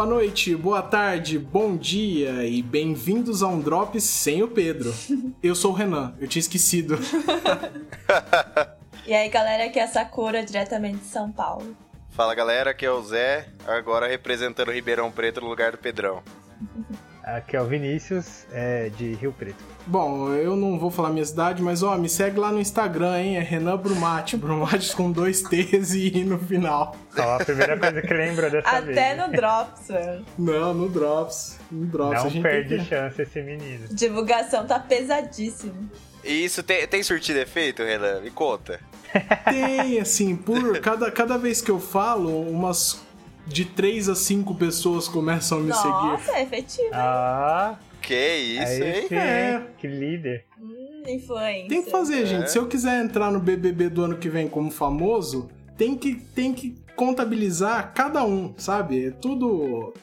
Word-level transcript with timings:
Boa 0.00 0.08
noite, 0.08 0.56
boa 0.56 0.80
tarde, 0.80 1.38
bom 1.38 1.76
dia 1.76 2.46
e 2.46 2.62
bem-vindos 2.62 3.42
a 3.42 3.48
um 3.48 3.60
Drops 3.60 4.02
sem 4.02 4.42
o 4.42 4.48
Pedro. 4.48 4.94
Eu 5.42 5.54
sou 5.54 5.72
o 5.72 5.74
Renan, 5.74 6.16
eu 6.18 6.26
tinha 6.26 6.40
esquecido. 6.40 6.98
e 9.06 9.12
aí, 9.12 9.28
galera, 9.28 9.66
aqui 9.66 9.78
é 9.78 9.82
a 9.82 9.86
Sakura, 9.86 10.42
diretamente 10.42 11.00
de 11.00 11.04
São 11.04 11.30
Paulo. 11.30 11.76
Fala, 12.08 12.34
galera, 12.34 12.70
aqui 12.70 12.86
é 12.86 12.90
o 12.90 13.02
Zé, 13.02 13.46
agora 13.66 14.08
representando 14.08 14.68
o 14.68 14.72
Ribeirão 14.72 15.12
Preto 15.12 15.42
no 15.42 15.48
lugar 15.48 15.72
do 15.72 15.76
Pedrão. 15.78 16.22
Aqui 17.22 17.56
é 17.56 17.60
o 17.60 17.66
Vinícius, 17.66 18.46
é, 18.50 18.88
de 18.88 19.14
Rio 19.14 19.32
Preto. 19.32 19.62
Bom, 19.86 20.32
eu 20.32 20.56
não 20.56 20.78
vou 20.78 20.90
falar 20.90 21.10
minha 21.10 21.24
cidade, 21.24 21.62
mas 21.62 21.82
ó, 21.82 21.96
me 21.96 22.08
segue 22.08 22.38
lá 22.38 22.50
no 22.50 22.60
Instagram, 22.60 23.18
hein? 23.20 23.36
É 23.36 23.40
Renan 23.40 23.76
Brumati, 23.76 24.36
Brumati 24.36 24.94
com 24.96 25.12
dois 25.12 25.42
T's 25.42 25.92
e 25.92 26.18
I 26.18 26.24
no 26.24 26.38
final. 26.38 26.96
Só 27.14 27.36
a 27.36 27.44
primeira 27.44 27.78
coisa 27.78 28.00
que 28.00 28.14
lembra 28.14 28.50
dessa 28.50 28.68
Até 28.68 28.80
vez. 28.80 28.98
Até 28.98 29.14
no 29.16 29.32
Drops, 29.32 29.88
velho. 29.88 30.24
Não, 30.38 30.74
no 30.74 30.88
Drops. 30.88 31.58
No 31.70 31.86
Drops. 31.86 32.34
Não 32.34 32.42
perde 32.42 32.78
que... 32.78 32.84
chance 32.84 33.20
esse 33.20 33.42
menino. 33.42 33.88
Divulgação 33.90 34.66
tá 34.66 34.78
pesadíssimo. 34.78 35.90
E 36.24 36.44
isso 36.44 36.62
tem, 36.62 36.86
tem 36.86 37.02
surtido 37.02 37.38
efeito, 37.38 37.82
Renan? 37.82 38.20
Me 38.20 38.30
conta. 38.30 38.80
Tem, 39.44 39.98
assim, 39.98 40.36
por 40.36 40.78
cada, 40.80 41.10
cada 41.10 41.36
vez 41.36 41.60
que 41.60 41.70
eu 41.70 41.80
falo, 41.80 42.42
umas 42.48 43.02
de 43.46 43.64
3 43.64 44.08
a 44.08 44.14
5 44.14 44.54
pessoas 44.54 45.08
começam 45.08 45.58
a 45.58 45.60
me 45.60 45.68
Nossa, 45.68 45.82
seguir. 45.82 45.92
Nossa, 45.92 46.32
é 46.32 46.42
efetivo. 46.42 46.90
Ah, 46.92 47.78
que 48.00 48.14
isso, 48.14 48.82
hein? 48.82 49.18
É. 49.18 49.62
Que 49.78 49.86
líder. 49.86 50.44
Hum, 50.60 51.02
influência. 51.06 51.68
Tem 51.68 51.82
que 51.82 51.90
fazer, 51.90 52.22
é. 52.22 52.26
gente. 52.26 52.50
Se 52.50 52.58
eu 52.58 52.66
quiser 52.66 53.02
entrar 53.04 53.30
no 53.30 53.40
BBB 53.40 53.88
do 53.88 54.04
ano 54.04 54.16
que 54.16 54.28
vem 54.28 54.48
como 54.48 54.70
famoso, 54.70 55.48
tem 55.76 55.96
que, 55.96 56.14
tem 56.14 56.52
que 56.52 56.76
contabilizar 56.94 57.92
cada 57.94 58.24
um, 58.24 58.54
sabe? 58.58 59.06
É 59.06 59.10
tudo. 59.10 59.94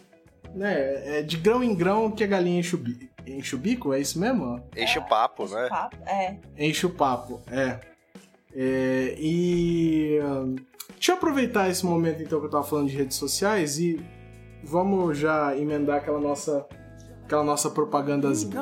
Né, 0.56 1.20
é 1.20 1.22
de 1.22 1.38
grão 1.38 1.64
em 1.64 1.76
grão 1.76 2.10
que 2.10 2.24
a 2.24 2.28
galinha 2.28 2.60
enche 2.60 2.76
o 2.76 2.80
bico. 2.80 3.06
Enche 3.28 3.56
o 3.56 3.58
bico? 3.60 3.94
É 3.94 4.00
isso 4.00 4.20
mesmo? 4.20 4.64
Enche 4.76 4.98
o 4.98 5.04
papo, 5.04 5.44
enche 5.44 5.56
né? 5.56 5.66
O 5.66 5.70
papo, 5.70 5.98
é. 6.08 6.38
Enche 6.58 6.86
o 6.86 6.90
papo, 6.90 7.42
é. 7.52 7.80
é 8.56 9.16
e. 9.20 10.20
Deixa 10.94 11.12
eu 11.12 11.16
aproveitar 11.16 11.70
esse 11.70 11.86
momento 11.86 12.24
então 12.24 12.40
que 12.40 12.46
eu 12.46 12.50
tava 12.50 12.64
falando 12.64 12.90
de 12.90 12.98
redes 12.98 13.18
sociais 13.18 13.78
e 13.78 14.04
vamos 14.64 15.18
já 15.18 15.56
emendar 15.56 15.98
aquela 15.98 16.20
nossa 16.20 16.66
aquela 17.24 17.44
nossa 17.44 17.70
propagandazinha. 17.70 18.56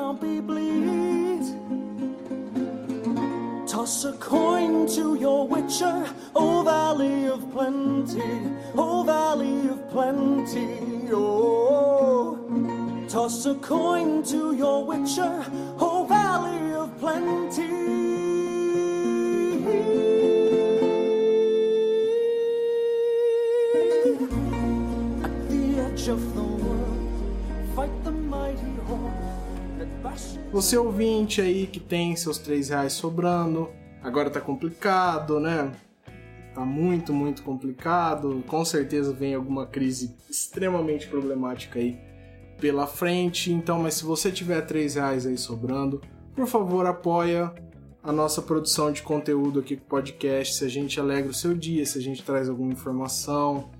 Toss 3.66 4.04
a 4.04 4.12
coin 4.14 4.86
to 4.86 5.16
your 5.16 5.46
witcher, 5.46 6.06
oh 6.34 6.62
valley 6.62 7.28
of 7.28 7.44
plenty, 7.52 8.22
oh 8.76 9.04
valley 9.04 9.68
of 9.68 9.78
plenty, 9.90 11.12
oh. 11.12 12.36
Toss 13.08 13.46
a 13.46 13.54
coin 13.56 14.22
to 14.24 14.54
your 14.54 14.84
witcher, 14.84 15.44
oh 15.78 16.04
valley 16.08 16.74
of 16.74 16.90
plenty. 16.98 17.66
Você 30.52 30.76
ouvinte 30.76 31.40
aí 31.40 31.66
que 31.66 31.80
tem 31.80 32.14
seus 32.14 32.38
3 32.38 32.68
reais 32.68 32.92
sobrando, 32.92 33.68
agora 34.00 34.30
tá 34.30 34.40
complicado, 34.40 35.40
né? 35.40 35.72
Tá 36.54 36.64
muito, 36.64 37.12
muito 37.12 37.42
complicado. 37.42 38.44
Com 38.46 38.64
certeza 38.64 39.12
vem 39.12 39.34
alguma 39.34 39.66
crise 39.66 40.14
extremamente 40.30 41.08
problemática 41.08 41.78
aí 41.80 41.98
pela 42.60 42.86
frente. 42.86 43.52
Então, 43.52 43.80
mas 43.82 43.94
se 43.94 44.04
você 44.04 44.30
tiver 44.30 44.60
3 44.62 44.94
reais 44.94 45.26
aí 45.26 45.36
sobrando, 45.36 46.00
por 46.34 46.46
favor 46.46 46.86
apoia 46.86 47.52
a 48.02 48.12
nossa 48.12 48.40
produção 48.40 48.92
de 48.92 49.02
conteúdo 49.02 49.58
aqui 49.58 49.76
com 49.76 49.84
o 49.84 49.88
podcast. 49.88 50.54
Se 50.54 50.64
a 50.64 50.68
gente 50.68 51.00
alegra 51.00 51.30
o 51.30 51.34
seu 51.34 51.52
dia, 51.52 51.84
se 51.84 51.98
a 51.98 52.02
gente 52.02 52.22
traz 52.22 52.48
alguma 52.48 52.72
informação, 52.72 53.70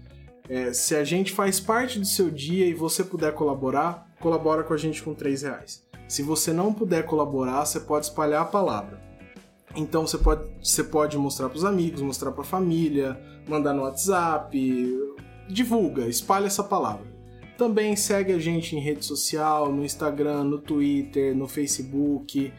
é, 0.48 0.72
se 0.72 0.94
a 0.94 1.04
gente 1.04 1.32
faz 1.32 1.58
parte 1.58 1.98
do 1.98 2.06
seu 2.06 2.30
dia 2.30 2.66
e 2.66 2.74
você 2.74 3.02
puder 3.02 3.32
colaborar, 3.34 4.08
colabora 4.20 4.62
com 4.62 4.74
a 4.74 4.76
gente 4.76 5.02
com 5.02 5.14
3 5.14 5.42
reais. 5.42 5.84
Se 6.08 6.22
você 6.22 6.52
não 6.52 6.72
puder 6.72 7.04
colaborar, 7.04 7.64
você 7.64 7.80
pode 7.80 8.06
espalhar 8.06 8.42
a 8.42 8.46
palavra. 8.46 9.00
Então 9.74 10.06
você 10.06 10.16
pode, 10.16 10.48
você 10.62 10.84
pode 10.84 11.18
mostrar 11.18 11.48
para 11.48 11.58
os 11.58 11.64
amigos, 11.64 12.00
mostrar 12.00 12.32
para 12.32 12.42
a 12.42 12.46
família, 12.46 13.20
mandar 13.48 13.74
no 13.74 13.82
WhatsApp, 13.82 14.56
divulga, 15.48 16.06
espalha 16.06 16.46
essa 16.46 16.62
palavra. 16.62 17.06
Também 17.58 17.96
segue 17.96 18.32
a 18.32 18.38
gente 18.38 18.76
em 18.76 18.80
rede 18.80 19.04
social, 19.04 19.72
no 19.72 19.84
Instagram, 19.84 20.44
no 20.44 20.58
Twitter, 20.58 21.34
no 21.34 21.48
Facebook 21.48 22.52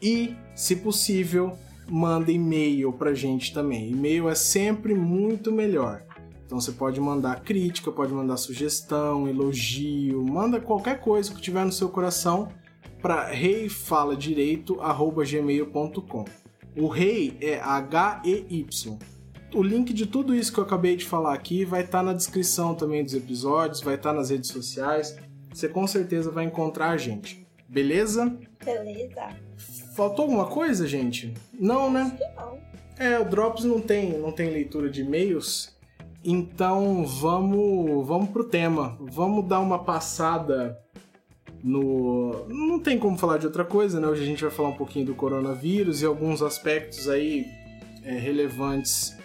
e, 0.00 0.34
se 0.54 0.76
possível, 0.76 1.56
manda 1.88 2.30
e-mail 2.30 2.92
pra 2.92 3.12
gente 3.12 3.52
também. 3.52 3.90
E-mail 3.90 4.28
é 4.28 4.34
sempre 4.34 4.94
muito 4.94 5.52
melhor. 5.52 6.04
Então 6.50 6.60
você 6.60 6.72
pode 6.72 7.00
mandar 7.00 7.42
crítica, 7.42 7.92
pode 7.92 8.12
mandar 8.12 8.36
sugestão, 8.36 9.28
elogio, 9.28 10.20
manda 10.20 10.60
qualquer 10.60 10.98
coisa 10.98 11.32
que 11.32 11.40
tiver 11.40 11.64
no 11.64 11.70
seu 11.70 11.88
coração 11.88 12.48
para 13.00 13.26
reifaladireito@gmail.com. 13.26 16.24
O 16.76 16.88
rei 16.88 17.38
é 17.40 17.60
H 17.60 18.22
E 18.24 18.44
Y. 18.50 18.98
O 19.54 19.62
link 19.62 19.92
de 19.92 20.06
tudo 20.06 20.34
isso 20.34 20.52
que 20.52 20.58
eu 20.58 20.64
acabei 20.64 20.96
de 20.96 21.04
falar 21.04 21.34
aqui 21.34 21.64
vai 21.64 21.82
estar 21.82 21.98
tá 21.98 22.04
na 22.04 22.12
descrição 22.12 22.74
também 22.74 23.04
dos 23.04 23.14
episódios, 23.14 23.80
vai 23.80 23.94
estar 23.94 24.10
tá 24.10 24.16
nas 24.16 24.30
redes 24.30 24.50
sociais. 24.50 25.16
Você 25.54 25.68
com 25.68 25.86
certeza 25.86 26.32
vai 26.32 26.46
encontrar 26.46 26.90
a 26.90 26.96
gente. 26.96 27.46
Beleza? 27.68 28.36
Beleza. 28.64 29.28
Faltou 29.94 30.24
alguma 30.24 30.46
coisa, 30.46 30.84
gente? 30.84 31.32
Não, 31.54 31.92
né? 31.92 32.18
Não. 32.36 32.58
É, 32.98 33.20
o 33.20 33.24
Drops 33.24 33.62
não 33.62 33.80
tem, 33.80 34.18
não 34.18 34.32
tem 34.32 34.50
leitura 34.50 34.90
de 34.90 35.02
e-mails. 35.02 35.78
Então 36.24 37.04
vamos, 37.06 38.06
vamos 38.06 38.30
pro 38.30 38.44
tema. 38.44 38.96
Vamos 39.00 39.46
dar 39.46 39.60
uma 39.60 39.78
passada 39.78 40.78
no. 41.62 42.46
Não 42.48 42.78
tem 42.78 42.98
como 42.98 43.16
falar 43.16 43.38
de 43.38 43.46
outra 43.46 43.64
coisa, 43.64 44.00
né? 44.00 44.06
Hoje 44.06 44.22
a 44.22 44.26
gente 44.26 44.42
vai 44.42 44.50
falar 44.50 44.68
um 44.68 44.76
pouquinho 44.76 45.06
do 45.06 45.14
coronavírus 45.14 46.02
e 46.02 46.06
alguns 46.06 46.42
aspectos 46.42 47.08
aí 47.08 47.46
é, 48.04 48.12
relevantes 48.18 49.16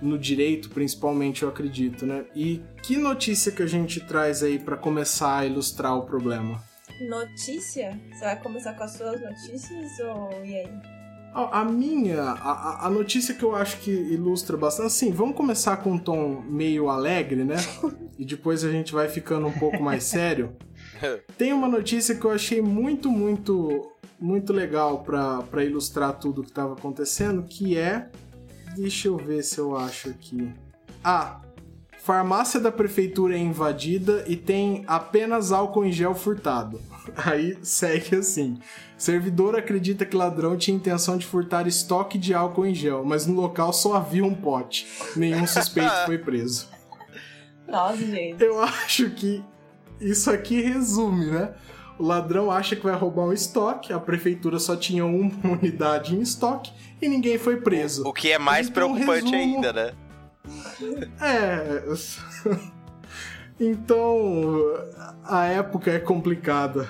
no 0.00 0.18
direito, 0.18 0.68
principalmente, 0.70 1.42
eu 1.42 1.48
acredito, 1.48 2.04
né? 2.04 2.26
E 2.34 2.62
que 2.82 2.96
notícia 2.96 3.50
que 3.50 3.62
a 3.62 3.66
gente 3.66 4.00
traz 4.00 4.42
aí 4.42 4.58
para 4.58 4.76
começar 4.76 5.38
a 5.38 5.46
ilustrar 5.46 5.96
o 5.96 6.02
problema? 6.02 6.62
Notícia? 7.08 7.98
Você 8.12 8.24
vai 8.24 8.40
começar 8.42 8.74
com 8.74 8.84
as 8.84 8.92
suas 8.92 9.20
notícias 9.20 9.98
ou 10.00 10.30
e 10.44 10.54
aí? 10.54 10.95
A, 11.36 11.60
a 11.60 11.64
minha, 11.66 12.22
a, 12.22 12.86
a, 12.86 12.90
notícia 12.90 13.34
que 13.34 13.42
eu 13.42 13.54
acho 13.54 13.76
que 13.80 13.90
ilustra 13.90 14.56
bastante, 14.56 14.86
assim, 14.86 15.12
vamos 15.12 15.36
começar 15.36 15.76
com 15.76 15.92
um 15.92 15.98
tom 15.98 16.42
meio 16.48 16.88
alegre, 16.88 17.44
né? 17.44 17.56
e 18.18 18.24
depois 18.24 18.64
a 18.64 18.70
gente 18.72 18.94
vai 18.94 19.06
ficando 19.06 19.46
um 19.46 19.52
pouco 19.52 19.82
mais 19.82 20.04
sério. 20.08 20.56
Tem 21.36 21.52
uma 21.52 21.68
notícia 21.68 22.14
que 22.14 22.24
eu 22.24 22.30
achei 22.30 22.62
muito, 22.62 23.10
muito, 23.10 23.92
muito 24.18 24.50
legal 24.50 25.04
para 25.04 25.62
ilustrar 25.62 26.14
tudo 26.14 26.42
que 26.42 26.48
estava 26.48 26.72
acontecendo, 26.72 27.42
que 27.42 27.76
é. 27.76 28.08
Deixa 28.74 29.08
eu 29.08 29.18
ver 29.18 29.42
se 29.42 29.58
eu 29.58 29.76
acho 29.76 30.08
aqui. 30.08 30.50
Ah, 31.04 31.42
farmácia 31.98 32.58
da 32.58 32.72
prefeitura 32.72 33.34
é 33.34 33.38
invadida 33.38 34.24
e 34.26 34.36
tem 34.36 34.84
apenas 34.86 35.52
álcool 35.52 35.84
em 35.84 35.92
gel 35.92 36.14
furtado. 36.14 36.80
Aí 37.14 37.58
segue 37.60 38.16
assim. 38.16 38.58
Servidor 38.96 39.56
acredita 39.56 40.06
que 40.06 40.16
ladrão 40.16 40.56
tinha 40.56 40.76
intenção 40.76 41.18
de 41.18 41.26
furtar 41.26 41.66
estoque 41.66 42.16
de 42.16 42.32
álcool 42.32 42.66
em 42.66 42.74
gel, 42.74 43.04
mas 43.04 43.26
no 43.26 43.38
local 43.38 43.72
só 43.72 43.94
havia 43.94 44.24
um 44.24 44.34
pote. 44.34 44.86
Nenhum 45.14 45.46
suspeito 45.46 45.92
foi 46.06 46.18
preso. 46.18 46.68
Nossa, 47.68 47.98
gente. 47.98 48.42
Eu 48.42 48.60
acho 48.62 49.10
que 49.10 49.44
isso 50.00 50.30
aqui 50.30 50.62
resume, 50.62 51.26
né? 51.26 51.52
O 51.98 52.04
ladrão 52.04 52.50
acha 52.50 52.76
que 52.76 52.82
vai 52.82 52.94
roubar 52.94 53.24
um 53.24 53.32
estoque, 53.32 53.92
a 53.92 53.98
prefeitura 53.98 54.58
só 54.58 54.76
tinha 54.76 55.04
uma 55.04 55.30
unidade 55.52 56.14
em 56.14 56.20
estoque 56.20 56.72
e 57.00 57.08
ninguém 57.08 57.38
foi 57.38 57.56
preso. 57.56 58.06
O 58.06 58.12
que 58.12 58.30
é 58.30 58.38
mais 58.38 58.68
então, 58.68 58.92
preocupante 58.92 59.30
resumo... 59.30 59.56
ainda, 59.56 59.72
né? 59.72 59.92
É. 61.20 61.82
Então, 63.58 64.74
a 65.24 65.46
época 65.46 65.90
é 65.90 65.98
complicada. 65.98 66.86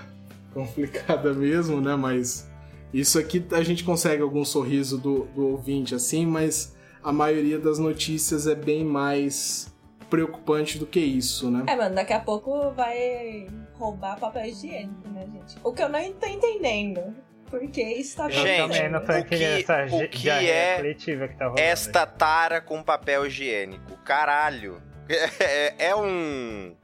Complicada 0.56 1.32
mesmo, 1.34 1.80
né? 1.80 1.94
Mas 1.94 2.50
isso 2.94 3.18
aqui 3.18 3.44
a 3.52 3.62
gente 3.62 3.84
consegue 3.84 4.22
algum 4.22 4.44
sorriso 4.44 4.96
do, 4.96 5.24
do 5.26 5.48
ouvinte 5.48 5.94
assim, 5.94 6.24
mas 6.24 6.74
a 7.02 7.12
maioria 7.12 7.58
das 7.58 7.78
notícias 7.78 8.46
é 8.46 8.54
bem 8.54 8.82
mais 8.82 9.70
preocupante 10.08 10.78
do 10.78 10.86
que 10.86 11.00
isso, 11.00 11.50
né? 11.50 11.64
É, 11.66 11.76
mano, 11.76 11.94
daqui 11.94 12.12
a 12.12 12.20
pouco 12.20 12.70
vai 12.70 13.48
roubar 13.74 14.18
papel 14.18 14.46
higiênico, 14.46 15.08
né, 15.10 15.26
gente? 15.30 15.56
O 15.62 15.72
que 15.72 15.82
eu 15.82 15.88
não 15.88 16.12
tô 16.14 16.26
entendendo. 16.26 17.14
Porque 17.50 17.80
isso 17.80 18.16
tá 18.16 18.28
Gente, 18.28 18.88
não 18.88 19.04
tô 19.04 19.12
o 19.12 19.24
que, 19.24 19.34
essa 19.36 19.86
o 19.92 20.08
que 20.08 20.28
é 20.28 20.76
coletiva 20.76 21.28
que 21.28 21.36
tá 21.36 21.44
rolando. 21.44 21.60
esta 21.60 22.04
tara 22.04 22.60
com 22.60 22.82
papel 22.82 23.26
higiênico? 23.26 23.96
Caralho. 24.04 24.82
É, 25.08 25.76
é, 25.86 25.88
é 25.90 25.96
um... 25.96 26.74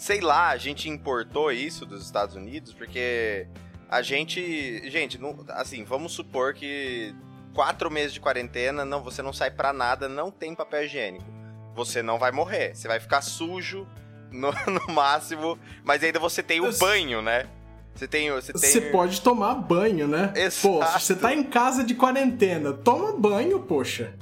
sei 0.00 0.22
lá, 0.22 0.48
a 0.48 0.56
gente 0.56 0.88
importou 0.88 1.52
isso 1.52 1.84
dos 1.84 2.02
Estados 2.02 2.34
Unidos 2.34 2.72
porque 2.72 3.46
a 3.88 4.00
gente. 4.00 4.90
Gente, 4.90 5.18
não, 5.18 5.44
assim, 5.50 5.84
vamos 5.84 6.12
supor 6.12 6.54
que 6.54 7.14
quatro 7.52 7.90
meses 7.90 8.14
de 8.14 8.20
quarentena, 8.20 8.82
não, 8.82 9.02
você 9.02 9.20
não 9.20 9.32
sai 9.32 9.50
pra 9.50 9.74
nada, 9.74 10.08
não 10.08 10.30
tem 10.30 10.54
papel 10.54 10.84
higiênico. 10.84 11.26
Você 11.74 12.02
não 12.02 12.18
vai 12.18 12.32
morrer. 12.32 12.74
Você 12.74 12.88
vai 12.88 12.98
ficar 12.98 13.20
sujo 13.20 13.86
no, 14.32 14.50
no 14.66 14.94
máximo, 14.94 15.58
mas 15.84 16.02
ainda 16.02 16.18
você 16.18 16.42
tem 16.42 16.62
o 16.62 16.72
banho, 16.78 17.20
né? 17.20 17.46
Você 17.94 18.08
tem. 18.08 18.30
Você, 18.30 18.54
tem... 18.54 18.70
Você 18.70 18.80
pode 18.80 19.20
tomar 19.20 19.54
banho, 19.54 20.08
né? 20.08 20.32
Exato. 20.34 20.78
Pô, 20.78 20.86
se 20.86 21.00
você 21.00 21.14
tá 21.14 21.34
em 21.34 21.44
casa 21.44 21.84
de 21.84 21.94
quarentena, 21.94 22.72
toma 22.72 23.12
banho, 23.12 23.60
poxa. 23.60 24.14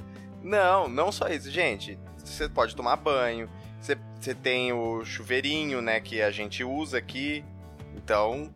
Não, 0.43 0.89
não 0.89 1.09
só 1.09 1.29
isso, 1.29 1.49
gente. 1.49 1.97
Você 2.17 2.49
pode 2.49 2.75
tomar 2.75 2.97
banho. 2.97 3.49
Você, 3.81 4.33
tem 4.35 4.73
o 4.73 5.03
chuveirinho, 5.05 5.81
né, 5.81 5.99
que 5.99 6.21
a 6.21 6.29
gente 6.31 6.63
usa 6.63 6.97
aqui. 6.97 7.43
Então, 7.95 8.49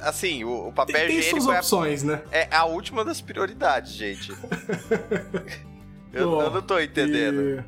assim, 0.00 0.44
o, 0.44 0.68
o 0.68 0.72
papel 0.72 0.94
Tem, 0.94 1.20
tem 1.20 1.22
suas 1.22 1.46
é 1.46 1.56
a, 1.56 1.58
opções, 1.58 2.02
né? 2.02 2.22
é 2.30 2.48
a 2.54 2.64
última 2.64 3.04
das 3.04 3.20
prioridades, 3.20 3.92
gente. 3.92 4.32
eu, 6.12 6.40
eu 6.40 6.50
não 6.50 6.62
tô 6.62 6.78
entendendo. 6.78 7.40
E- 7.60 7.64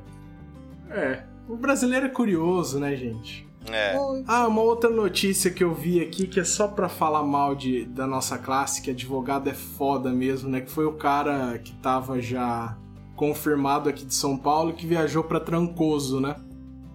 É, 0.91 1.25
o 1.49 1.57
brasileiro 1.57 2.07
é 2.07 2.09
curioso, 2.09 2.79
né, 2.79 2.95
gente? 2.97 3.45
É. 3.71 3.97
Ah, 4.27 4.47
uma 4.47 4.61
outra 4.61 4.91
notícia 4.91 5.51
que 5.51 5.65
eu 5.65 5.75
vi 5.75 6.01
aqui 6.01 6.27
que 6.27 6.39
é 6.39 6.45
só 6.45 6.69
pra 6.69 6.87
falar 6.89 7.23
mal 7.23 7.55
de, 7.55 7.87
da 7.87 8.07
nossa 8.07 8.37
classe, 8.37 8.83
que 8.83 8.91
advogado 8.91 9.49
é 9.49 9.55
foda 9.55 10.11
mesmo, 10.11 10.51
né? 10.51 10.61
Que 10.61 10.71
foi 10.71 10.85
o 10.85 10.93
cara 10.93 11.59
que 11.59 11.73
tava 11.77 12.21
já 12.21 12.77
confirmado 13.17 13.89
aqui 13.89 14.05
de 14.05 14.15
São 14.15 14.37
Paulo 14.37 14.75
que 14.75 14.87
viajou 14.87 15.25
pra 15.25 15.41
Trancoso, 15.41 16.21
né? 16.21 16.37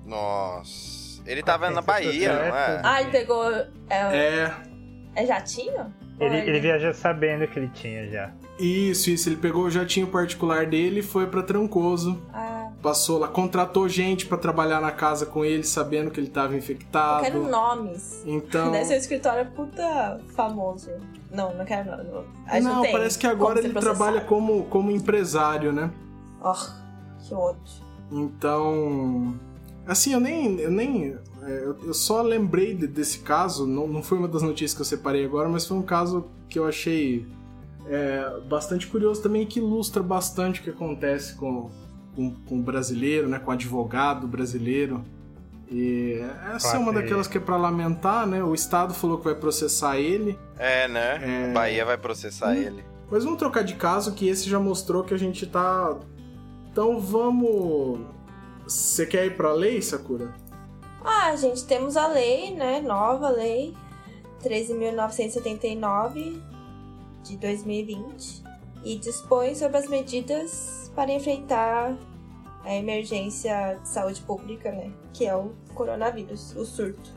Nossa. 0.10 1.22
Ele 1.26 1.44
tava 1.44 1.70
na 1.70 1.82
Bahia, 1.82 2.34
não 2.34 2.42
é? 2.58 2.82
Ah, 2.84 3.02
ele 3.02 3.12
pegou. 3.12 3.46
É, 3.52 3.68
É, 3.90 4.54
é 5.16 5.26
jatinho? 5.26 5.94
Ele, 6.20 6.36
Ou 6.36 6.42
ele 6.44 6.60
viajou 6.60 6.94
sabendo 6.94 7.48
que 7.48 7.58
ele 7.60 7.70
tinha 7.74 8.10
já. 8.10 8.32
isso, 8.60 9.10
isso. 9.10 9.30
Ele 9.30 9.38
pegou 9.38 9.64
o 9.66 9.70
jatinho 9.72 10.08
particular 10.08 10.66
dele 10.66 11.00
e 11.00 11.04
foi 11.04 11.28
pra 11.28 11.42
Trancoso. 11.44 12.22
Ah, 12.34 12.70
Passou 12.82 13.20
lá, 13.20 13.28
contratou 13.28 13.88
gente 13.90 14.26
pra 14.26 14.38
trabalhar 14.38 14.80
na 14.82 14.92
casa 14.92 15.26
com 15.26 15.44
ele, 15.46 15.64
sabendo 15.64 16.10
que 16.12 16.20
ele 16.20 16.30
tava 16.30 16.54
eu 16.54 16.58
infectado. 16.58 17.24
quero 17.24 17.48
nomes. 17.48 18.24
Então. 18.26 18.72
Deve 18.72 18.86
ser 18.86 18.94
um 18.96 18.98
escritório 18.98 19.46
puta 19.52 20.20
famoso. 20.36 20.90
Não, 21.32 21.54
não 21.54 21.64
quero 21.66 21.92
não. 21.92 22.04
não. 22.04 22.62
Não, 22.62 22.82
tem 22.82 22.92
parece 22.92 23.20
que 23.20 23.28
agora 23.28 23.60
ele 23.60 23.70
processado. 23.70 23.98
trabalha 23.98 24.22
como, 24.26 24.64
como 24.66 24.92
empresário, 24.92 25.72
né? 25.72 25.92
Oh, 26.42 26.54
que 27.22 27.34
ódio. 27.34 27.60
Então. 28.12 29.38
Assim, 29.92 30.14
eu 30.14 30.20
nem. 30.20 30.60
Eu, 30.60 30.72
nem 30.72 31.16
é, 31.44 31.64
eu, 31.84 31.94
só 31.94 32.22
lembrei 32.22 32.74
de- 32.74 32.88
desse 32.88 33.20
caso, 33.20 33.66
não, 33.66 33.88
não 33.88 34.04
foi 34.04 34.18
uma 34.18 34.28
das 34.28 34.42
notícias 34.42 34.74
que 34.74 34.82
eu 34.82 34.86
separei 34.86 35.26
agora, 35.26 35.50
mas 35.50 35.66
foi 35.66 35.76
um 35.78 35.82
caso 35.82 36.26
que 36.48 36.60
eu 36.60 36.66
achei 36.68 37.26
é, 37.88 38.40
bastante 38.48 38.86
curioso 38.88 39.22
também, 39.22 39.46
que 39.48 39.60
ilustra 39.60 40.04
bastante 40.04 40.60
o 40.60 40.64
que 40.64 40.70
acontece 40.70 41.36
com, 41.36 41.70
com, 42.16 42.32
com 42.48 42.60
o 42.60 42.62
brasileiro, 42.62 43.28
né? 43.28 43.40
Com 43.40 43.50
o 43.50 43.54
advogado 43.54 44.28
brasileiro. 44.28 45.04
E 45.72 46.20
essa 46.56 46.78
é 46.78 46.80
uma 46.80 46.92
daquelas 46.92 47.28
que 47.28 47.38
é 47.38 47.42
pra 47.42 47.56
lamentar, 47.56 48.26
né? 48.28 48.44
O 48.44 48.54
Estado 48.56 48.94
falou 48.94 49.18
que 49.20 49.26
vai 49.26 49.36
processar 49.36 49.98
ele. 49.98 50.38
É, 50.58 50.88
né? 50.88 51.20
É. 51.48 51.50
A 51.52 51.54
Bahia 51.54 51.86
vai 51.86 51.98
processar 51.98 52.50
Hum. 52.50 52.54
ele. 52.62 52.84
Mas 53.12 53.24
vamos 53.24 53.40
trocar 53.40 53.64
de 53.64 53.76
caso, 53.76 54.14
que 54.14 54.28
esse 54.28 54.48
já 54.50 54.60
mostrou 54.60 55.04
que 55.04 55.14
a 55.14 55.18
gente 55.18 55.46
tá. 55.48 55.96
Então 56.72 57.00
vamos. 57.00 58.00
Você 58.70 59.06
quer 59.08 59.26
ir 59.26 59.36
pra 59.36 59.52
lei, 59.52 59.82
Sakura? 59.82 60.32
Ah, 61.04 61.36
gente, 61.36 61.66
temos 61.66 61.98
a 61.98 62.06
lei, 62.06 62.54
né? 62.54 62.80
Nova 62.80 63.28
lei 63.28 63.76
13.979 64.44 66.40
de 67.24 67.36
2020 67.38 68.44
e 68.84 68.96
dispõe 68.98 69.56
sobre 69.56 69.78
as 69.78 69.88
medidas 69.88 70.92
para 70.96 71.12
enfrentar 71.12 71.98
a 72.64 72.76
emergência 72.76 73.80
de 73.82 73.90
saúde 73.90 74.22
pública, 74.22 74.72
né? 74.72 74.94
Que 75.14 75.26
é 75.26 75.36
o 75.36 75.52
coronavírus, 75.74 76.56
o 76.56 76.64
surto 76.64 77.10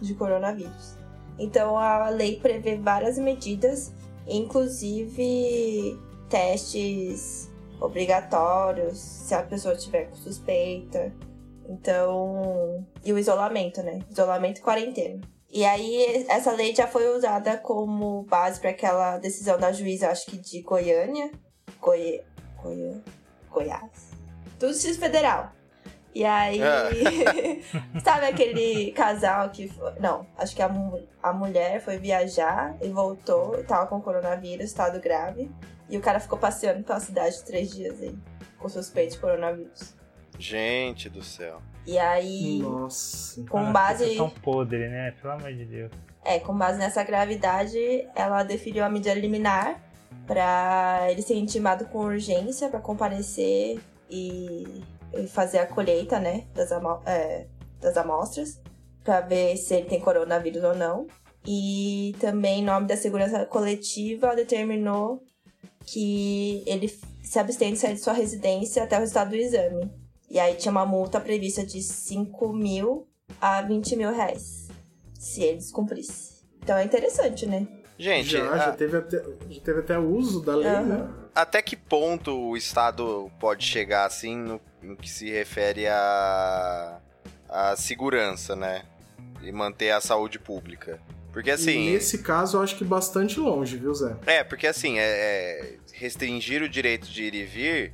de 0.00 0.12
coronavírus. 0.12 0.96
Então 1.38 1.78
a 1.78 2.08
lei 2.08 2.40
prevê 2.40 2.78
várias 2.78 3.16
medidas, 3.16 3.92
inclusive 4.26 5.96
testes 6.28 7.48
obrigatórios 7.80 8.98
se 8.98 9.34
a 9.34 9.42
pessoa 9.42 9.76
tiver 9.76 10.08
suspeita. 10.14 11.12
Então, 11.68 12.86
e 13.04 13.12
o 13.12 13.18
isolamento, 13.18 13.82
né? 13.82 14.00
Isolamento 14.08 14.58
e 14.58 14.62
quarentena. 14.62 15.20
E 15.50 15.64
aí, 15.64 16.26
essa 16.28 16.52
lei 16.52 16.74
já 16.74 16.86
foi 16.86 17.08
usada 17.16 17.56
como 17.58 18.22
base 18.24 18.60
para 18.60 18.70
aquela 18.70 19.18
decisão 19.18 19.58
da 19.58 19.72
juíza, 19.72 20.10
acho 20.10 20.26
que 20.26 20.36
de 20.36 20.62
Goiânia. 20.62 21.30
Goi... 21.80 22.22
Goi... 22.62 23.02
Goiás. 23.50 24.10
Do 24.58 24.68
Distrito 24.68 25.00
Federal. 25.00 25.55
E 26.18 26.24
aí. 26.24 26.58
sabe 28.02 28.24
aquele 28.26 28.90
casal 28.92 29.50
que. 29.50 29.68
Foi... 29.68 29.92
Não, 30.00 30.26
acho 30.38 30.56
que 30.56 30.62
a, 30.62 30.68
mu- 30.68 31.06
a 31.22 31.30
mulher 31.30 31.78
foi 31.82 31.98
viajar 31.98 32.74
e 32.80 32.88
voltou, 32.88 33.58
e 33.60 33.64
tava 33.64 33.86
com 33.86 34.00
coronavírus, 34.00 34.64
estado 34.64 34.98
grave. 34.98 35.50
E 35.90 35.98
o 35.98 36.00
cara 36.00 36.18
ficou 36.18 36.38
passeando 36.38 36.82
pela 36.84 36.98
cidade 37.00 37.44
três 37.44 37.70
dias 37.70 38.00
aí, 38.00 38.16
com 38.58 38.66
suspeito 38.66 39.12
de 39.14 39.20
coronavírus. 39.20 39.94
Gente 40.38 41.10
do 41.10 41.22
céu. 41.22 41.60
E 41.86 41.98
aí. 41.98 42.60
Nossa. 42.62 43.44
Com 43.50 43.58
Ah, 43.58 43.70
base. 43.70 44.04
vocês 44.04 44.16
Tão 44.16 44.30
podre, 44.30 44.88
né? 44.88 45.10
Pelo 45.20 45.34
amor 45.34 45.52
de 45.52 45.66
Deus. 45.66 45.92
É, 46.24 46.38
com 46.40 46.56
base 46.56 46.78
nessa 46.78 47.04
gravidade, 47.04 48.08
ela 48.14 48.42
definiu 48.42 48.84
a 48.84 48.88
medida 48.88 49.12
liminar 49.14 49.80
pra 50.26 51.06
ele 51.10 51.20
ser 51.20 51.34
intimado 51.34 51.84
com 51.86 51.98
urgência 51.98 52.68
pra 52.70 52.80
comparecer 52.80 53.78
e 54.10 54.82
fazer 55.28 55.58
a 55.58 55.66
colheita, 55.66 56.18
né, 56.20 56.44
das, 56.54 56.70
amo- 56.72 57.00
é, 57.06 57.46
das 57.80 57.96
amostras, 57.96 58.60
pra 59.04 59.20
ver 59.20 59.56
se 59.56 59.74
ele 59.74 59.88
tem 59.88 60.00
coronavírus 60.00 60.62
ou 60.64 60.74
não. 60.74 61.06
E 61.46 62.14
também, 62.20 62.60
em 62.60 62.64
nome 62.64 62.86
da 62.88 62.96
segurança 62.96 63.44
coletiva, 63.46 64.34
determinou 64.34 65.22
que 65.84 66.62
ele 66.66 66.88
se 67.22 67.38
abstém 67.38 67.72
de 67.72 67.78
sair 67.78 67.94
de 67.94 68.00
sua 68.00 68.12
residência 68.12 68.82
até 68.82 68.96
o 68.96 69.00
resultado 69.00 69.30
do 69.30 69.36
exame. 69.36 69.90
E 70.28 70.38
aí 70.40 70.54
tinha 70.54 70.72
uma 70.72 70.84
multa 70.84 71.20
prevista 71.20 71.64
de 71.64 71.80
5 71.82 72.52
mil 72.52 73.06
a 73.40 73.62
20 73.62 73.94
mil 73.96 74.10
reais 74.12 74.68
se 75.18 75.42
ele 75.42 75.58
descumprisse. 75.58 76.44
Então 76.62 76.76
é 76.76 76.84
interessante, 76.84 77.46
né? 77.46 77.66
Gente, 77.98 78.30
já, 78.30 78.52
a- 78.52 78.58
já, 78.58 78.72
teve 78.72 78.96
até, 78.96 79.22
já 79.48 79.60
teve 79.60 79.80
até 79.80 79.98
o 79.98 80.08
uso 80.14 80.40
da 80.44 80.54
lei, 80.56 80.68
Aham. 80.68 80.82
né? 80.84 81.08
até 81.34 81.62
que 81.62 81.76
ponto 81.76 82.32
o 82.36 82.56
Estado 82.56 83.30
pode 83.38 83.64
chegar 83.64 84.04
assim 84.06 84.36
no, 84.36 84.60
no 84.86 84.96
que 84.96 85.08
se 85.10 85.30
refere 85.30 85.86
à 85.86 87.00
à 87.48 87.76
segurança, 87.76 88.56
né? 88.56 88.84
E 89.42 89.52
manter 89.52 89.90
a 89.90 90.00
saúde 90.00 90.38
pública. 90.38 91.00
Porque 91.32 91.50
E 91.50 91.52
assim. 91.52 91.92
nesse 91.92 92.18
caso 92.18 92.56
eu 92.56 92.62
acho 92.62 92.76
que 92.76 92.84
bastante 92.84 93.38
longe, 93.38 93.76
viu, 93.76 93.94
Zé? 93.94 94.16
É, 94.26 94.42
porque 94.42 94.66
assim, 94.66 94.98
é, 94.98 95.02
é, 95.04 95.76
restringir 95.92 96.62
o 96.62 96.68
direito 96.68 97.06
de 97.06 97.22
ir 97.24 97.34
e 97.34 97.44
vir, 97.44 97.92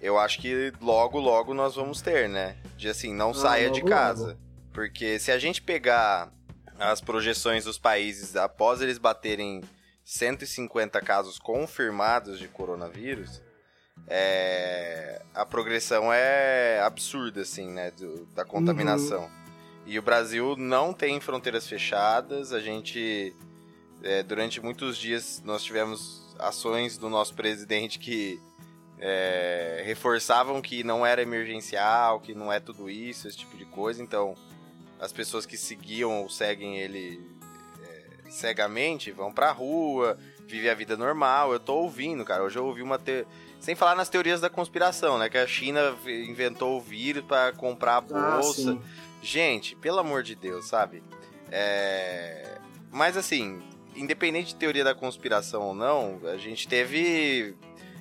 eu 0.00 0.18
acho 0.18 0.40
que 0.40 0.72
logo, 0.80 1.18
logo 1.20 1.52
nós 1.54 1.76
vamos 1.76 2.00
ter, 2.00 2.28
né? 2.28 2.56
De 2.76 2.88
assim, 2.88 3.14
não 3.14 3.30
Ah, 3.30 3.34
saia 3.34 3.70
de 3.70 3.80
logo, 3.80 3.90
casa. 3.90 4.26
logo. 4.28 4.38
Porque 4.72 5.18
se 5.18 5.30
a 5.30 5.38
gente 5.38 5.60
pegar 5.62 6.32
as 6.78 7.00
projeções 7.00 7.64
dos 7.64 7.78
países 7.78 8.34
após 8.36 8.80
eles 8.80 8.96
baterem 8.98 9.60
150 10.04 11.00
casos 11.02 11.38
confirmados 11.38 12.38
de 12.38 12.48
coronavírus, 12.48 13.42
é, 14.08 15.22
a 15.34 15.44
progressão 15.46 16.12
é 16.12 16.80
absurda, 16.82 17.42
assim, 17.42 17.68
né? 17.70 17.90
do- 17.92 18.26
da 18.34 18.44
contaminação. 18.44 19.30
E 19.86 19.98
o 19.98 20.02
Brasil 20.02 20.56
não 20.56 20.92
tem 20.92 21.20
fronteiras 21.20 21.66
fechadas, 21.66 22.52
a 22.52 22.60
gente. 22.60 23.34
é, 24.02 24.22
durante 24.22 24.60
muitos 24.62 24.96
dias 24.96 25.42
nós 25.44 25.62
tivemos 25.62 26.34
ações 26.38 26.96
do 26.96 27.10
nosso 27.10 27.34
presidente 27.34 27.98
que 27.98 28.40
é, 28.98 29.82
reforçavam 29.84 30.60
que 30.62 30.82
não 30.84 31.04
era 31.04 31.20
emergencial, 31.22 32.18
que 32.20 32.34
não 32.34 32.50
é 32.52 32.58
tudo 32.60 32.88
isso, 32.88 33.26
esse 33.28 33.36
tipo 33.36 33.56
de 33.56 33.64
coisa. 33.66 34.02
Então, 34.02 34.34
as 34.98 35.12
pessoas 35.12 35.44
que 35.46 35.56
seguiam 35.56 36.22
ou 36.22 36.28
seguem 36.30 36.78
ele 36.78 37.20
é, 37.82 38.30
cegamente 38.30 39.10
vão 39.10 39.32
pra 39.32 39.50
rua, 39.52 40.18
vivem 40.46 40.70
a 40.70 40.74
vida 40.74 40.96
normal. 40.96 41.52
Eu 41.52 41.60
tô 41.60 41.74
ouvindo, 41.76 42.24
cara. 42.24 42.42
Hoje 42.42 42.58
eu 42.58 42.64
ouvi 42.66 42.82
uma. 42.82 42.98
Te... 42.98 43.26
Sem 43.60 43.74
falar 43.74 43.94
nas 43.94 44.08
teorias 44.08 44.40
da 44.40 44.48
conspiração, 44.50 45.18
né? 45.18 45.28
Que 45.28 45.36
a 45.38 45.46
China 45.46 45.94
inventou 46.06 46.78
o 46.78 46.80
vírus 46.80 47.22
para 47.24 47.52
comprar 47.52 47.94
a 47.96 47.98
Ah, 47.98 48.40
bolsa. 48.40 48.54
sim. 48.62 48.82
Gente, 49.22 49.76
pelo 49.76 49.98
amor 49.98 50.22
de 50.22 50.34
Deus, 50.34 50.66
sabe? 50.66 51.02
É... 51.50 52.56
Mas 52.90 53.16
assim, 53.16 53.60
independente 53.94 54.48
de 54.48 54.54
teoria 54.56 54.82
da 54.82 54.94
conspiração 54.94 55.62
ou 55.62 55.74
não, 55.74 56.20
a 56.24 56.36
gente 56.36 56.66
teve. 56.66 57.54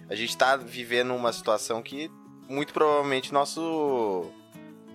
A 0.09 0.15
gente 0.15 0.35
tá 0.37 0.55
vivendo 0.55 1.13
uma 1.13 1.31
situação 1.33 1.81
que 1.81 2.09
muito 2.47 2.73
provavelmente 2.73 3.33
nosso. 3.33 4.31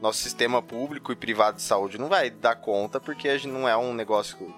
nosso 0.00 0.18
sistema 0.21 0.62
público 0.62 1.12
e 1.12 1.16
privado 1.16 1.59
de 1.59 1.62
saúde 1.62 1.99
não 1.99 2.09
vai 2.09 2.30
dar 2.30 2.56
conta, 2.56 2.99
porque 2.99 3.28
a 3.28 3.37
gente 3.37 3.52
não 3.52 3.68
é 3.68 3.76
um 3.76 3.92
negócio 3.92 4.52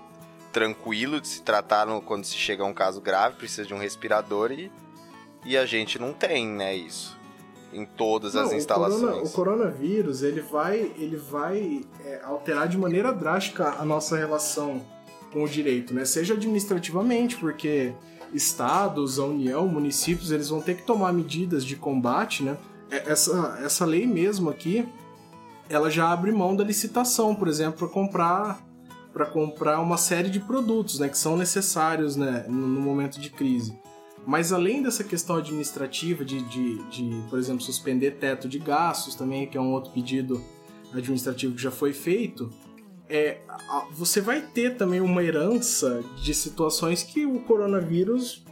tranquilo 0.52 1.20
de 1.20 1.28
se 1.28 1.42
tratar 1.42 1.84
no, 1.86 2.00
quando 2.00 2.24
se 2.24 2.36
chega 2.36 2.62
a 2.62 2.66
um 2.66 2.72
caso 2.72 3.00
grave, 3.00 3.36
precisa 3.36 3.66
de 3.66 3.74
um 3.74 3.78
respirador 3.78 4.50
e, 4.52 4.72
e 5.46 5.56
a 5.56 5.64
gente 5.64 5.98
não 5.98 6.12
tem, 6.12 6.46
né, 6.48 6.74
isso. 6.76 7.16
Em 7.72 7.84
todas 7.84 8.34
Não, 8.34 8.42
as 8.42 8.52
o 8.52 8.54
instalações. 8.56 9.00
corona- 9.00 9.22
O, 9.22 9.30
coronavírus, 9.30 10.22
ele 10.22 10.40
vai, 10.40 10.92
ele 10.96 11.16
vai 11.16 11.84
é, 12.04 12.20
alterar 12.24 12.68
de 12.68 12.78
maneira 12.78 13.12
drástica 13.12 13.76
a 13.78 13.84
nossa 13.84 14.16
relação 14.16 14.80
com 15.32 15.44
o 15.44 15.48
direito, 15.48 15.92
né? 15.92 16.04
Seja 16.04 16.34
administrativamente, 16.34 17.36
porque 17.36 17.92
estados, 18.32 19.18
a 19.18 19.24
União, 19.24 19.66
municípios, 19.66 20.30
eles 20.30 20.48
vão 20.48 20.60
ter 20.60 20.76
que 20.76 20.82
tomar 20.84 21.12
medidas 21.12 21.64
de 21.64 21.76
combate, 21.76 22.42
né? 22.42 22.56
É, 22.90 23.10
Essa, 23.10 23.58
essa 23.62 23.84
lei 23.84 24.06
mesmo 24.06 24.48
aqui, 24.48 24.86
ela 25.68 25.90
já 25.90 26.10
abre 26.10 26.30
mão 26.32 26.54
da 26.54 26.62
licitação, 26.64 27.34
por 27.34 27.48
exemplo, 27.48 27.78
para 27.80 27.88
comprar 27.88 28.64
para 29.12 29.24
comprar 29.24 29.80
uma 29.80 29.96
série 29.96 30.28
de 30.28 30.38
produtos, 30.38 30.98
né, 30.98 31.08
que 31.08 31.16
são 31.16 31.38
necessários, 31.38 32.16
né, 32.16 32.44
no, 32.46 32.66
no 32.68 32.80
momento 32.82 33.18
de 33.18 33.30
crise. 33.30 33.74
Mas 34.26 34.52
além 34.52 34.82
dessa 34.82 35.04
questão 35.04 35.36
administrativa 35.36 36.24
de, 36.24 36.42
de, 36.42 36.82
de, 36.88 37.22
por 37.30 37.38
exemplo, 37.38 37.62
suspender 37.62 38.12
teto 38.12 38.48
de 38.48 38.58
gastos 38.58 39.14
também, 39.14 39.46
que 39.46 39.56
é 39.56 39.60
um 39.60 39.72
outro 39.72 39.92
pedido 39.92 40.42
administrativo 40.92 41.54
que 41.54 41.62
já 41.62 41.70
foi 41.70 41.92
feito, 41.92 42.50
é, 43.08 43.38
você 43.92 44.20
vai 44.20 44.40
ter 44.40 44.76
também 44.76 45.00
uma 45.00 45.22
herança 45.22 46.02
de 46.20 46.34
situações 46.34 47.04
que 47.04 47.24
o 47.24 47.38
coronavírus 47.40 48.44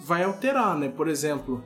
vai 0.00 0.24
alterar, 0.24 0.78
né? 0.78 0.88
Por 0.88 1.06
exemplo, 1.06 1.62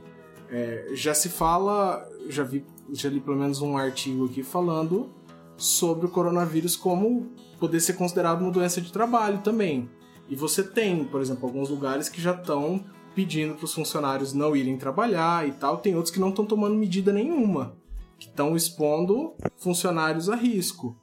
é, 0.49 0.89
já 0.93 1.13
se 1.13 1.29
fala, 1.29 2.05
já 2.27 2.43
vi, 2.43 2.65
já 2.91 3.09
li 3.09 3.21
pelo 3.21 3.37
menos 3.37 3.61
um 3.61 3.77
artigo 3.77 4.25
aqui 4.25 4.43
falando 4.43 5.09
sobre 5.55 6.07
o 6.07 6.09
coronavírus 6.09 6.75
como 6.75 7.31
poder 7.57 7.79
ser 7.79 7.93
considerado 7.93 8.41
uma 8.41 8.51
doença 8.51 8.81
de 8.81 8.91
trabalho 8.91 9.37
também. 9.37 9.89
E 10.27 10.35
você 10.35 10.61
tem, 10.61 11.05
por 11.05 11.21
exemplo, 11.21 11.47
alguns 11.47 11.69
lugares 11.69 12.09
que 12.09 12.21
já 12.21 12.33
estão 12.33 12.83
pedindo 13.15 13.55
para 13.55 13.65
os 13.65 13.73
funcionários 13.73 14.33
não 14.33 14.55
irem 14.55 14.77
trabalhar 14.77 15.47
e 15.47 15.53
tal, 15.53 15.77
tem 15.77 15.95
outros 15.95 16.13
que 16.13 16.19
não 16.19 16.29
estão 16.29 16.45
tomando 16.45 16.75
medida 16.75 17.13
nenhuma, 17.13 17.75
que 18.19 18.27
estão 18.27 18.55
expondo 18.55 19.33
funcionários 19.57 20.29
a 20.29 20.35
risco. 20.35 20.95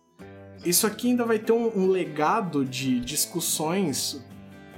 Isso 0.64 0.87
aqui 0.87 1.09
ainda 1.09 1.25
vai 1.25 1.38
ter 1.38 1.52
um, 1.52 1.73
um 1.76 1.87
legado 1.88 2.64
de 2.64 3.00
discussões 3.00 4.23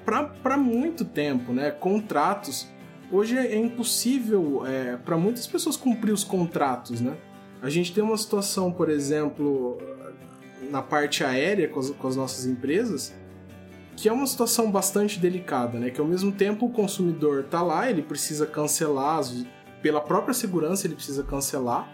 para 0.04 0.56
muito 0.56 1.04
tempo, 1.04 1.52
né? 1.52 1.70
Contratos. 1.70 2.68
Hoje 3.10 3.36
é 3.36 3.56
impossível 3.56 4.64
é, 4.66 4.96
para 4.96 5.16
muitas 5.16 5.46
pessoas 5.46 5.76
cumprir 5.76 6.12
os 6.12 6.24
contratos, 6.24 7.00
né? 7.00 7.16
A 7.60 7.68
gente 7.68 7.92
tem 7.92 8.02
uma 8.02 8.16
situação, 8.16 8.70
por 8.70 8.90
exemplo, 8.90 9.78
na 10.70 10.82
parte 10.82 11.24
aérea 11.24 11.68
com 11.68 11.80
as, 11.80 11.90
com 11.90 12.08
as 12.08 12.16
nossas 12.16 12.46
empresas, 12.46 13.14
que 13.96 14.08
é 14.08 14.12
uma 14.12 14.26
situação 14.26 14.70
bastante 14.70 15.18
delicada, 15.18 15.78
né? 15.78 15.90
Que 15.90 16.00
ao 16.00 16.06
mesmo 16.06 16.32
tempo 16.32 16.66
o 16.66 16.70
consumidor 16.70 17.44
tá 17.44 17.62
lá, 17.62 17.88
ele 17.88 18.02
precisa 18.02 18.46
cancelar, 18.46 19.18
as- 19.18 19.44
pela 19.82 20.00
própria 20.00 20.34
segurança, 20.34 20.86
ele 20.86 20.94
precisa 20.94 21.22
cancelar 21.22 21.88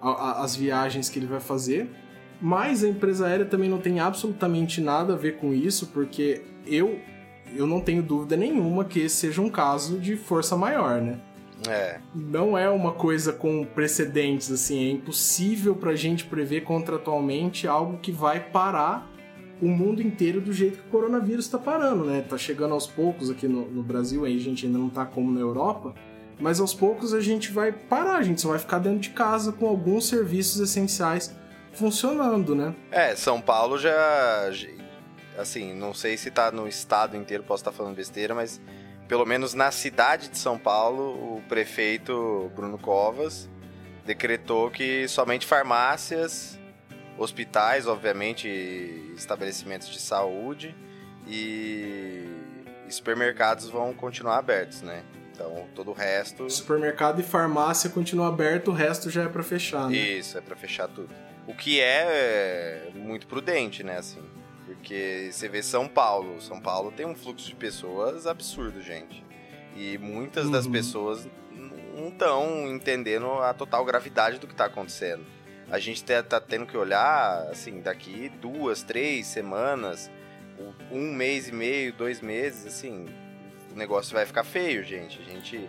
a- 0.00 0.08
a- 0.10 0.44
as 0.44 0.56
viagens 0.56 1.08
que 1.08 1.18
ele 1.18 1.26
vai 1.26 1.40
fazer, 1.40 1.90
mas 2.40 2.82
a 2.84 2.88
empresa 2.88 3.26
aérea 3.26 3.44
também 3.46 3.68
não 3.68 3.78
tem 3.78 4.00
absolutamente 4.00 4.80
nada 4.80 5.12
a 5.14 5.16
ver 5.16 5.36
com 5.38 5.52
isso, 5.54 5.86
porque 5.88 6.42
eu, 6.66 6.98
eu 7.54 7.66
não 7.66 7.80
tenho 7.80 8.02
dúvida 8.02 8.36
nenhuma 8.36 8.84
que 8.84 9.00
esse 9.00 9.16
seja 9.16 9.40
um 9.40 9.48
caso 9.48 9.98
de 9.98 10.16
força 10.16 10.56
maior, 10.56 11.00
né? 11.00 11.18
É, 11.66 12.00
não 12.14 12.56
é 12.56 12.68
uma 12.68 12.92
coisa 12.92 13.32
com 13.32 13.64
precedentes, 13.64 14.50
assim, 14.52 14.88
é 14.88 14.90
impossível 14.90 15.74
pra 15.74 15.94
gente 15.94 16.24
prever 16.26 16.62
contratualmente 16.64 17.66
algo 17.66 17.96
que 17.98 18.12
vai 18.12 18.40
parar 18.40 19.10
o 19.60 19.68
mundo 19.68 20.02
inteiro 20.02 20.40
do 20.40 20.52
jeito 20.52 20.78
que 20.78 20.88
o 20.88 20.90
coronavírus 20.90 21.48
tá 21.48 21.58
parando, 21.58 22.04
né? 22.04 22.22
Tá 22.22 22.36
chegando 22.36 22.74
aos 22.74 22.86
poucos 22.86 23.30
aqui 23.30 23.48
no, 23.48 23.68
no 23.70 23.82
Brasil, 23.82 24.24
aí 24.24 24.36
a 24.36 24.40
gente 24.40 24.66
ainda 24.66 24.78
não 24.78 24.90
tá 24.90 25.04
como 25.06 25.32
na 25.32 25.40
Europa, 25.40 25.94
mas 26.38 26.60
aos 26.60 26.74
poucos 26.74 27.14
a 27.14 27.20
gente 27.20 27.50
vai 27.50 27.72
parar, 27.72 28.16
a 28.16 28.22
gente 28.22 28.40
só 28.40 28.50
vai 28.50 28.58
ficar 28.58 28.78
dentro 28.78 28.98
de 28.98 29.10
casa 29.10 29.52
com 29.52 29.66
alguns 29.66 30.08
serviços 30.08 30.60
essenciais 30.60 31.34
funcionando, 31.72 32.54
né? 32.54 32.74
É, 32.90 33.14
São 33.14 33.40
Paulo 33.40 33.78
já. 33.78 34.50
Assim, 35.38 35.74
não 35.74 35.92
sei 35.92 36.16
se 36.16 36.30
tá 36.30 36.50
no 36.50 36.66
estado 36.66 37.16
inteiro, 37.16 37.42
posso 37.42 37.60
estar 37.60 37.72
falando 37.72 37.94
besteira, 37.94 38.34
mas 38.34 38.60
pelo 39.06 39.26
menos 39.26 39.52
na 39.54 39.70
cidade 39.70 40.28
de 40.28 40.38
São 40.38 40.58
Paulo, 40.58 41.36
o 41.36 41.42
prefeito 41.48 42.50
Bruno 42.56 42.78
Covas 42.78 43.48
decretou 44.04 44.70
que 44.70 45.06
somente 45.08 45.44
farmácias, 45.44 46.55
hospitais, 47.18 47.86
obviamente, 47.86 48.48
estabelecimentos 49.16 49.88
de 49.88 50.00
saúde 50.00 50.74
e 51.26 52.24
supermercados 52.88 53.68
vão 53.68 53.92
continuar 53.92 54.38
abertos, 54.38 54.82
né? 54.82 55.02
Então 55.32 55.66
todo 55.74 55.90
o 55.90 55.94
resto. 55.94 56.48
Supermercado 56.48 57.20
e 57.20 57.22
farmácia 57.22 57.90
continua 57.90 58.28
aberto, 58.28 58.68
o 58.70 58.74
resto 58.74 59.10
já 59.10 59.24
é 59.24 59.28
pra 59.28 59.42
fechar, 59.42 59.88
né? 59.90 59.96
Isso, 59.96 60.38
é 60.38 60.40
pra 60.40 60.56
fechar 60.56 60.88
tudo. 60.88 61.08
O 61.46 61.54
que 61.54 61.80
é 61.80 62.90
muito 62.94 63.26
prudente, 63.26 63.82
né, 63.82 63.98
assim. 63.98 64.22
Porque 64.64 65.28
você 65.30 65.48
vê 65.48 65.62
São 65.62 65.86
Paulo. 65.86 66.40
São 66.40 66.60
Paulo 66.60 66.90
tem 66.90 67.06
um 67.06 67.14
fluxo 67.14 67.46
de 67.46 67.54
pessoas 67.54 68.26
absurdo, 68.26 68.80
gente. 68.82 69.24
E 69.76 69.96
muitas 69.98 70.50
das 70.50 70.66
Uhum. 70.66 70.72
pessoas 70.72 71.28
não 71.94 72.08
estão 72.08 72.66
entendendo 72.68 73.26
a 73.42 73.52
total 73.54 73.84
gravidade 73.84 74.38
do 74.38 74.46
que 74.46 74.54
tá 74.54 74.64
acontecendo. 74.64 75.24
A 75.70 75.78
gente 75.78 76.04
tá, 76.04 76.22
tá 76.22 76.40
tendo 76.40 76.66
que 76.66 76.76
olhar, 76.76 77.48
assim, 77.48 77.80
daqui 77.80 78.28
duas, 78.40 78.82
três 78.82 79.26
semanas, 79.26 80.10
um 80.90 81.12
mês 81.12 81.48
e 81.48 81.52
meio, 81.52 81.92
dois 81.92 82.20
meses, 82.20 82.66
assim, 82.66 83.06
o 83.72 83.76
negócio 83.76 84.14
vai 84.14 84.24
ficar 84.24 84.44
feio, 84.44 84.84
gente. 84.84 85.20
A 85.20 85.24
gente. 85.24 85.68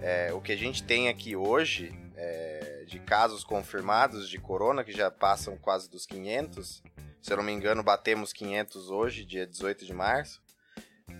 é, 0.00 0.32
o 0.32 0.40
que 0.40 0.52
a 0.52 0.56
gente 0.56 0.82
tem 0.82 1.08
aqui 1.08 1.36
hoje 1.36 1.92
é, 2.16 2.84
de 2.86 2.98
casos 3.00 3.42
confirmados 3.42 4.28
de 4.28 4.38
corona, 4.38 4.84
que 4.84 4.92
já 4.92 5.10
passam 5.10 5.56
quase 5.56 5.90
dos 5.90 6.06
500. 6.06 6.82
Se 7.20 7.32
eu 7.32 7.36
não 7.36 7.44
me 7.44 7.52
engano, 7.52 7.82
batemos 7.82 8.32
500 8.32 8.90
hoje, 8.90 9.24
dia 9.24 9.46
18 9.46 9.84
de 9.84 9.92
março. 9.92 10.40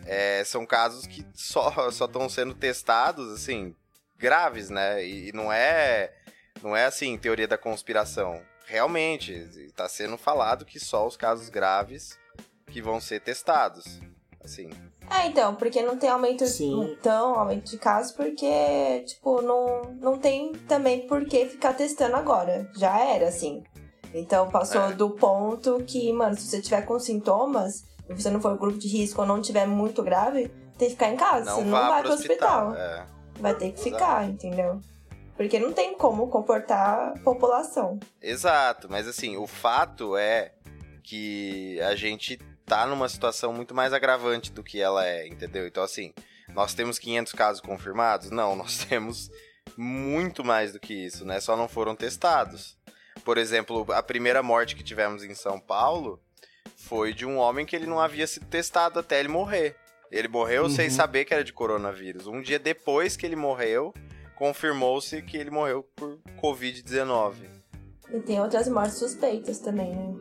É, 0.06 0.42
são 0.44 0.64
casos 0.64 1.06
que 1.06 1.26
só 1.34 1.90
só 1.90 2.06
estão 2.06 2.28
sendo 2.28 2.54
testados, 2.54 3.32
assim, 3.32 3.74
graves, 4.16 4.70
né? 4.70 5.04
E, 5.04 5.28
e 5.28 5.32
não 5.32 5.52
é 5.52 6.12
não 6.62 6.76
é 6.76 6.84
assim 6.86 7.16
teoria 7.16 7.46
da 7.46 7.56
conspiração. 7.58 8.40
Realmente 8.66 9.32
está 9.66 9.88
sendo 9.88 10.16
falado 10.16 10.64
que 10.64 10.80
só 10.80 11.06
os 11.06 11.16
casos 11.16 11.48
graves 11.48 12.18
que 12.66 12.80
vão 12.80 13.00
ser 13.00 13.20
testados. 13.20 14.00
Assim, 14.42 14.70
É, 15.10 15.26
então, 15.26 15.54
porque 15.54 15.82
não 15.82 15.96
tem 15.96 16.08
aumento 16.10 16.46
Sim. 16.46 16.96
tão 17.02 17.38
aumento 17.38 17.70
de 17.70 17.76
casos, 17.78 18.12
porque, 18.12 19.04
tipo, 19.06 19.40
não, 19.42 19.82
não 20.00 20.18
tem 20.18 20.52
também 20.66 21.06
por 21.06 21.24
que 21.26 21.46
ficar 21.46 21.74
testando 21.74 22.16
agora. 22.16 22.68
Já 22.76 22.98
era, 22.98 23.28
assim. 23.28 23.62
Então 24.14 24.48
passou 24.50 24.82
É. 24.90 24.92
do 24.94 25.10
ponto 25.10 25.82
que, 25.86 26.12
mano, 26.12 26.34
se 26.36 26.46
você 26.48 26.60
tiver 26.60 26.82
com 26.82 26.98
sintomas 26.98 27.84
e 28.08 28.14
você 28.14 28.30
não 28.30 28.40
for 28.40 28.56
grupo 28.58 28.78
de 28.78 28.88
risco 28.88 29.20
ou 29.20 29.26
não 29.26 29.40
tiver 29.40 29.66
muito 29.66 30.02
grave, 30.02 30.48
tem 30.78 30.88
que 30.88 30.94
ficar 30.94 31.08
em 31.10 31.16
casa. 31.16 31.44
não 31.50 31.56
você 31.56 31.64
não 31.64 31.70
vai 31.88 32.02
pro 32.02 32.12
hospital. 32.12 32.68
hospital. 32.68 32.84
É. 32.84 33.06
Vai 33.40 33.54
ter 33.54 33.72
que 33.72 33.80
ficar, 33.80 34.28
entendeu? 34.28 34.80
Porque 35.42 35.58
não 35.58 35.72
tem 35.72 35.94
como 35.96 36.28
comportar 36.28 37.12
a 37.16 37.18
população. 37.20 37.98
Exato, 38.20 38.88
mas 38.90 39.08
assim, 39.08 39.36
o 39.36 39.46
fato 39.46 40.16
é 40.16 40.52
que 41.02 41.80
a 41.80 41.94
gente 41.96 42.38
tá 42.64 42.86
numa 42.86 43.08
situação 43.08 43.52
muito 43.52 43.74
mais 43.74 43.92
agravante 43.92 44.52
do 44.52 44.62
que 44.62 44.80
ela 44.80 45.06
é, 45.06 45.26
entendeu? 45.26 45.66
Então, 45.66 45.82
assim, 45.82 46.14
nós 46.54 46.74
temos 46.74 46.98
500 46.98 47.32
casos 47.32 47.60
confirmados? 47.60 48.30
Não, 48.30 48.54
nós 48.56 48.84
temos 48.84 49.30
muito 49.76 50.44
mais 50.44 50.72
do 50.72 50.78
que 50.80 50.94
isso, 50.94 51.24
né? 51.24 51.40
Só 51.40 51.56
não 51.56 51.68
foram 51.68 51.94
testados. 51.96 52.76
Por 53.24 53.36
exemplo, 53.38 53.86
a 53.92 54.02
primeira 54.02 54.42
morte 54.42 54.76
que 54.76 54.82
tivemos 54.84 55.22
em 55.24 55.34
São 55.34 55.58
Paulo 55.58 56.20
foi 56.76 57.12
de 57.12 57.24
um 57.26 57.36
homem 57.38 57.64
que 57.66 57.74
ele 57.76 57.86
não 57.86 58.00
havia 58.00 58.26
sido 58.26 58.46
testado 58.46 58.98
até 58.98 59.18
ele 59.20 59.28
morrer. 59.28 59.76
Ele 60.10 60.28
morreu 60.28 60.68
sem 60.68 60.86
Uhum. 60.86 60.90
saber 60.94 61.24
que 61.24 61.32
era 61.34 61.42
de 61.44 61.52
coronavírus. 61.52 62.26
Um 62.26 62.42
dia 62.42 62.58
depois 62.58 63.16
que 63.16 63.24
ele 63.24 63.36
morreu, 63.36 63.94
confirmou-se 64.36 65.20
que 65.22 65.36
ele 65.36 65.50
morreu 65.50 65.82
por 65.96 66.18
Covid-19. 66.40 67.34
E 68.12 68.20
tem 68.20 68.40
outras 68.40 68.68
mortes 68.68 68.98
suspeitas 68.98 69.58
também, 69.58 69.94
né? 69.94 70.14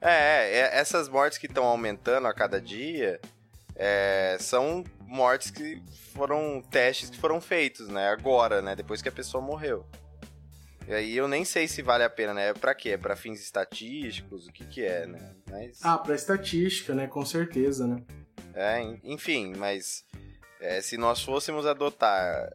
É, 0.00 0.58
é, 0.58 0.78
essas 0.78 1.08
mortes 1.08 1.38
que 1.38 1.46
estão 1.46 1.64
aumentando 1.64 2.26
a 2.26 2.34
cada 2.34 2.60
dia 2.60 3.20
é, 3.76 4.36
são 4.40 4.82
mortes 5.06 5.50
que 5.50 5.80
foram 6.12 6.60
testes 6.70 7.10
que 7.10 7.18
foram 7.18 7.40
feitos, 7.40 7.88
né? 7.88 8.08
Agora, 8.08 8.60
né? 8.60 8.74
Depois 8.74 9.00
que 9.00 9.08
a 9.08 9.12
pessoa 9.12 9.42
morreu. 9.42 9.86
E 10.88 10.92
aí 10.92 11.16
eu 11.16 11.28
nem 11.28 11.44
sei 11.44 11.68
se 11.68 11.80
vale 11.80 12.02
a 12.02 12.10
pena, 12.10 12.34
né? 12.34 12.52
Pra 12.54 12.74
quê? 12.74 12.98
Pra 12.98 13.14
fins 13.14 13.40
estatísticos? 13.40 14.48
O 14.48 14.52
que 14.52 14.64
que 14.66 14.84
é, 14.84 15.06
né? 15.06 15.20
Mas, 15.48 15.78
Ah, 15.84 15.96
pra 15.96 16.16
estatística, 16.16 16.92
né? 16.92 17.06
Com 17.06 17.24
certeza, 17.24 17.86
né? 17.86 18.02
é, 18.54 18.80
en- 18.82 19.00
enfim, 19.04 19.54
mas 19.56 20.04
é, 20.60 20.80
se 20.82 20.96
nós 20.98 21.22
fôssemos 21.22 21.64
adotar 21.66 22.52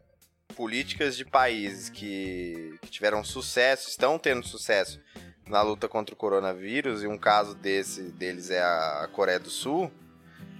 políticas 0.58 1.16
de 1.16 1.24
países 1.24 1.88
que, 1.88 2.76
que 2.82 2.90
tiveram 2.90 3.22
sucesso, 3.22 3.88
estão 3.88 4.18
tendo 4.18 4.44
sucesso 4.44 5.00
na 5.46 5.62
luta 5.62 5.88
contra 5.88 6.12
o 6.12 6.18
coronavírus, 6.18 7.04
e 7.04 7.06
um 7.06 7.16
caso 7.16 7.54
desse 7.54 8.02
deles 8.10 8.50
é 8.50 8.60
a 8.60 9.08
Coreia 9.12 9.38
do 9.38 9.48
Sul, 9.48 9.88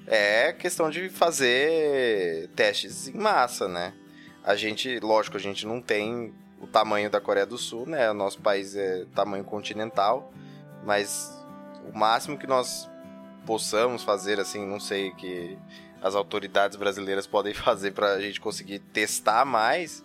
é 0.07 0.53
questão 0.53 0.89
de 0.89 1.09
fazer 1.09 2.49
testes 2.55 3.09
em 3.09 3.19
massa, 3.19 3.67
né? 3.67 3.93
A 4.45 4.55
gente, 4.55 5.01
lógico, 5.01 5.37
a 5.37 5.41
gente 5.41 5.67
não 5.67 5.83
tem 5.83 6.33
o 6.61 6.69
tamanho 6.69 7.11
da 7.11 7.21
Coreia 7.21 7.45
do 7.45 7.59
Sul, 7.59 7.85
né? 7.85 8.09
O 8.09 8.15
nosso 8.15 8.41
país 8.41 8.77
é 8.77 9.05
tamanho 9.17 9.43
continental, 9.43 10.33
mas 10.85 11.29
o 11.93 11.99
máximo 11.99 12.39
que 12.39 12.47
nós 12.47 12.89
possamos 13.45 14.05
fazer, 14.05 14.39
assim, 14.39 14.65
não 14.65 14.79
sei 14.79 15.11
que 15.11 15.59
as 16.03 16.15
autoridades 16.15 16.77
brasileiras 16.77 17.27
podem 17.27 17.53
fazer 17.55 17.93
para 17.93 18.13
a 18.13 18.21
gente 18.21 18.41
conseguir 18.41 18.79
testar 18.79 19.45
mais, 19.45 20.05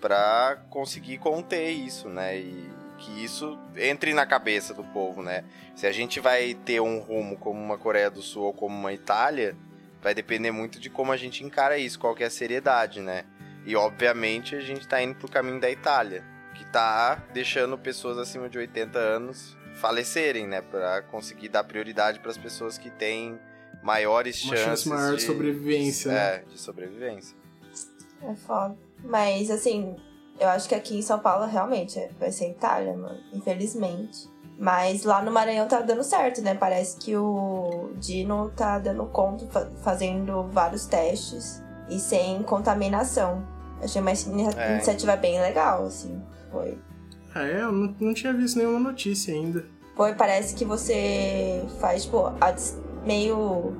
para 0.00 0.56
conseguir 0.70 1.18
conter 1.18 1.70
isso, 1.70 2.08
né? 2.08 2.38
E 2.38 2.70
que 2.98 3.24
isso 3.24 3.58
entre 3.76 4.12
na 4.12 4.26
cabeça 4.26 4.74
do 4.74 4.84
povo, 4.84 5.22
né? 5.22 5.44
Se 5.74 5.86
a 5.86 5.92
gente 5.92 6.20
vai 6.20 6.54
ter 6.54 6.80
um 6.80 6.98
rumo 6.98 7.36
como 7.36 7.58
uma 7.58 7.78
Coreia 7.78 8.10
do 8.10 8.20
Sul 8.20 8.44
ou 8.44 8.52
como 8.52 8.76
uma 8.76 8.92
Itália, 8.92 9.56
vai 10.02 10.14
depender 10.14 10.50
muito 10.50 10.78
de 10.78 10.90
como 10.90 11.10
a 11.10 11.16
gente 11.16 11.42
encara 11.42 11.78
isso, 11.78 11.98
qual 11.98 12.14
que 12.14 12.22
é 12.22 12.26
a 12.26 12.30
seriedade, 12.30 13.00
né? 13.00 13.24
E 13.64 13.74
obviamente 13.76 14.54
a 14.54 14.60
gente 14.60 14.86
tá 14.86 15.02
indo 15.02 15.14
pro 15.14 15.30
caminho 15.30 15.60
da 15.60 15.70
Itália, 15.70 16.24
que 16.54 16.64
tá 16.66 17.16
deixando 17.32 17.76
pessoas 17.78 18.18
acima 18.18 18.48
de 18.48 18.58
80 18.58 18.98
anos 18.98 19.56
falecerem, 19.74 20.46
né, 20.46 20.60
para 20.60 21.02
conseguir 21.02 21.48
dar 21.48 21.64
prioridade 21.64 22.20
para 22.20 22.30
as 22.30 22.36
pessoas 22.36 22.76
que 22.76 22.90
têm 22.90 23.40
maiores 23.82 24.42
Uma 24.44 24.56
chances 24.56 24.82
chance 24.84 24.88
maior 24.88 25.16
de 25.16 25.22
sobrevivência, 25.22 26.12
né? 26.12 26.18
É, 26.36 26.38
de 26.50 26.58
sobrevivência. 26.58 27.36
É 28.22 28.34
foda. 28.34 28.76
Mas, 29.04 29.50
assim, 29.50 29.96
eu 30.38 30.48
acho 30.48 30.68
que 30.68 30.74
aqui 30.74 30.98
em 30.98 31.02
São 31.02 31.18
Paulo 31.18 31.46
realmente 31.46 31.98
é- 31.98 32.10
vai 32.18 32.30
ser 32.30 32.50
Itália, 32.50 32.94
mano. 32.96 33.18
Infelizmente. 33.32 34.28
Mas 34.58 35.04
lá 35.04 35.22
no 35.22 35.30
Maranhão 35.30 35.66
tá 35.66 35.80
dando 35.80 36.04
certo, 36.04 36.42
né? 36.42 36.54
Parece 36.54 36.98
que 36.98 37.16
o 37.16 37.92
Dino 37.96 38.50
tá 38.54 38.78
dando 38.78 39.06
conta, 39.06 39.46
fa- 39.46 39.70
fazendo 39.82 40.42
vários 40.48 40.84
testes 40.84 41.62
e 41.88 41.98
sem 41.98 42.42
contaminação. 42.42 43.42
Achei 43.82 44.02
uma 44.02 44.10
É. 44.10 44.72
iniciativa 44.74 45.16
bem 45.16 45.40
legal, 45.40 45.86
assim. 45.86 46.20
Foi. 46.52 46.76
Ah, 47.34 47.42
é, 47.46 47.62
eu 47.62 47.72
não, 47.72 47.94
não 47.98 48.12
tinha 48.12 48.34
visto 48.34 48.58
nenhuma 48.58 48.78
notícia 48.78 49.32
ainda. 49.32 49.64
Foi, 49.96 50.14
parece 50.14 50.54
que 50.54 50.64
você 50.66 51.64
faz, 51.80 52.04
tipo, 52.04 52.30
a 52.38 52.50
dis- 52.50 52.76
meio 53.04 53.74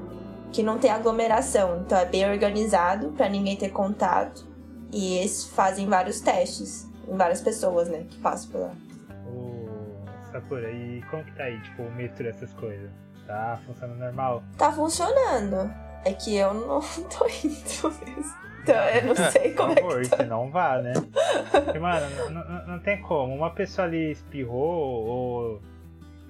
que 0.52 0.62
não 0.62 0.78
tem 0.78 0.90
aglomeração. 0.90 1.80
Então 1.84 1.96
é 1.98 2.04
bem 2.04 2.28
organizado 2.30 3.08
pra 3.10 3.28
ninguém 3.28 3.56
ter 3.56 3.70
contato. 3.70 4.48
E 4.92 5.18
eles 5.18 5.46
fazem 5.46 5.86
vários 5.88 6.20
testes 6.20 6.88
em 7.08 7.16
várias 7.16 7.40
pessoas, 7.40 7.88
né, 7.88 8.04
que 8.10 8.18
passam 8.18 8.50
por 8.50 8.60
lá. 8.62 8.72
O 9.26 9.68
Sakura, 10.32 10.70
e 10.70 11.00
como 11.10 11.24
que 11.24 11.32
tá 11.32 11.44
aí, 11.44 11.60
tipo, 11.60 11.82
o 11.82 11.90
metrô, 11.92 12.28
essas 12.28 12.52
coisas? 12.54 12.90
Tá 13.26 13.58
funcionando 13.66 13.98
normal? 13.98 14.42
Tá 14.58 14.72
funcionando. 14.72 15.72
É 16.04 16.12
que 16.12 16.34
eu 16.36 16.52
não 16.54 16.80
tô 17.16 17.26
indo 17.26 17.94
mesmo. 18.04 18.34
Então 18.62 18.74
eu 18.74 19.04
não 19.06 19.14
sei 19.30 19.52
como 19.54 19.72
é 19.72 19.74
Por 19.76 19.82
favor, 19.90 20.02
que 20.02 20.08
tá. 20.08 20.16
se 20.18 20.24
não 20.24 20.50
vá, 20.50 20.78
né? 20.78 20.92
Porque, 21.50 21.78
mano, 21.78 22.06
não, 22.16 22.30
não- 22.30 22.66
não 22.66 22.78
tem 22.80 23.00
como. 23.02 23.34
Uma 23.34 23.50
pessoa 23.50 23.86
ali 23.86 24.10
espirrou 24.10 25.06
ou. 25.06 25.62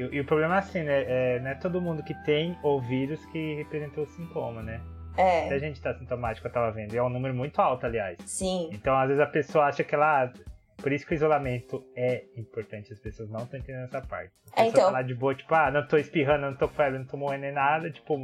E, 0.00 0.16
e 0.16 0.21
o 0.21 0.25
problema 0.25 0.57
é 0.57 0.59
assim, 0.59 0.83
né? 0.83 1.04
É, 1.07 1.40
não 1.40 1.50
é 1.50 1.54
todo 1.54 1.80
mundo 1.80 2.02
que 2.02 2.14
tem 2.25 2.57
o 2.62 2.80
vírus 2.80 3.25
que 3.26 3.54
representou 3.54 4.04
o 4.04 4.07
sintoma, 4.07 4.62
né? 4.62 4.80
Se 5.14 5.21
a 5.21 5.57
É, 5.57 5.59
gente 5.59 5.81
tá 5.83 5.92
sintomático, 5.94 6.46
eu 6.46 6.53
tava 6.53 6.70
vendo. 6.70 6.94
E 6.94 6.96
é 6.96 7.03
um 7.03 7.09
número 7.09 7.35
muito 7.35 7.61
alto, 7.61 7.85
aliás. 7.85 8.16
sim. 8.24 8.70
Então, 8.72 8.96
às 8.96 9.09
vezes, 9.09 9.20
a 9.22 9.27
pessoa 9.27 9.66
acha 9.66 9.83
que 9.85 9.94
ela. 9.94 10.24
ah, 10.24 10.33
Por 10.81 10.92
isso 10.92 11.05
que 11.07 11.12
o 11.12 11.14
isolamento 11.16 11.85
é 11.94 12.24
importante, 12.38 12.90
as 12.92 12.98
pessoas 12.98 13.29
não 13.29 13.40
estão 13.40 13.59
entendendo 13.61 13.85
essa 13.85 14.01
parte. 14.01 14.33
A 14.57 14.62
É, 14.62 14.68
então. 14.68 14.90
lá 14.90 15.03
de 15.03 15.14
boa, 15.14 15.35
tipo, 15.35 15.55
ah, 15.55 15.70
não 15.70 15.87
tô 15.87 15.98
espirrando, 15.98 16.46
não 16.46 16.57
tô 16.57 16.66
febre, 16.68 16.98
não 17.01 17.05
tô 17.07 17.18
morrendo 17.18 17.42
nem 17.42 17.53
nada, 17.53 17.90
tipo, 17.90 18.16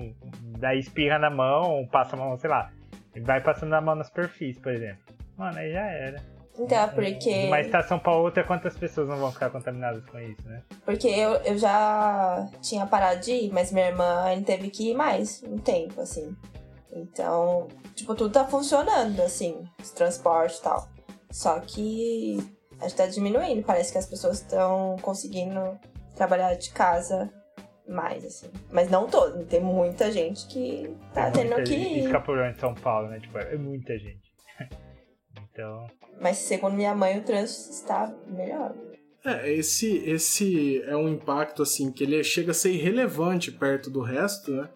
daí 0.58 0.78
espirra 0.78 1.18
na 1.18 1.28
mão, 1.28 1.86
passa 1.92 2.16
a 2.16 2.18
mão, 2.18 2.34
sei 2.38 2.48
lá, 2.48 2.70
e 3.14 3.20
vai 3.20 3.42
passando 3.42 3.74
a 3.74 3.80
mão 3.82 3.94
na 3.94 4.04
superfície, 4.04 4.58
por 4.58 4.72
exemplo. 4.72 5.02
Mano, 5.36 5.58
aí 5.58 5.70
já 5.70 5.82
era. 5.86 6.16
Então 6.58 6.78
é 6.78 6.86
De 6.88 6.94
porque. 6.94 7.44
uma 7.46 7.60
estação 7.60 7.98
pra 7.98 8.14
outra, 8.16 8.42
quantas 8.44 8.76
pessoas 8.76 9.08
não 9.08 9.16
vão 9.18 9.30
ficar 9.32 9.50
contaminadas 9.50 10.04
com 10.06 10.18
isso, 10.18 10.42
né? 10.48 10.62
Porque 10.84 11.06
eu, 11.08 11.32
eu 11.44 11.58
já 11.58 12.48
tinha 12.62 12.86
parado 12.86 13.20
de 13.20 13.32
ir, 13.32 13.52
mas 13.52 13.70
minha 13.72 13.88
irmã 13.88 14.24
teve 14.44 14.70
que 14.70 14.90
ir 14.90 14.94
mais 14.94 15.42
um 15.42 15.58
tempo, 15.58 16.00
assim. 16.00 16.34
Então, 16.92 17.68
tipo, 17.94 18.14
tudo 18.14 18.32
tá 18.32 18.46
funcionando, 18.46 19.20
assim, 19.20 19.64
os 19.82 19.90
transportes 19.90 20.58
e 20.58 20.62
tal. 20.62 20.88
Só 21.30 21.60
que 21.60 22.38
acho 22.80 22.94
que 22.94 23.02
tá 23.02 23.06
diminuindo. 23.06 23.62
Parece 23.62 23.92
que 23.92 23.98
as 23.98 24.06
pessoas 24.06 24.40
estão 24.40 24.96
conseguindo 25.02 25.78
trabalhar 26.14 26.54
de 26.54 26.70
casa 26.70 27.30
mais, 27.86 28.24
assim. 28.24 28.50
Mas 28.72 28.90
não 28.90 29.06
todo, 29.06 29.44
tem 29.44 29.60
muita 29.60 30.10
gente 30.10 30.46
que 30.46 30.96
tá 31.12 31.30
Tem 31.30 31.48
tendo 31.48 31.62
que 31.64 31.74
ir. 31.74 32.04
escapulou 32.06 32.44
em 32.46 32.54
São 32.54 32.74
Paulo, 32.74 33.08
né? 33.08 33.20
Tipo, 33.20 33.38
é 33.38 33.56
muita 33.56 33.98
gente. 33.98 34.24
então, 35.56 35.86
Mas 36.20 36.36
segundo 36.36 36.74
minha 36.74 36.94
mãe, 36.94 37.18
o 37.18 37.22
trânsito 37.22 37.70
está 37.70 38.14
melhor. 38.28 38.74
É, 39.24 39.50
esse, 39.52 39.96
esse 40.06 40.82
é 40.82 40.94
um 40.94 41.08
impacto, 41.08 41.62
assim, 41.62 41.90
que 41.90 42.04
ele 42.04 42.22
chega 42.22 42.50
a 42.50 42.54
ser 42.54 42.72
irrelevante 42.72 43.50
perto 43.50 43.90
do 43.90 44.00
resto, 44.00 44.52
né? 44.52 44.68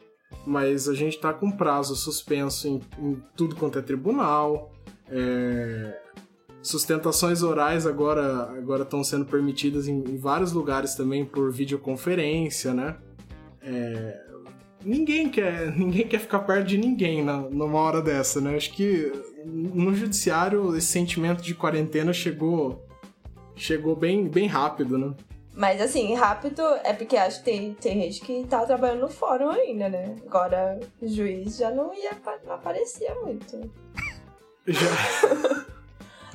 Mas 0.47 0.89
a 0.89 0.95
gente 0.95 1.21
tá 1.21 1.33
com 1.35 1.51
prazo 1.51 1.95
suspenso 1.95 2.67
em, 2.67 2.81
em 2.99 3.23
tudo 3.37 3.55
quanto 3.55 3.79
é 3.79 3.83
tribunal. 3.83 4.73
é, 5.11 6.01
Sustentações 6.63 7.43
orais 7.43 7.87
agora 7.87 8.51
agora 8.57 8.83
estão 8.83 9.03
sendo 9.03 9.25
permitidas 9.25 9.89
em, 9.89 9.99
em 9.99 10.19
vários 10.19 10.53
lugares 10.53 10.95
também 10.95 11.25
por 11.25 11.51
videoconferência, 11.53 12.75
né? 12.75 12.97
É, 13.63 14.31
Ninguém 14.85 15.29
quer, 15.29 15.71
ninguém 15.77 16.07
quer 16.07 16.21
ficar 16.21 16.41
perto 16.41 16.67
de 16.67 16.79
ninguém 16.79 17.23
na, 17.25 17.39
numa 17.39 17.79
hora 17.79 18.01
dessa, 18.01 18.41
né? 18.41 18.57
Acho 18.57 18.73
que 18.73 19.13
no 19.45 19.95
judiciário 19.95 20.77
esse 20.77 20.87
sentimento 20.89 21.43
de 21.43 21.55
quarentena 21.55 22.13
chegou 22.13 22.85
chegou 23.57 23.95
bem, 23.95 24.27
bem 24.29 24.47
rápido, 24.47 24.97
né? 24.97 25.15
Mas 25.55 25.81
assim, 25.81 26.15
rápido 26.15 26.63
é 26.85 26.93
porque 26.93 27.17
acho 27.17 27.39
que 27.41 27.45
tem, 27.45 27.75
tem 27.75 28.01
gente 28.01 28.21
que 28.23 28.47
tá 28.49 28.65
trabalhando 28.65 29.01
no 29.01 29.09
fórum 29.09 29.51
ainda, 29.51 29.89
né? 29.89 30.17
Agora 30.27 30.81
o 31.03 31.07
juiz 31.07 31.59
já 31.59 31.71
não 31.71 31.93
ia 31.93 32.13
não 32.47 32.55
aparecia 32.55 33.15
muito. 33.17 33.71
Já, 34.67 34.87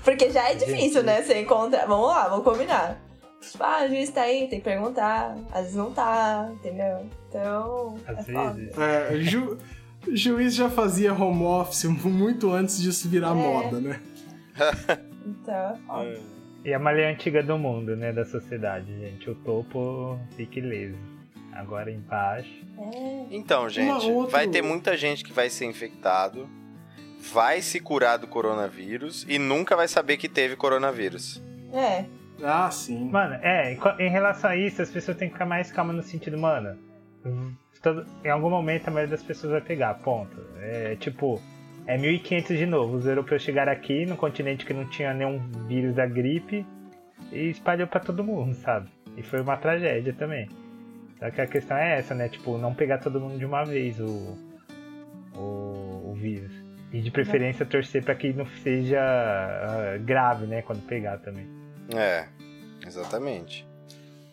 Porque 0.06 0.30
já 0.30 0.52
é 0.52 0.56
difícil, 0.56 1.02
né? 1.04 1.24
Você 1.24 1.42
encontrar. 1.42 1.88
Vamos 1.88 2.08
lá, 2.08 2.28
vamos 2.28 2.46
combinar. 2.46 3.02
Tipo, 3.42 3.64
ah, 3.64 3.84
o 3.86 3.88
juiz 3.88 4.10
tá 4.12 4.22
aí, 4.22 4.48
tem 4.48 4.60
que 4.60 4.66
perguntar. 4.66 5.36
Às 5.52 5.62
vezes 5.64 5.76
não 5.76 5.92
tá, 5.92 6.48
entendeu? 6.54 7.10
Então. 7.28 7.98
às 8.08 8.20
é 8.28 8.34
foda. 8.34 8.54
vezes. 8.54 8.78
é, 8.78 9.16
ju, 9.18 9.58
juiz 10.14 10.54
já 10.56 10.70
fazia 10.70 11.14
home 11.14 11.44
office 11.44 11.86
muito 12.06 12.52
antes 12.52 12.82
disso 12.82 13.10
virar 13.10 13.32
É. 13.32 13.34
moda, 13.34 13.80
né? 13.80 14.00
Então 15.26 15.54
é 15.54 15.76
foda. 15.88 16.20
E 16.64 16.74
a 16.74 16.80
malha 16.80 17.10
antiga 17.10 17.42
do 17.44 17.58
mundo, 17.58 17.96
né? 17.96 18.12
Da 18.14 18.26
sociedade, 18.26 18.88
gente. 19.00 19.30
O 19.30 19.36
topo 19.36 20.20
fica 20.36 20.60
ileso. 20.60 20.98
Agora 21.54 21.90
embaixo. 21.92 22.50
É. 22.78 23.26
Então, 23.32 23.68
gente, 23.70 24.06
outro- 24.12 24.32
vai 24.32 24.48
ter 24.48 24.62
muita 24.62 24.96
gente 24.98 25.24
que 25.24 25.32
vai 25.34 25.50
ser 25.50 25.66
infectado, 25.66 26.48
vai 27.34 27.62
se 27.62 27.80
curar 27.80 28.18
do 28.18 28.28
coronavírus 28.28 29.26
e 29.30 29.40
nunca 29.40 29.76
vai 29.76 29.88
saber 29.88 30.18
que 30.18 30.28
teve 30.30 30.56
coronavírus. 30.56 31.42
É. 31.74 32.06
Ah, 32.44 32.70
sim. 32.70 33.10
Mano, 33.10 33.36
é, 33.42 33.78
em 34.00 34.10
relação 34.10 34.50
a 34.50 34.58
isso, 34.58 34.82
as 34.82 34.90
pessoas 34.92 35.16
têm 35.18 35.28
que 35.30 35.34
ficar 35.36 35.46
mais 35.46 35.72
calmas 35.72 35.96
no 35.96 36.04
sentido, 36.04 36.38
mano. 36.38 36.78
Todo- 37.94 38.06
em 38.24 38.30
algum 38.30 38.50
momento 38.50 38.88
a 38.88 38.92
maioria 38.92 39.16
das 39.16 39.24
pessoas 39.26 39.52
vai 39.54 39.62
pegar, 39.62 39.94
ponto. 39.96 40.36
É 40.60 40.96
tipo, 40.96 41.40
é 41.86 41.98
1500 41.98 42.58
de 42.58 42.66
novo. 42.66 42.98
Os 42.98 43.06
europeus 43.06 43.42
chegaram 43.44 43.72
aqui 43.72 44.06
no 44.06 44.16
continente 44.18 44.66
que 44.66 44.74
não 44.74 44.86
tinha 44.90 45.14
nenhum 45.14 45.40
vírus 45.68 45.94
da 45.96 46.06
gripe 46.06 46.66
e 47.32 47.50
espalhou 47.50 47.88
pra 47.88 48.00
todo 48.00 48.24
mundo, 48.24 48.54
sabe? 48.66 48.90
E 49.16 49.22
foi 49.24 49.40
uma 49.42 49.56
tragédia 49.58 50.14
também. 50.14 50.50
Só 51.20 51.30
que 51.32 51.40
a 51.40 51.48
questão 51.48 51.78
é 51.78 51.98
essa, 52.00 52.14
né? 52.16 52.28
Tipo, 52.28 52.58
não 52.58 52.74
pegar 52.74 52.98
todo 52.98 53.20
mundo 53.22 53.38
de 53.38 53.46
uma 53.46 53.64
vez 53.64 54.00
o, 54.00 54.38
o, 55.36 56.12
o 56.12 56.14
vírus. 56.16 56.52
E 56.92 57.02
de 57.02 57.12
preferência 57.12 57.66
torcer 57.66 58.04
pra 58.04 58.16
que 58.16 58.32
não 58.34 58.46
seja 58.64 59.00
ah, 59.02 59.98
grave, 60.00 60.46
né? 60.46 60.62
Quando 60.62 60.82
pegar 60.86 61.18
também. 61.20 61.46
É, 61.96 62.26
exatamente. 62.86 63.66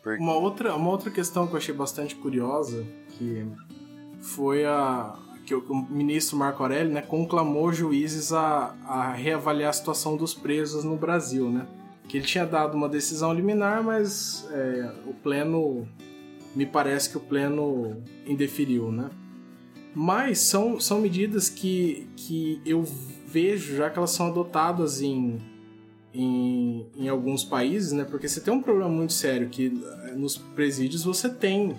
Por- 0.02 0.16
Uma 0.18 0.34
outra, 0.34 0.74
uma 0.74 0.90
outra 0.90 1.10
questão 1.10 1.46
que 1.46 1.52
eu 1.54 1.58
achei 1.58 1.74
bastante 1.74 2.14
curiosa, 2.16 2.84
que 3.18 3.46
foi 4.20 4.64
a 4.64 5.18
que 5.44 5.54
o 5.54 5.74
ministro 5.90 6.36
Marco 6.36 6.62
Aurélio 6.62 6.92
né, 6.92 7.02
conclamou 7.02 7.72
juízes 7.72 8.32
a, 8.32 8.74
a 8.86 9.12
reavaliar 9.12 9.70
a 9.70 9.72
situação 9.72 10.16
dos 10.16 10.32
presos 10.34 10.84
no 10.84 10.96
Brasil, 10.96 11.50
né? 11.50 11.66
Que 12.08 12.18
ele 12.18 12.26
tinha 12.26 12.46
dado 12.46 12.76
uma 12.76 12.88
decisão 12.88 13.32
liminar, 13.32 13.82
mas 13.82 14.46
é, 14.52 14.92
o 15.06 15.12
pleno, 15.14 15.86
me 16.54 16.64
parece 16.64 17.10
que 17.10 17.16
o 17.16 17.20
pleno 17.20 18.02
indeferiu, 18.26 18.92
né? 18.92 19.10
Mas 19.94 20.38
são, 20.38 20.80
são 20.80 21.00
medidas 21.00 21.48
que, 21.48 22.06
que 22.16 22.60
eu 22.64 22.84
vejo 23.26 23.76
já 23.76 23.90
que 23.90 23.98
elas 23.98 24.10
são 24.10 24.28
adotadas 24.28 25.02
em, 25.02 25.38
em, 26.14 26.86
em 26.96 27.08
alguns 27.08 27.44
países, 27.44 27.92
né? 27.92 28.04
Porque 28.04 28.28
você 28.28 28.40
tem 28.40 28.54
um 28.54 28.62
problema 28.62 28.90
muito 28.90 29.12
sério 29.12 29.48
que 29.48 29.82
eh, 30.06 30.14
nos 30.14 30.38
presídios 30.38 31.04
você 31.04 31.28
tem 31.28 31.74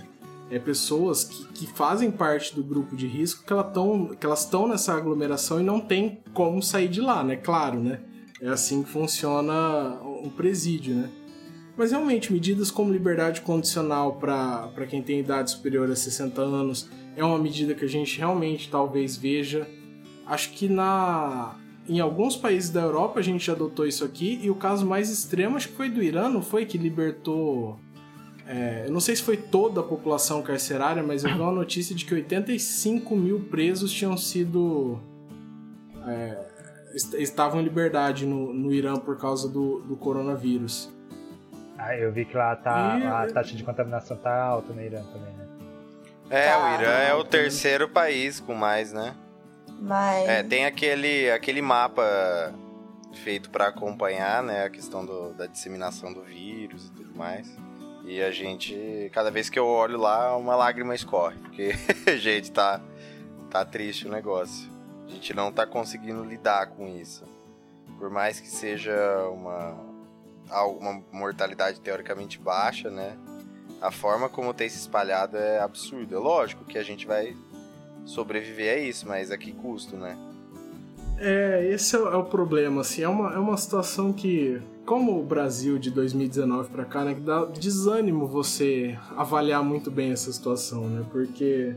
é, 0.53 0.59
pessoas 0.59 1.23
que, 1.23 1.47
que 1.47 1.67
fazem 1.67 2.11
parte 2.11 2.53
do 2.53 2.63
grupo 2.63 2.95
de 2.95 3.07
risco 3.07 3.43
que, 3.43 3.51
ela 3.51 3.63
tão, 3.63 4.09
que 4.09 4.23
elas 4.23 4.41
estão 4.41 4.67
nessa 4.67 4.93
aglomeração 4.93 5.59
e 5.59 5.63
não 5.63 5.79
tem 5.79 6.21
como 6.31 6.61
sair 6.61 6.87
de 6.87 7.01
lá, 7.01 7.23
né? 7.23 7.35
Claro, 7.35 7.79
né? 7.79 8.01
É 8.39 8.49
assim 8.49 8.83
que 8.83 8.89
funciona 8.89 9.99
um 10.03 10.29
presídio, 10.29 10.93
né? 10.93 11.09
Mas 11.75 11.89
realmente, 11.89 12.31
medidas 12.31 12.69
como 12.69 12.93
liberdade 12.93 13.41
condicional 13.41 14.17
para 14.17 14.85
quem 14.87 15.01
tem 15.01 15.21
idade 15.21 15.49
superior 15.49 15.89
a 15.89 15.95
60 15.95 16.39
anos 16.39 16.87
é 17.15 17.23
uma 17.23 17.39
medida 17.39 17.73
que 17.73 17.83
a 17.83 17.89
gente 17.89 18.19
realmente 18.19 18.69
talvez 18.69 19.17
veja. 19.17 19.67
Acho 20.27 20.51
que 20.51 20.69
na 20.69 21.55
em 21.89 21.99
alguns 21.99 22.35
países 22.35 22.69
da 22.69 22.81
Europa 22.81 23.19
a 23.19 23.23
gente 23.23 23.49
adotou 23.49 23.85
isso 23.85 24.05
aqui 24.05 24.39
e 24.41 24.49
o 24.49 24.55
caso 24.55 24.85
mais 24.85 25.09
extremo 25.09 25.57
acho 25.57 25.67
que 25.69 25.75
foi 25.75 25.89
do 25.89 26.01
Irã, 26.01 26.29
não 26.29 26.41
foi 26.41 26.65
que 26.65 26.77
libertou 26.77 27.77
é, 28.47 28.84
eu 28.88 28.91
não 28.91 28.99
sei 28.99 29.15
se 29.15 29.23
foi 29.23 29.38
toda 29.38 29.79
a 29.79 29.84
população 29.84 30.41
carcerária, 30.41 31.01
mas 31.01 31.23
eu 31.23 31.34
vi 31.34 31.39
uma 31.39 31.51
notícia 31.51 31.95
de 31.95 32.03
que 32.06 32.13
85 32.13 33.15
mil 33.15 33.39
presos 33.39 33.91
tinham 33.91 34.17
sido. 34.17 34.99
É, 36.06 36.38
estavam 37.17 37.62
em 37.62 37.63
liberdade 37.63 38.25
no, 38.25 38.53
no 38.53 38.73
Irã 38.73 38.97
por 38.97 39.17
causa 39.17 39.47
do, 39.47 39.79
do 39.79 39.95
coronavírus. 39.95 40.91
Ah, 41.77 41.95
eu 41.97 42.12
vi 42.12 42.25
que 42.25 42.36
lá 42.36 42.56
tá, 42.56 42.99
e... 42.99 43.06
a 43.06 43.34
taxa 43.34 43.56
de 43.56 43.63
contaminação 43.63 44.15
tá 44.17 44.43
alta 44.43 44.73
no 44.73 44.82
Irã 44.82 45.01
também, 45.03 45.34
né? 45.34 45.47
É, 46.29 46.49
tá, 46.49 46.60
o 46.60 46.82
Irã 46.82 46.91
é 46.91 47.13
o 47.13 47.23
terceiro 47.23 47.89
país 47.89 48.39
com 48.39 48.53
mais, 48.53 48.91
né? 48.93 49.15
Mas... 49.79 50.29
É, 50.29 50.43
tem 50.43 50.65
aquele, 50.65 51.29
aquele 51.32 51.62
mapa 51.62 52.53
feito 53.13 53.49
para 53.49 53.67
acompanhar, 53.67 54.41
né, 54.41 54.63
a 54.63 54.69
questão 54.69 55.06
do, 55.06 55.34
da 55.34 55.45
disseminação 55.45 56.13
do 56.13 56.23
vírus 56.23 56.88
e 56.88 56.91
tudo 56.91 57.15
mais. 57.15 57.53
E 58.05 58.21
a 58.21 58.31
gente, 58.31 59.09
cada 59.13 59.31
vez 59.31 59.49
que 59.49 59.57
eu 59.57 59.65
olho 59.65 59.97
lá, 59.97 60.35
uma 60.35 60.55
lágrima 60.55 60.93
escorre, 60.93 61.37
porque, 61.37 61.71
gente, 62.19 62.51
tá, 62.51 62.81
tá 63.49 63.63
triste 63.63 64.07
o 64.07 64.11
negócio. 64.11 64.69
A 65.07 65.09
gente 65.09 65.33
não 65.33 65.51
tá 65.51 65.65
conseguindo 65.65 66.23
lidar 66.23 66.67
com 66.67 66.87
isso. 66.87 67.23
Por 67.97 68.09
mais 68.09 68.39
que 68.39 68.49
seja 68.49 68.93
uma, 69.29 69.77
uma 70.51 71.03
mortalidade 71.11 71.79
teoricamente 71.79 72.39
baixa, 72.39 72.89
né? 72.89 73.17
A 73.81 73.91
forma 73.91 74.27
como 74.27 74.53
tem 74.53 74.67
se 74.67 74.77
espalhado 74.77 75.37
é 75.37 75.59
absurda. 75.59 76.19
Lógico 76.19 76.65
que 76.65 76.77
a 76.77 76.83
gente 76.83 77.07
vai 77.07 77.35
sobreviver 78.05 78.75
a 78.75 78.77
isso, 78.77 79.07
mas 79.07 79.31
a 79.31 79.37
que 79.37 79.53
custo, 79.53 79.95
né? 79.95 80.17
É, 81.17 81.65
esse 81.71 81.95
é 81.95 81.99
o 81.99 82.23
problema, 82.23 82.81
assim, 82.81 83.03
é 83.03 83.07
uma, 83.07 83.33
é 83.33 83.37
uma 83.37 83.55
situação 83.55 84.11
que 84.11 84.61
como 84.86 85.19
o 85.19 85.24
Brasil 85.24 85.78
de 85.78 85.89
2019 85.89 86.69
para 86.69 86.86
cá, 86.86 87.06
né, 87.06 87.13
que 87.13 87.22
dá 87.22 87.46
desânimo 87.46 88.28
você 88.28 88.98
avaliar 89.15 89.63
muito 89.63 89.89
bem 89.89 90.12
essa 90.12 90.32
situação, 90.32 90.88
né? 90.89 91.06
Porque 91.12 91.76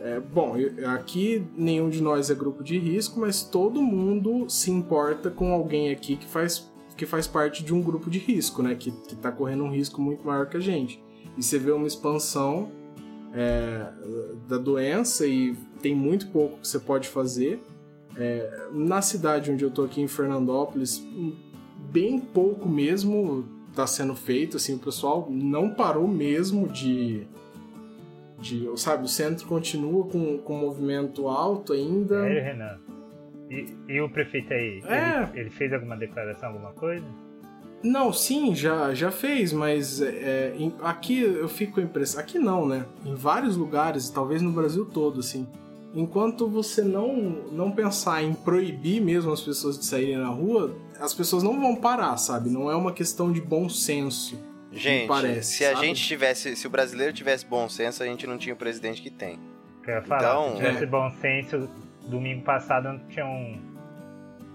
é, 0.00 0.18
bom, 0.18 0.54
aqui 0.94 1.44
nenhum 1.56 1.90
de 1.90 2.02
nós 2.02 2.30
é 2.30 2.34
grupo 2.34 2.62
de 2.62 2.78
risco, 2.78 3.20
mas 3.20 3.42
todo 3.42 3.82
mundo 3.82 4.48
se 4.48 4.70
importa 4.70 5.30
com 5.30 5.52
alguém 5.52 5.90
aqui 5.90 6.16
que 6.16 6.26
faz 6.26 6.68
que 6.96 7.06
faz 7.06 7.26
parte 7.26 7.64
de 7.64 7.72
um 7.72 7.80
grupo 7.80 8.10
de 8.10 8.18
risco, 8.18 8.62
né? 8.62 8.74
Que, 8.74 8.90
que 8.90 9.16
tá 9.16 9.32
correndo 9.32 9.64
um 9.64 9.70
risco 9.70 10.02
muito 10.02 10.26
maior 10.26 10.46
que 10.46 10.58
a 10.58 10.60
gente. 10.60 11.02
E 11.36 11.42
você 11.42 11.58
vê 11.58 11.70
uma 11.70 11.86
expansão 11.86 12.70
é, 13.32 13.90
da 14.46 14.58
doença 14.58 15.26
e 15.26 15.56
tem 15.80 15.94
muito 15.94 16.28
pouco 16.28 16.58
que 16.58 16.68
você 16.68 16.78
pode 16.78 17.08
fazer. 17.08 17.62
É, 18.16 18.68
na 18.72 19.00
cidade 19.00 19.50
onde 19.50 19.64
eu 19.64 19.70
tô 19.70 19.84
aqui 19.84 20.02
em 20.02 20.08
Fernandópolis, 20.08 21.02
bem 21.90 22.18
pouco 22.18 22.68
mesmo 22.68 23.44
está 23.70 23.86
sendo 23.86 24.14
feito, 24.14 24.56
assim, 24.56 24.74
o 24.74 24.78
pessoal 24.78 25.28
não 25.30 25.70
parou 25.70 26.06
mesmo 26.06 26.68
de, 26.68 27.26
de 28.38 28.68
sabe, 28.76 29.04
o 29.04 29.08
centro 29.08 29.46
continua 29.46 30.04
com, 30.04 30.38
com 30.38 30.56
movimento 30.56 31.28
alto 31.28 31.72
ainda. 31.72 32.28
É, 32.28 32.40
Renan. 32.40 32.78
E, 33.48 33.66
e 33.88 34.00
o 34.00 34.08
prefeito 34.08 34.52
aí, 34.52 34.82
é. 34.86 35.28
ele, 35.32 35.40
ele, 35.40 35.50
fez 35.50 35.72
alguma 35.72 35.96
declaração, 35.96 36.50
alguma 36.50 36.72
coisa? 36.72 37.04
Não, 37.82 38.12
sim, 38.12 38.54
já, 38.54 38.92
já 38.92 39.10
fez, 39.10 39.52
mas 39.52 40.00
é, 40.02 40.52
em, 40.56 40.72
aqui 40.82 41.20
eu 41.20 41.48
fico 41.48 41.80
impressão. 41.80 42.20
Aqui 42.20 42.38
não, 42.38 42.66
né? 42.68 42.84
Em 43.04 43.14
vários 43.14 43.56
lugares, 43.56 44.10
talvez 44.10 44.42
no 44.42 44.52
Brasil 44.52 44.84
todo, 44.84 45.20
assim. 45.20 45.48
Enquanto 45.94 46.48
você 46.48 46.82
não, 46.82 47.16
não 47.50 47.72
pensar 47.72 48.22
em 48.22 48.32
proibir 48.32 49.00
mesmo 49.00 49.32
as 49.32 49.40
pessoas 49.40 49.78
de 49.78 49.84
saírem 49.84 50.16
na 50.16 50.28
rua, 50.28 50.76
as 51.00 51.12
pessoas 51.12 51.42
não 51.42 51.60
vão 51.60 51.74
parar, 51.74 52.16
sabe? 52.16 52.48
Não 52.48 52.70
é 52.70 52.76
uma 52.76 52.92
questão 52.92 53.32
de 53.32 53.40
bom 53.40 53.68
senso. 53.68 54.38
Gente, 54.72 55.08
parece, 55.08 55.56
se 55.56 55.64
sabe? 55.64 55.76
a 55.76 55.84
gente 55.84 56.02
tivesse, 56.04 56.54
se 56.54 56.64
o 56.66 56.70
brasileiro 56.70 57.12
tivesse 57.12 57.44
bom 57.44 57.68
senso, 57.68 58.04
a 58.04 58.06
gente 58.06 58.24
não 58.24 58.38
tinha 58.38 58.54
o 58.54 58.56
presidente 58.56 59.02
que 59.02 59.10
tem. 59.10 59.36
Eu 59.84 59.94
ia 59.94 60.02
falar, 60.02 60.20
então, 60.20 60.50
se 60.50 60.56
tivesse 60.58 60.84
é. 60.84 60.86
bom 60.86 61.12
senso, 61.20 61.68
domingo 62.06 62.42
passado 62.42 62.84
não 62.92 62.98
tinha 63.08 63.26
um, 63.26 63.58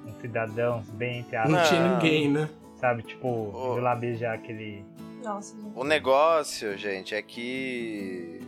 um 0.07 0.13
cidadão 0.21 0.81
bem 0.93 1.19
entre 1.19 1.37
Não 1.49 1.61
tinha 1.63 1.95
ninguém, 1.95 2.31
né? 2.31 2.49
Sabe, 2.79 3.03
tipo, 3.03 3.27
o... 3.27 3.77
lá 3.77 3.93
beijar 3.93 4.35
aquele. 4.35 4.85
Nossa, 5.21 5.53
gente. 5.53 5.73
O 5.75 5.83
negócio, 5.83 6.77
gente, 6.77 7.13
é 7.13 7.21
que 7.21 8.39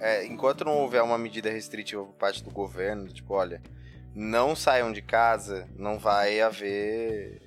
é, 0.00 0.26
enquanto 0.26 0.64
não 0.64 0.78
houver 0.78 1.02
uma 1.02 1.18
medida 1.18 1.50
restritiva 1.50 2.04
por 2.04 2.14
parte 2.14 2.42
do 2.42 2.50
governo, 2.50 3.08
tipo, 3.08 3.34
olha, 3.34 3.60
não 4.14 4.56
saiam 4.56 4.92
de 4.92 5.02
casa, 5.02 5.68
não 5.76 5.98
vai 5.98 6.40
haver. 6.40 7.42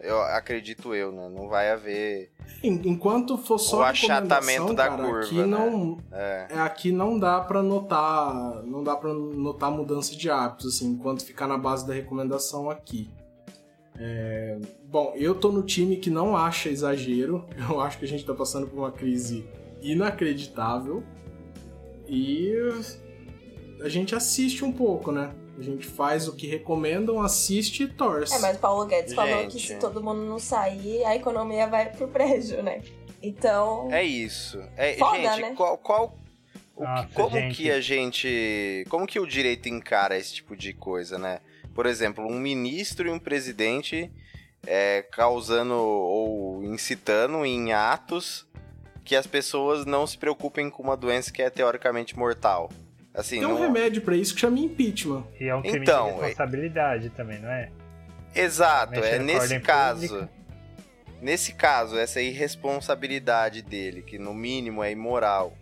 Eu 0.00 0.20
acredito 0.20 0.94
eu, 0.94 1.12
né? 1.12 1.28
Não 1.28 1.48
vai 1.48 1.70
haver. 1.70 2.32
Enquanto 2.62 3.38
for 3.38 3.58
só 3.58 3.78
o 3.78 3.82
achatamento 3.82 4.74
da 4.74 4.88
cara, 4.88 5.02
curva, 5.02 5.26
aqui 5.26 5.36
né? 5.36 5.46
não 5.46 5.98
é. 6.10 6.48
é. 6.50 6.58
aqui 6.60 6.92
não 6.92 7.18
dá 7.18 7.40
para 7.40 7.62
notar, 7.62 8.62
não 8.64 8.82
dá 8.82 8.96
para 8.96 9.12
notar 9.12 9.70
mudança 9.70 10.14
de 10.14 10.28
hábitos 10.28 10.74
assim, 10.74 10.90
enquanto 10.92 11.24
ficar 11.24 11.46
na 11.46 11.56
base 11.56 11.86
da 11.86 11.94
recomendação 11.94 12.68
aqui. 12.68 13.08
É... 13.96 14.58
Bom, 14.84 15.12
eu 15.16 15.34
tô 15.34 15.50
no 15.50 15.62
time 15.62 15.96
que 15.96 16.10
não 16.10 16.36
acha 16.36 16.68
exagero. 16.68 17.46
Eu 17.70 17.80
acho 17.80 17.98
que 17.98 18.04
a 18.04 18.08
gente 18.08 18.24
tá 18.24 18.34
passando 18.34 18.66
por 18.66 18.78
uma 18.78 18.92
crise 18.92 19.46
inacreditável. 19.80 21.02
E 22.12 22.52
a 23.80 23.88
gente 23.88 24.14
assiste 24.14 24.62
um 24.62 24.70
pouco, 24.70 25.10
né? 25.10 25.34
A 25.58 25.62
gente 25.62 25.86
faz 25.86 26.28
o 26.28 26.36
que 26.36 26.46
recomendam, 26.46 27.22
assiste 27.22 27.84
e 27.84 27.88
torce. 27.88 28.34
É, 28.34 28.38
mas 28.38 28.58
o 28.58 28.60
Paulo 28.60 28.84
Guedes 28.84 29.12
gente. 29.12 29.16
falou 29.16 29.48
que 29.48 29.58
se 29.58 29.76
todo 29.76 30.02
mundo 30.02 30.20
não 30.20 30.38
sair, 30.38 31.02
a 31.04 31.16
economia 31.16 31.66
vai 31.66 31.90
pro 31.90 32.06
prédio, 32.08 32.62
né? 32.62 32.82
Então. 33.22 33.88
É 33.90 34.02
isso. 34.02 34.62
É, 34.76 34.94
Foda, 34.98 35.16
gente, 35.16 35.40
né? 35.40 35.54
qual. 35.56 35.78
qual 35.78 36.18
Nossa, 36.78 37.08
como 37.14 37.30
gente. 37.30 37.56
que 37.56 37.70
a 37.70 37.80
gente. 37.80 38.84
Como 38.90 39.06
que 39.06 39.18
o 39.18 39.26
direito 39.26 39.70
encara 39.70 40.18
esse 40.18 40.34
tipo 40.34 40.54
de 40.54 40.74
coisa, 40.74 41.18
né? 41.18 41.40
Por 41.74 41.86
exemplo, 41.86 42.26
um 42.26 42.38
ministro 42.38 43.08
e 43.08 43.10
um 43.10 43.18
presidente 43.18 44.10
é, 44.66 45.00
causando 45.10 45.74
ou 45.74 46.62
incitando 46.62 47.42
em 47.46 47.72
atos 47.72 48.46
que 49.04 49.16
as 49.16 49.26
pessoas 49.26 49.84
não 49.84 50.06
se 50.06 50.16
preocupem 50.16 50.70
com 50.70 50.82
uma 50.82 50.96
doença 50.96 51.32
que 51.32 51.42
é 51.42 51.50
teoricamente 51.50 52.16
mortal. 52.16 52.70
Assim, 53.14 53.40
Tem 53.40 53.46
um 53.46 53.54
não... 53.54 53.60
remédio 53.60 54.00
para 54.02 54.16
isso 54.16 54.34
que 54.34 54.40
chama 54.40 54.58
impeachment. 54.58 55.24
E 55.38 55.48
é 55.48 55.54
um 55.54 55.62
crime 55.62 55.80
Então, 55.80 56.06
de 56.06 56.20
responsabilidade 56.20 57.10
também, 57.10 57.38
não 57.38 57.50
é? 57.50 57.70
Exato, 58.34 58.92
Mexer 58.92 59.14
é 59.14 59.18
nesse 59.18 59.60
caso. 59.60 60.08
pública. 60.08 60.30
Nesse 61.20 61.52
caso, 61.52 61.98
essa 61.98 62.20
irresponsabilidade 62.20 63.62
dele, 63.62 64.02
que 64.02 64.18
no 64.18 64.34
mínimo 64.34 64.82
é 64.82 64.90
imoral, 64.90 65.56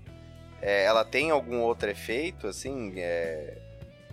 é, 0.62 0.85
ela 0.85 1.05
tem 1.05 1.31
algum 1.31 1.59
outro 1.61 1.90
efeito, 1.90 2.46
assim, 2.46 2.94
é, 2.96 3.59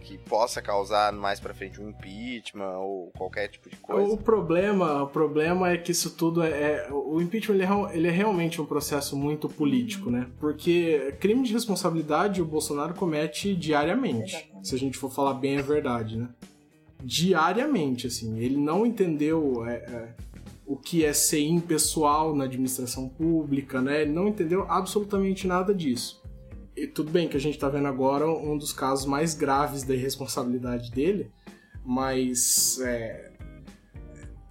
que 0.07 0.17
possa 0.17 0.61
causar 0.61 1.11
mais 1.11 1.37
pra 1.37 1.53
frente 1.53 1.81
um 1.81 1.89
impeachment 1.89 2.77
ou 2.77 3.11
qualquer 3.17 3.49
tipo 3.49 3.69
de 3.69 3.75
coisa? 3.75 4.13
O 4.13 4.17
problema, 4.17 5.03
o 5.03 5.07
problema 5.07 5.69
é 5.69 5.77
que 5.77 5.91
isso 5.91 6.11
tudo 6.11 6.41
é. 6.41 6.49
é- 6.49 6.87
o 6.89 7.21
impeachment 7.21 7.55
ele 7.55 7.63
é, 7.63 7.97
ele 7.97 8.07
é 8.07 8.11
realmente 8.11 8.61
um 8.61 8.65
processo 8.65 9.17
muito 9.17 9.49
político, 9.49 10.09
né? 10.09 10.27
Porque 10.39 11.13
crime 11.19 11.43
de 11.43 11.51
responsabilidade 11.51 12.41
o 12.41 12.45
Bolsonaro 12.45 12.93
comete 12.93 13.53
diariamente. 13.53 14.49
Se 14.63 14.73
a 14.75 14.79
gente 14.79 14.97
for 14.97 15.11
falar 15.11 15.33
bem 15.33 15.57
a 15.57 15.61
verdade, 15.61 16.17
né? 16.17 16.29
Diariamente, 17.03 18.07
assim. 18.07 18.39
Ele 18.39 18.57
não 18.57 18.85
entendeu. 18.85 19.65
é, 19.65 19.73
é, 19.75 20.13
o 20.65 20.75
que 20.75 21.05
é 21.05 21.13
ser 21.13 21.41
impessoal 21.45 22.35
na 22.35 22.43
administração 22.43 23.07
pública, 23.07 23.81
né? 23.81 24.01
Ele 24.01 24.11
não 24.11 24.27
entendeu 24.27 24.65
absolutamente 24.69 25.47
nada 25.47 25.73
disso. 25.73 26.21
E 26.77 26.85
tudo 26.87 27.11
bem 27.11 27.27
que 27.27 27.35
a 27.35 27.39
gente 27.39 27.57
tá 27.57 27.67
vendo 27.67 27.87
agora 27.87 28.29
um 28.29 28.55
dos 28.57 28.71
casos 28.71 29.05
mais 29.05 29.33
graves 29.33 29.81
da 29.83 29.95
irresponsabilidade 29.95 30.91
dele, 30.91 31.31
mas 31.83 32.79
é, 32.81 33.31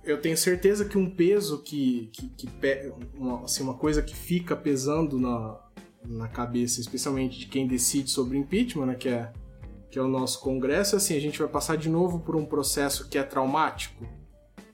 eu 0.03 0.21
tenho 0.21 0.37
certeza 0.37 0.85
que 0.85 0.99
um 0.99 1.09
peso 1.09 1.63
que, 1.63 2.11
que, 2.13 2.29
que 2.31 2.51
pe- 2.51 2.93
uma, 3.15 3.45
assim, 3.45 3.63
uma 3.63 3.75
coisa 3.75 4.03
que 4.03 4.15
fica 4.17 4.57
pesando 4.57 5.21
na, 5.21 5.57
na 6.05 6.27
cabeça, 6.29 6.81
especialmente 6.81 7.39
de 7.39 7.47
quem 7.47 7.67
decide 7.67 8.11
sobre 8.11 8.37
impeachment, 8.39 8.87
né, 8.87 8.95
que 8.97 9.09
é, 9.09 9.33
que 9.91 9.97
é 9.99 10.03
o 10.03 10.09
nosso 10.09 10.41
Congresso, 10.41 10.97
é 10.97 10.99
assim, 10.99 11.17
a 11.17 11.21
gente 11.21 11.39
vai 11.39 11.49
passar 11.49 11.77
de 11.77 11.89
novo 11.89 12.19
por 12.21 12.35
um 12.35 12.45
processo 12.45 13.09
que 13.09 13.19
é 13.19 13.23
traumático. 13.23 14.05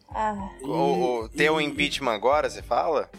Ah, 0.08 0.50
E- 0.62 0.64
O, 0.66 1.24
o, 1.24 1.28
ter 1.28 1.50
o 1.50 1.60
e- 1.60 1.64
impeachment 1.64 2.12
agora, 2.12 2.48
você 2.48 2.62
fala? 2.62 3.10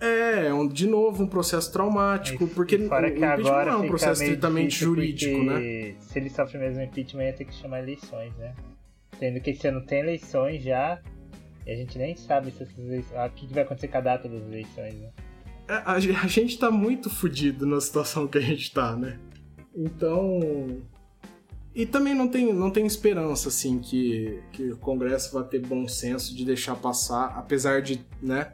É, 0.00 0.46
é 0.46 0.54
um- 0.54 0.66
de 0.66 0.86
novo 0.86 1.22
um 1.24 1.26
processo 1.26 1.70
traumático, 1.72 2.46
porque 2.48 2.76
o 2.76 2.88
Fora 2.88 3.08
o 3.08 3.10
que 3.10 3.16
impeachment 3.18 3.46
agora 3.50 3.72
não 3.72 3.82
é 3.82 3.84
um 3.84 3.88
processo 3.88 4.22
estritamente 4.22 4.74
jurídico, 4.78 5.42
né? 5.42 5.94
Se 6.00 6.18
ele 6.18 6.30
sofre 6.30 6.58
mesmo 6.58 6.82
impeachment, 6.82 7.24
ia 7.24 7.32
ter 7.34 7.44
que 7.44 7.54
chamar 7.54 7.80
eleições, 7.80 8.34
né? 8.36 8.54
Sendo 9.18 9.40
que 9.40 9.50
esse 9.50 9.66
ano 9.68 9.82
tem 9.84 9.98
eleições 10.00 10.62
já, 10.62 10.98
e 11.66 11.70
a 11.72 11.76
gente 11.76 11.98
nem 11.98 12.16
sabe 12.16 12.50
se 12.50 12.62
essas 12.62 12.78
eleições. 12.78 13.16
ah, 13.18 13.26
O 13.26 13.30
que 13.30 13.46
vai 13.52 13.62
acontecer 13.62 13.88
com 13.88 13.98
a 13.98 14.00
data 14.00 14.28
das 14.28 14.42
eleições, 14.42 14.94
né? 14.94 15.10
É, 15.68 15.74
A, 15.84 15.92
a 15.94 16.00
gente 16.26 16.58
tá 16.58 16.70
muito 16.70 17.10
fudido 17.10 17.66
na 17.66 17.80
situação 17.80 18.26
que 18.26 18.38
a 18.38 18.40
gente 18.40 18.72
tá, 18.72 18.96
né? 18.96 19.18
Então. 19.76 20.78
E 21.74 21.86
também 21.86 22.14
não 22.14 22.26
tem, 22.26 22.52
não 22.52 22.70
tem 22.70 22.84
esperança, 22.84 23.48
assim, 23.48 23.78
que, 23.78 24.40
que 24.52 24.72
o 24.72 24.76
Congresso 24.78 25.32
vai 25.32 25.44
ter 25.44 25.60
bom 25.60 25.86
senso 25.86 26.34
de 26.34 26.44
deixar 26.44 26.74
passar, 26.74 27.26
apesar 27.36 27.80
de, 27.80 28.00
né? 28.20 28.52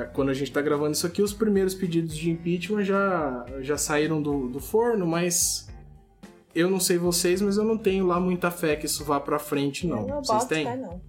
É, 0.00 0.04
Quando 0.06 0.30
a 0.30 0.34
gente 0.34 0.50
tá 0.52 0.60
gravando 0.62 0.92
isso 0.92 1.06
aqui, 1.06 1.22
os 1.22 1.32
primeiros 1.32 1.74
pedidos 1.74 2.16
de 2.16 2.30
impeachment 2.30 2.84
já, 2.84 3.44
já 3.60 3.76
saíram 3.76 4.20
do, 4.22 4.48
do 4.48 4.60
forno, 4.60 5.06
mas. 5.06 5.66
Eu 6.54 6.68
não 6.70 6.80
sei 6.80 6.98
vocês, 6.98 7.40
mas 7.42 7.56
eu 7.56 7.64
não 7.64 7.76
tenho 7.78 8.06
lá 8.06 8.18
muita 8.18 8.50
fé 8.50 8.74
que 8.74 8.86
isso 8.86 9.04
vá 9.04 9.20
pra 9.20 9.38
frente, 9.38 9.86
não. 9.86 10.00
eu 10.00 10.06
não 10.08 10.24
Vocês 10.24 10.44
têm? 10.46 10.64
fé, 10.64 10.76
não. 10.76 11.00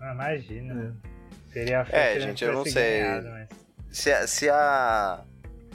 Ah, 0.00 0.12
imagina. 0.12 0.96
É. 1.04 1.52
Seria 1.52 1.82
a 1.82 1.86
É, 1.90 2.14
se 2.14 2.20
gente, 2.20 2.44
eu 2.44 2.52
não 2.52 2.64
tivesse 2.64 2.72
sei. 2.80 3.00
ganhado, 3.00 3.28
mas- 3.28 3.48
Se, 3.90 4.12
a- 4.12 4.26
se 4.26 4.48
a. 4.50 5.24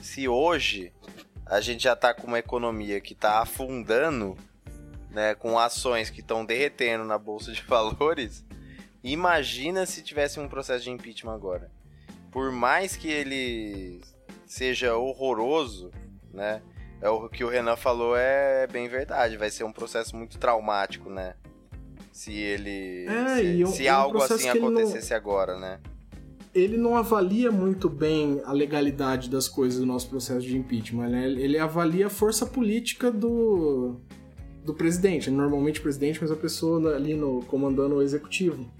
Se 0.00 0.28
hoje 0.28 0.92
a 1.46 1.60
gente 1.60 1.84
já 1.84 1.94
tá 1.96 2.12
com 2.12 2.26
uma 2.26 2.38
economia 2.38 3.00
que 3.00 3.14
tá 3.14 3.40
afundando, 3.40 4.36
né? 5.10 5.34
Com 5.34 5.58
ações 5.58 6.10
que 6.10 6.20
estão 6.20 6.44
derretendo 6.44 7.04
na 7.04 7.16
Bolsa 7.18 7.52
de 7.52 7.62
Valores, 7.62 8.44
imagina 9.02 9.86
se 9.86 10.02
tivesse 10.02 10.38
um 10.40 10.48
processo 10.48 10.84
de 10.84 10.90
impeachment 10.90 11.34
agora. 11.34 11.70
Por 12.32 12.50
mais 12.50 12.96
que 12.96 13.08
ele 13.08 14.00
seja 14.46 14.96
horroroso, 14.96 15.90
né? 16.32 16.60
É 17.00 17.08
o 17.08 17.28
que 17.28 17.44
o 17.44 17.48
Renan 17.48 17.76
falou 17.76 18.16
é 18.16 18.66
bem 18.66 18.88
verdade. 18.88 19.36
Vai 19.36 19.50
ser 19.50 19.64
um 19.64 19.72
processo 19.72 20.16
muito 20.16 20.38
traumático, 20.38 21.08
né? 21.10 21.34
Se 22.10 22.32
ele. 22.32 23.06
É, 23.06 23.36
se 23.36 23.62
é 23.62 23.64
um- 23.64 23.66
se 23.66 23.86
é 23.86 23.92
um 23.92 23.96
algo 23.96 24.18
assim 24.22 24.48
ele 24.48 24.58
não- 24.60 24.68
acontecesse 24.68 25.12
agora, 25.14 25.58
né? 25.58 25.78
ele 26.54 26.76
não 26.76 26.94
avalia 26.96 27.50
muito 27.50 27.88
bem 27.88 28.42
a 28.44 28.52
legalidade 28.52 29.30
das 29.30 29.48
coisas 29.48 29.80
do 29.80 29.86
nosso 29.86 30.10
processo 30.10 30.42
de 30.46 30.54
impeachment, 30.54 31.08
né? 31.08 31.24
Ele 31.26 31.58
avalia 31.58 32.08
a 32.08 32.10
força 32.10 32.44
política 32.44 33.10
do, 33.10 33.96
do 34.62 34.74
presidente. 34.74 35.30
Normalmente 35.30 35.80
o 35.80 35.82
presidente, 35.82 36.18
mas 36.20 36.30
a 36.30 36.36
pessoa 36.36 36.94
ali 36.94 37.14
no, 37.14 37.42
comandando 37.46 37.94
o 37.94 38.02
executivo. 38.02 38.70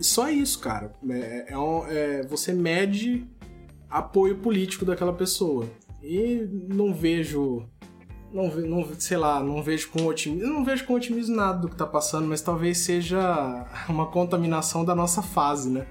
Só 0.00 0.28
isso, 0.30 0.58
cara. 0.60 0.92
É, 1.08 1.52
é 1.52 1.58
um- 1.58 1.86
é- 1.86 2.22
você 2.26 2.52
mede 2.52 3.26
apoio 3.88 4.38
político 4.38 4.84
daquela 4.84 5.12
pessoa. 5.12 5.66
E 6.02 6.46
não 6.68 6.92
vejo. 6.92 7.68
Não, 8.32 8.48
não, 8.48 8.88
sei 8.98 9.18
lá, 9.18 9.42
não 9.42 9.62
vejo 9.62 9.90
com 9.90 10.06
otimismo. 10.06 10.52
Não 10.52 10.64
vejo 10.64 10.86
com 10.86 10.94
otimismo 10.94 11.36
nada 11.36 11.58
do 11.60 11.68
que 11.68 11.76
tá 11.76 11.86
passando, 11.86 12.26
mas 12.26 12.40
talvez 12.40 12.78
seja 12.78 13.66
uma 13.88 14.06
contaminação 14.06 14.84
da 14.84 14.94
nossa 14.94 15.22
fase, 15.22 15.70
né? 15.70 15.86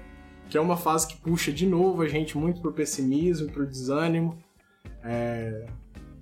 que 0.50 0.58
é 0.58 0.60
uma 0.60 0.76
fase 0.76 1.08
que 1.08 1.16
puxa 1.16 1.50
de 1.50 1.64
novo 1.64 2.02
a 2.02 2.08
gente 2.08 2.36
muito 2.36 2.60
pro 2.60 2.74
pessimismo, 2.74 3.50
pro 3.50 3.66
desânimo. 3.66 4.36
É, 5.02 5.64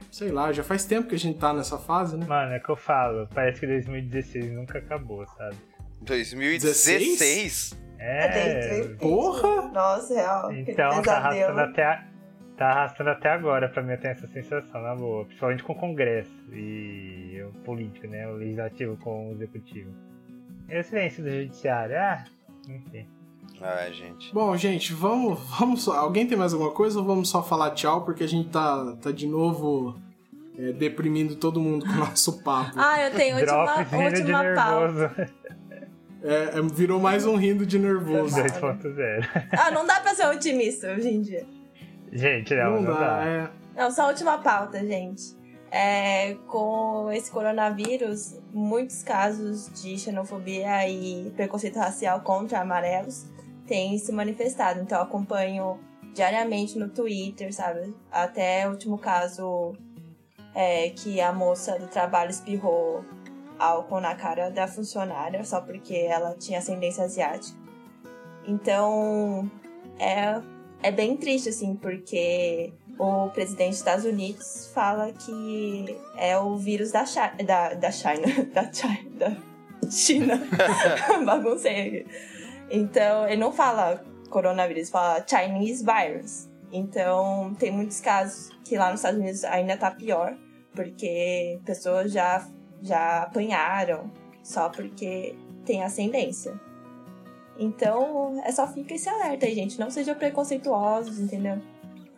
Sei 0.08 0.30
lá, 0.30 0.52
já 0.52 0.62
faz 0.62 0.84
tempo 0.84 1.08
que 1.08 1.14
a 1.14 1.18
gente 1.18 1.38
tá 1.38 1.52
nessa 1.52 1.78
fase, 1.78 2.16
né? 2.16 2.26
Mano, 2.26 2.52
é 2.52 2.60
que 2.60 2.68
eu 2.68 2.76
falo, 2.76 3.28
parece 3.34 3.58
que 3.60 3.66
2016 3.66 4.52
nunca 4.52 4.78
acabou, 4.78 5.24
sabe? 5.36 5.56
2016? 6.02 7.78
É. 7.98 8.84
Porra! 8.98 9.68
Nossa, 9.72 10.14
real. 10.14 10.46
aquele 10.50 10.70
Então 10.72 11.02
tá 11.02 11.16
arrastando 11.18 11.60
até, 11.60 11.84
a- 11.84 12.04
tá 12.56 12.66
arrastando 12.66 13.10
até 13.10 13.28
agora 13.30 13.68
pra 13.68 13.82
mim 13.82 13.96
ter 13.98 14.08
essa 14.08 14.26
sensação, 14.28 14.80
na 14.82 14.94
boa. 14.94 15.24
Principalmente 15.26 15.62
com 15.62 15.72
o 15.72 15.76
Congresso 15.76 16.30
e 16.52 17.42
o 17.42 17.52
político, 17.64 18.06
né? 18.06 18.26
O 18.28 18.32
legislativo 18.36 18.96
com 18.96 19.28
o 19.30 19.32
executivo. 19.32 19.90
E 20.68 20.78
o 20.78 20.84
silêncio 20.84 21.22
do 21.22 21.30
judiciário, 21.30 21.96
ah, 21.96 22.24
enfim. 22.68 23.06
Ai, 23.60 23.92
gente. 23.92 24.32
Bom, 24.32 24.56
gente, 24.56 24.94
vamos, 24.94 25.38
vamos 25.58 25.82
só. 25.82 25.94
Alguém 25.98 26.26
tem 26.26 26.38
mais 26.38 26.54
alguma 26.54 26.70
coisa 26.72 26.98
ou 26.98 27.04
vamos 27.04 27.28
só 27.28 27.42
falar 27.42 27.72
tchau? 27.72 28.04
Porque 28.04 28.24
a 28.24 28.28
gente 28.28 28.48
tá, 28.48 28.96
tá 29.02 29.10
de 29.12 29.26
novo 29.26 30.00
é, 30.58 30.72
deprimindo 30.72 31.36
todo 31.36 31.60
mundo 31.60 31.84
com 31.84 31.92
o 31.92 31.96
nosso 31.96 32.42
papo. 32.42 32.72
Ah, 32.76 32.98
eu 33.02 33.10
tenho 33.14 33.36
última, 33.36 33.76
última 33.98 34.54
pauta. 34.54 35.30
É, 36.22 36.58
é, 36.58 36.62
virou 36.62 37.00
mais 37.00 37.24
um 37.26 37.36
rindo 37.36 37.64
de 37.64 37.78
nervoso. 37.78 38.36
2.0. 38.36 39.48
Ah, 39.52 39.70
não 39.70 39.86
dá 39.86 40.00
pra 40.00 40.14
ser 40.14 40.26
otimista 40.26 40.92
hoje 40.92 41.08
em 41.08 41.22
dia. 41.22 41.46
Gente, 42.12 42.54
não, 42.54 42.72
Não 42.74 42.82
não, 42.82 42.92
dá, 42.94 42.98
dá. 43.20 43.24
é. 43.26 43.50
Não, 43.76 43.90
só 43.90 44.02
a 44.02 44.08
última 44.08 44.38
pauta, 44.38 44.84
gente. 44.84 45.38
É, 45.70 46.34
com 46.48 47.08
esse 47.12 47.30
coronavírus, 47.30 48.36
muitos 48.52 49.02
casos 49.04 49.70
de 49.80 49.96
xenofobia 49.96 50.88
e 50.88 51.30
preconceito 51.36 51.78
racial 51.78 52.20
contra 52.20 52.60
amarelos 52.60 53.26
têm 53.66 53.96
se 53.96 54.10
manifestado. 54.12 54.80
Então, 54.80 54.98
eu 54.98 55.04
acompanho 55.04 55.78
diariamente 56.12 56.76
no 56.76 56.88
Twitter, 56.88 57.54
sabe? 57.54 57.94
Até 58.10 58.66
o 58.66 58.72
último 58.72 58.98
caso 58.98 59.72
é, 60.54 60.90
que 60.90 61.20
a 61.20 61.32
moça 61.32 61.78
do 61.78 61.86
trabalho 61.86 62.30
espirrou 62.30 63.04
álcool 63.60 64.00
na 64.00 64.14
cara 64.14 64.50
da 64.50 64.66
funcionária 64.66 65.44
só 65.44 65.60
porque 65.60 65.94
ela 65.94 66.34
tinha 66.38 66.58
ascendência 66.58 67.04
asiática. 67.04 67.58
Então, 68.46 69.50
é, 69.98 70.40
é 70.82 70.90
bem 70.90 71.16
triste, 71.16 71.50
assim, 71.50 71.76
porque 71.76 72.72
o 72.98 73.28
presidente 73.30 73.70
dos 73.70 73.78
Estados 73.78 74.04
Unidos 74.04 74.70
fala 74.74 75.12
que 75.12 75.96
é 76.16 76.38
o 76.38 76.56
vírus 76.56 76.90
da, 76.90 77.04
Chi- 77.04 77.44
da, 77.44 77.74
da 77.74 77.90
China. 77.90 78.26
Da, 78.52 78.72
Chi- 78.72 79.08
da 79.10 79.36
China. 79.90 80.40
Baguncei 81.24 81.80
aqui. 82.02 82.06
Então, 82.70 83.26
ele 83.26 83.40
não 83.40 83.52
fala 83.52 84.04
coronavírus, 84.30 84.90
fala 84.90 85.24
Chinese 85.26 85.84
virus. 85.84 86.48
Então, 86.72 87.54
tem 87.58 87.70
muitos 87.70 88.00
casos 88.00 88.50
que 88.64 88.76
lá 88.76 88.90
nos 88.90 89.00
Estados 89.00 89.18
Unidos 89.20 89.44
ainda 89.44 89.76
tá 89.76 89.90
pior, 89.90 90.36
porque 90.74 91.58
pessoas 91.64 92.12
já, 92.12 92.46
já 92.82 93.22
apanharam 93.22 94.10
só 94.42 94.68
porque 94.68 95.34
tem 95.64 95.82
ascendência. 95.82 96.58
Então, 97.58 98.40
é 98.44 98.50
só 98.52 98.66
fica 98.66 98.94
esse 98.94 99.08
alerta 99.08 99.46
aí, 99.46 99.54
gente. 99.54 99.78
Não 99.78 99.90
sejam 99.90 100.14
preconceituosos, 100.14 101.18
entendeu? 101.18 101.58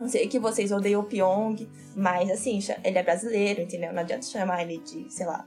Não 0.01 0.09
sei 0.09 0.27
que 0.29 0.39
vocês 0.39 0.71
odeiam 0.73 1.01
o 1.01 1.05
Pyong, 1.05 1.69
mas 1.97 2.31
assim, 2.31 2.59
ele 2.85 2.99
é 2.99 3.03
brasileiro, 3.03 3.61
entendeu? 3.63 3.93
Não 3.93 4.01
adianta 4.01 4.25
chamar 4.27 4.63
ele 4.63 4.79
de, 4.79 5.13
sei 5.13 5.27
lá, 5.27 5.47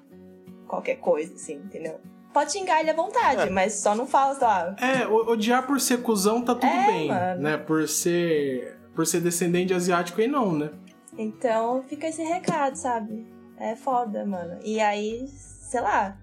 qualquer 0.68 0.96
coisa, 0.96 1.34
assim, 1.36 1.56
entendeu? 1.56 2.00
Pode 2.34 2.52
xingar 2.52 2.82
ele 2.82 2.90
à 2.90 2.94
vontade, 2.94 3.44
É. 3.44 3.50
mas 3.50 3.76
só 3.76 3.96
não 3.96 4.06
fala, 4.06 4.36
sei 4.36 4.48
lá. 4.48 4.76
É, 4.82 5.08
odiar 5.08 5.66
por 5.66 5.80
ser 5.80 6.02
cuzão 6.02 6.42
tá 6.42 6.54
tudo 6.54 6.66
É, 6.68 6.88
bem, 6.88 7.08
mano. 7.08 7.42
né? 7.42 7.58
Por 7.58 7.88
ser, 7.88 8.78
por 8.94 9.08
ser 9.08 9.22
descendente 9.22 9.68
de 9.68 9.74
asiático 9.74 10.20
aí 10.20 10.28
não, 10.28 10.52
né? 10.52 10.72
Então 11.18 11.82
fica 11.88 12.08
esse 12.08 12.22
recado, 12.24 12.76
sabe? 12.76 13.26
É 13.60 13.76
foda, 13.76 14.26
mano. 14.26 14.60
E 14.64 14.80
aí, 14.80 15.28
sei 15.30 15.82
lá, 15.82 16.18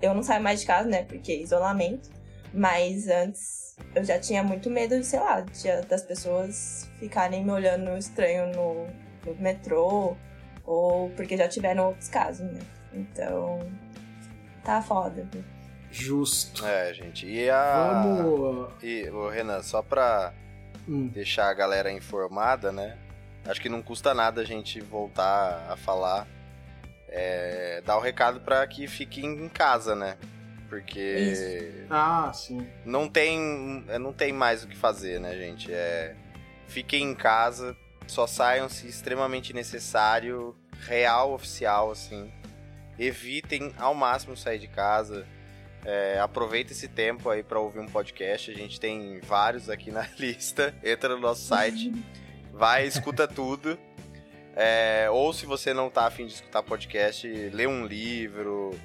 eu- 0.00 0.14
não 0.14 0.22
saio 0.22 0.42
mais 0.42 0.60
de 0.60 0.66
casa, 0.66 0.88
né? 0.88 1.04
Porque 1.04 1.34
isolamento. 1.36 2.10
Mas 2.54 3.08
antes 3.08 3.76
eu 3.94 4.04
já 4.04 4.18
tinha 4.18 4.42
muito 4.42 4.68
medo, 4.68 4.98
de, 4.98 5.06
sei 5.06 5.20
lá, 5.20 5.40
de- 5.40 5.82
das 5.86 6.02
pessoas 6.02 6.88
ficarem 6.98 7.42
me 7.44 7.50
olhando 7.50 7.96
estranho 7.96 8.52
no, 8.54 8.86
no 9.24 9.34
metrô. 9.40 10.16
Ou 10.64 11.10
porque 11.10 11.36
já 11.36 11.48
tiveram 11.48 11.86
outros 11.88 12.08
casos, 12.08 12.46
né? 12.52 12.60
Então. 12.92 13.60
Tá 14.64 14.80
foda. 14.82 15.26
Justo. 15.90 16.64
É, 16.66 16.92
gente. 16.94 17.26
E 17.26 17.50
a. 17.50 17.92
Vamos. 17.94 18.72
E, 18.82 19.08
ô, 19.10 19.28
Renan, 19.28 19.62
só 19.62 19.82
pra 19.82 20.32
Hum. 20.88 21.08
deixar 21.08 21.48
a 21.48 21.54
galera 21.54 21.90
informada, 21.90 22.70
né? 22.70 22.96
Acho 23.44 23.60
que 23.60 23.68
não 23.68 23.82
custa 23.82 24.14
nada 24.14 24.40
a 24.40 24.44
gente 24.44 24.80
voltar 24.80 25.66
a 25.70 25.76
falar. 25.76 26.26
É, 27.14 27.82
dar 27.84 27.98
o 27.98 28.00
recado 28.00 28.40
pra 28.40 28.66
que 28.66 28.86
fiquem 28.86 29.26
em 29.26 29.48
casa, 29.48 29.94
né? 29.94 30.16
Porque 30.68 31.84
Ah, 31.90 32.32
sim. 32.32 32.66
não 32.86 33.06
tem, 33.06 33.84
é, 33.88 33.98
não 33.98 34.12
tem 34.14 34.32
mais 34.32 34.64
o 34.64 34.68
que 34.68 34.74
fazer, 34.76 35.20
né, 35.20 35.34
gente? 35.36 35.70
É, 35.70 36.16
fiquem 36.66 37.10
em 37.10 37.14
casa, 37.14 37.76
só 38.06 38.26
saiam 38.26 38.66
se 38.70 38.86
extremamente 38.88 39.52
necessário, 39.52 40.56
real, 40.86 41.34
oficial, 41.34 41.90
assim. 41.90 42.32
Evitem 42.98 43.74
ao 43.78 43.94
máximo 43.94 44.34
sair 44.36 44.58
de 44.58 44.68
casa. 44.68 45.26
É, 45.84 46.18
aproveita 46.20 46.72
esse 46.72 46.88
tempo 46.88 47.28
aí 47.28 47.42
pra 47.42 47.58
ouvir 47.60 47.80
um 47.80 47.86
podcast. 47.88 48.50
A 48.50 48.54
gente 48.54 48.80
tem 48.80 49.20
vários 49.20 49.68
aqui 49.68 49.90
na 49.90 50.06
lista. 50.18 50.74
Entra 50.82 51.10
no 51.10 51.20
nosso 51.20 51.44
site, 51.44 51.92
vai, 52.52 52.86
escuta 52.86 53.28
tudo. 53.28 53.78
É, 54.54 55.08
ou 55.10 55.32
se 55.32 55.46
você 55.46 55.72
não 55.72 55.88
tá 55.88 56.06
afim 56.06 56.26
de 56.26 56.34
escutar 56.34 56.62
podcast, 56.62 57.26
lê 57.26 57.66
um 57.66 57.86
livro, 57.86 58.78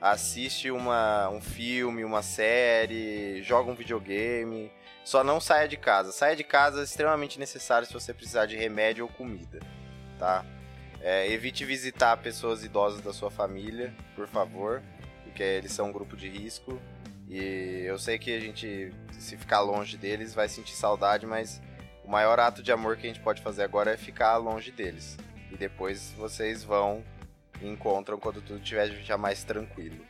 assiste 0.00 0.70
uma, 0.70 1.30
um 1.30 1.40
filme, 1.40 2.04
uma 2.04 2.22
série, 2.22 3.42
joga 3.42 3.70
um 3.70 3.74
videogame. 3.74 4.70
Só 5.04 5.24
não 5.24 5.40
saia 5.40 5.66
de 5.66 5.76
casa. 5.76 6.12
Saia 6.12 6.36
de 6.36 6.44
casa 6.44 6.80
é 6.80 6.84
extremamente 6.84 7.38
necessário 7.38 7.86
se 7.86 7.92
você 7.92 8.12
precisar 8.12 8.46
de 8.46 8.56
remédio 8.56 9.04
ou 9.04 9.10
comida, 9.10 9.60
tá? 10.18 10.44
É, 11.00 11.30
evite 11.30 11.64
visitar 11.64 12.16
pessoas 12.16 12.64
idosas 12.64 13.02
da 13.02 13.12
sua 13.12 13.30
família, 13.30 13.94
por 14.16 14.26
favor, 14.26 14.82
porque 15.22 15.42
eles 15.42 15.72
são 15.72 15.88
um 15.88 15.92
grupo 15.92 16.16
de 16.16 16.28
risco. 16.28 16.80
E 17.28 17.82
eu 17.86 17.98
sei 17.98 18.18
que 18.18 18.34
a 18.34 18.40
gente, 18.40 18.90
se 19.10 19.36
ficar 19.36 19.60
longe 19.60 19.96
deles, 19.96 20.34
vai 20.34 20.48
sentir 20.48 20.74
saudade, 20.74 21.26
mas 21.26 21.60
o 22.04 22.10
maior 22.10 22.38
ato 22.38 22.62
de 22.62 22.70
amor 22.70 22.96
que 22.96 23.06
a 23.06 23.10
gente 23.10 23.20
pode 23.22 23.42
fazer 23.42 23.62
agora 23.62 23.92
é 23.92 23.96
ficar 23.96 24.36
longe 24.36 24.70
deles. 24.70 25.16
E 25.50 25.56
depois 25.56 26.12
vocês 26.16 26.62
vão 26.62 27.04
e 27.60 27.68
encontram 27.68 28.18
quando 28.18 28.42
tudo 28.42 28.60
estiver 28.60 28.88
já 29.02 29.16
mais 29.16 29.44
tranquilo. 29.44 30.04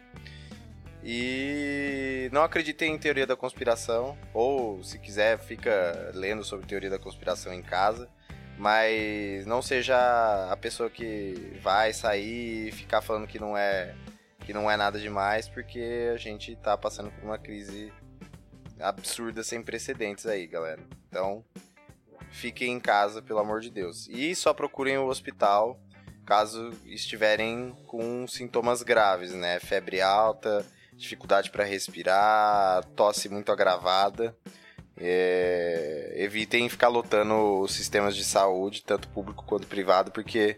E 1.03 2.31
não 2.33 2.43
acreditem 2.43 2.95
em 2.95 2.99
teoria 2.99 3.27
da 3.27 3.37
conspiração, 3.37 4.17
ou 4.33 4.83
se 4.83 4.99
quiser, 4.99 5.39
fica 5.39 6.11
lendo 6.15 6.43
sobre 6.43 6.67
teoria 6.67 6.89
da 6.89 6.99
conspiração 6.99 7.53
em 7.53 7.63
casa 7.63 8.09
mas 8.57 9.45
não 9.47 9.61
seja 9.61 9.97
a 10.51 10.57
pessoa 10.57 10.89
que 10.89 11.59
vai 11.61 11.93
sair 11.93 12.69
e 12.69 12.73
ficar 12.73 13.03
falando 13.03 13.27
que 13.27 13.39
não 13.39 13.57
é 13.57 13.95
que 14.41 14.53
não 14.53 14.71
é 14.71 14.77
nada 14.77 15.01
demais, 15.01 15.49
porque 15.49 16.11
a 16.13 16.19
gente 16.19 16.55
tá 16.57 16.77
passando 16.77 17.11
por 17.11 17.25
uma 17.25 17.39
crise 17.39 17.91
absurda 18.79 19.43
sem 19.43 19.63
precedentes 19.63 20.27
aí, 20.27 20.47
galera. 20.47 20.83
Então, 21.09 21.43
fiquem 22.35 22.73
em 22.73 22.81
casa, 22.81 23.23
pelo 23.23 23.39
amor 23.39 23.61
de 23.61 23.71
Deus. 23.71 24.09
E 24.09 24.35
só 24.35 24.53
procurem 24.53 24.99
o 24.99 25.07
hospital 25.07 25.79
caso 26.27 26.73
estiverem 26.87 27.75
com 27.87 28.27
sintomas 28.27 28.83
graves, 28.83 29.33
né? 29.33 29.61
Febre 29.61 30.01
alta, 30.01 30.65
dificuldade 30.95 31.51
para 31.51 31.65
respirar, 31.65 32.85
tosse 32.97 33.29
muito 33.29 33.53
agravada. 33.53 34.35
É, 34.97 36.15
evitem 36.17 36.69
ficar 36.69 36.89
lotando 36.89 37.61
os 37.61 37.75
sistemas 37.75 38.17
de 38.17 38.25
saúde, 38.25 38.85
tanto 38.85 39.09
público 39.09 39.45
quanto 39.45 39.67
privado, 39.67 40.11
porque 40.13 40.57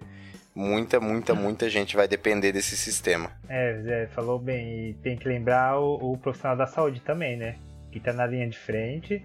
muita, 0.55 1.01
muita, 1.01 1.35
muita 1.35 1.69
gente 1.69 1.97
vai 1.97 2.07
depender 2.07 2.53
desse 2.53 2.77
sistema. 2.77 3.33
É, 3.49 3.81
Zé, 3.83 4.07
falou 4.09 4.39
bem. 4.39 4.91
E 4.91 4.95
tem 4.95 5.17
que 5.17 5.29
lembrar 5.29 5.81
o, 5.81 6.13
o 6.13 6.19
profissional 6.19 6.57
da 6.57 6.67
saúde 6.67 7.01
também, 7.01 7.37
né? 7.37 7.59
Que 7.91 7.99
tá 7.99 8.13
na 8.13 8.27
linha 8.27 8.49
de 8.49 8.59
frente. 8.59 9.25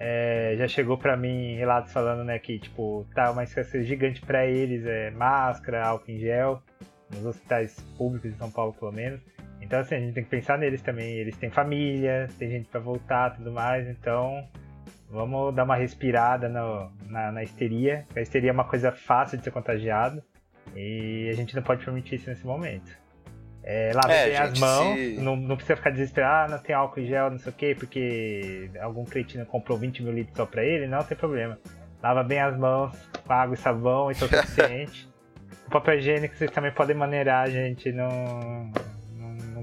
É, 0.00 0.54
já 0.56 0.68
chegou 0.68 0.96
para 0.96 1.16
mim 1.16 1.56
relatos 1.56 1.92
falando, 1.92 2.22
né, 2.22 2.38
que 2.38 2.60
tipo, 2.60 3.04
tá 3.16 3.32
uma 3.32 3.42
escassez 3.42 3.84
gigante 3.84 4.20
para 4.20 4.46
eles, 4.46 4.86
é 4.86 5.10
máscara, 5.10 5.84
álcool 5.84 6.12
em 6.12 6.20
gel, 6.20 6.62
nos 7.10 7.26
hospitais 7.26 7.74
públicos 7.96 8.30
de 8.30 8.38
São 8.38 8.48
Paulo 8.48 8.72
pelo 8.72 8.92
menos. 8.92 9.20
Então, 9.60 9.80
assim, 9.80 9.96
a 9.96 10.00
gente 10.00 10.14
tem 10.14 10.24
que 10.24 10.30
pensar 10.30 10.56
neles 10.56 10.80
também. 10.82 11.14
Eles 11.16 11.36
têm 11.36 11.50
família, 11.50 12.28
tem 12.38 12.48
gente 12.48 12.68
para 12.68 12.80
voltar 12.80 13.36
tudo 13.36 13.50
mais. 13.50 13.88
Então, 13.88 14.46
vamos 15.10 15.54
dar 15.54 15.64
uma 15.64 15.76
respirada 15.76 16.48
no, 16.48 16.90
na, 17.06 17.32
na 17.32 17.42
histeria. 17.42 18.06
A 18.14 18.20
histeria 18.20 18.50
é 18.50 18.52
uma 18.52 18.64
coisa 18.64 18.92
fácil 18.92 19.36
de 19.36 19.44
ser 19.44 19.50
contagiado. 19.50 20.22
E 20.76 21.28
a 21.28 21.34
gente 21.34 21.56
não 21.56 21.62
pode 21.62 21.84
permitir 21.84 22.16
isso 22.16 22.30
nesse 22.30 22.46
momento. 22.46 22.96
É, 23.70 23.90
é, 23.90 24.26
bem 24.28 24.36
as 24.38 24.58
mãos, 24.58 24.96
se... 24.96 25.18
não, 25.20 25.36
não, 25.36 25.54
precisa 25.54 25.76
ficar 25.76 25.90
desesperado, 25.90 26.54
ah, 26.54 26.56
não 26.56 26.62
tem 26.62 26.74
álcool 26.74 27.00
em 27.00 27.06
gel, 27.06 27.30
não 27.30 27.38
sei 27.38 27.52
o 27.52 27.54
quê, 27.54 27.76
porque 27.78 28.70
algum 28.80 29.04
cretino 29.04 29.44
comprou 29.44 29.76
20 29.76 30.02
mil 30.02 30.12
litros 30.14 30.34
só 30.34 30.46
pra 30.46 30.64
ele, 30.64 30.86
não 30.86 31.04
tem 31.04 31.14
problema. 31.14 31.58
Lava 32.02 32.22
bem 32.22 32.40
as 32.40 32.56
mãos 32.56 32.96
com 33.26 33.30
água 33.30 33.54
e 33.54 33.58
sabão, 33.58 34.10
isso 34.10 34.24
é 34.24 34.26
o 34.26 34.30
suficiente. 34.30 35.06
o 35.68 35.70
papel 35.70 35.98
higiênico 35.98 36.34
vocês 36.34 36.50
também 36.50 36.72
podem 36.72 36.96
maneirar, 36.96 37.50
gente, 37.50 37.92
não, 37.92 38.72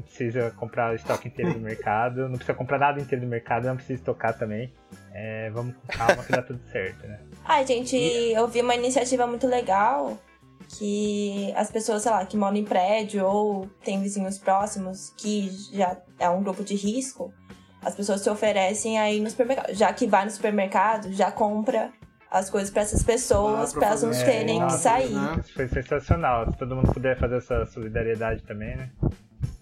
precisa 0.06 0.52
comprar 0.52 0.92
o 0.92 0.96
estoque 0.96 1.28
inteiro 1.28 1.54
do 1.54 1.60
mercado, 1.62 2.30
não 2.30 2.36
precisa 2.36 2.54
comprar 2.54 2.78
nada 2.78 3.02
inteiro 3.02 3.26
do 3.26 3.28
mercado, 3.28 3.66
não 3.66 3.76
precisa 3.76 4.00
estocar 4.00 4.38
também. 4.38 4.72
É, 5.14 5.50
vamos 5.50 5.76
com 5.78 5.88
calma 5.88 6.24
que 6.24 6.32
dá 6.32 6.44
tudo 6.44 6.62
certo, 6.72 7.08
né? 7.08 7.20
Ai, 7.44 7.66
gente, 7.66 7.98
e... 7.98 8.34
eu 8.34 8.48
vi 8.48 8.62
uma 8.62 8.76
iniciativa 8.76 9.26
muito 9.26 9.48
legal 9.48 10.16
que 10.68 11.54
as 11.56 11.72
pessoas, 11.72 12.04
sei 12.04 12.12
lá, 12.12 12.26
que 12.26 12.38
moram 12.38 12.58
em 12.58 12.64
prédio 12.64 13.26
ou 13.26 13.68
tem 13.84 14.02
vizinhos 14.02 14.38
próximos 14.38 15.14
que 15.18 15.50
já 15.74 15.98
é 16.20 16.30
um 16.30 16.44
grupo 16.44 16.64
de 16.64 16.76
risco, 16.76 17.34
as 17.84 17.96
pessoas 17.96 18.22
se 18.22 18.30
oferecem 18.30 19.00
aí 19.00 19.20
no 19.20 19.30
supermercado. 19.30 19.74
Já 19.74 19.94
que 19.94 20.08
vai 20.08 20.26
no 20.26 20.32
supermercado, 20.32 21.12
já 21.14 21.32
compra 21.32 21.92
as 22.30 22.50
coisas 22.50 22.70
para 22.70 22.82
essas 22.82 23.04
pessoas, 23.04 23.72
ah, 23.72 23.80
para 23.80 23.88
elas 23.88 24.04
não 24.04 24.12
terem 24.12 24.62
é, 24.62 24.66
que 24.66 24.74
sair. 24.74 25.14
Né? 25.14 25.42
Foi 25.54 25.68
sensacional. 25.68 26.52
Se 26.52 26.58
todo 26.58 26.76
mundo 26.76 26.92
puder 26.92 27.18
fazer 27.18 27.38
essa 27.38 27.66
solidariedade 27.68 28.42
também, 28.44 28.76
né? 28.76 28.90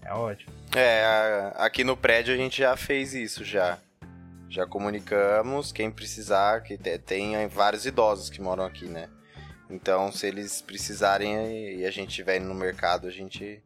É 0.04 0.12
ótimo. 0.12 0.52
É, 0.74 1.52
aqui 1.56 1.84
no 1.84 1.96
prédio 1.96 2.34
a 2.34 2.36
gente 2.36 2.58
já 2.58 2.76
fez 2.76 3.14
isso 3.14 3.44
já. 3.44 3.78
Já 4.48 4.66
comunicamos 4.66 5.72
quem 5.72 5.90
precisar, 5.90 6.62
que 6.62 6.78
tem 6.78 7.46
vários 7.48 7.86
idosos 7.86 8.30
que 8.30 8.40
moram 8.40 8.64
aqui, 8.64 8.86
né? 8.86 9.08
Então, 9.74 10.12
se 10.12 10.28
eles 10.28 10.62
precisarem 10.62 11.78
e 11.78 11.84
a 11.84 11.90
gente 11.90 12.10
estiver 12.10 12.40
no 12.40 12.54
mercado, 12.54 13.08
a 13.08 13.10
gente 13.10 13.60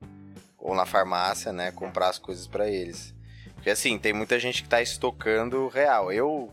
ou 0.57 0.75
na 0.75 0.87
farmácia, 0.87 1.53
né, 1.53 1.71
comprar 1.71 2.09
as 2.09 2.19
coisas 2.19 2.47
para 2.47 2.67
eles. 2.69 3.15
Porque 3.55 3.69
assim, 3.69 3.99
tem 3.99 4.13
muita 4.13 4.39
gente 4.39 4.63
que 4.63 4.69
tá 4.69 4.81
estocando 4.81 5.69
real. 5.69 6.11
Eu 6.11 6.53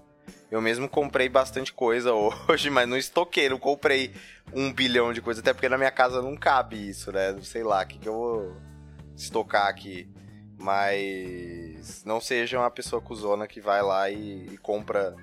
eu 0.52 0.62
mesmo 0.62 0.90
comprei 0.90 1.30
bastante 1.30 1.72
coisa 1.72 2.12
hoje, 2.48 2.70
mas 2.70 2.88
não 2.88 2.98
estoquei, 2.98 3.48
não 3.48 3.58
comprei 3.58 4.14
um 4.54 4.72
bilhão 4.74 5.14
de 5.14 5.22
coisa, 5.22 5.40
até 5.40 5.54
porque 5.54 5.70
na 5.70 5.78
minha 5.78 5.92
casa 5.92 6.22
não 6.22 6.36
cabe 6.36 6.90
isso, 6.90 7.12
né? 7.12 7.36
Sei 7.42 7.64
lá, 7.64 7.82
o 7.82 7.88
que, 7.88 7.98
que 7.98 8.10
eu 8.10 8.14
vou 8.14 8.56
estocar 9.16 9.68
aqui. 9.68 10.08
Mas 10.58 12.04
não 12.04 12.20
seja 12.20 12.60
uma 12.60 12.72
pessoa 12.72 13.02
cuzona 13.02 13.48
que 13.48 13.62
vai 13.62 13.82
lá 13.82 14.10
e, 14.10 14.48
e 14.52 14.58
compra 14.58 15.16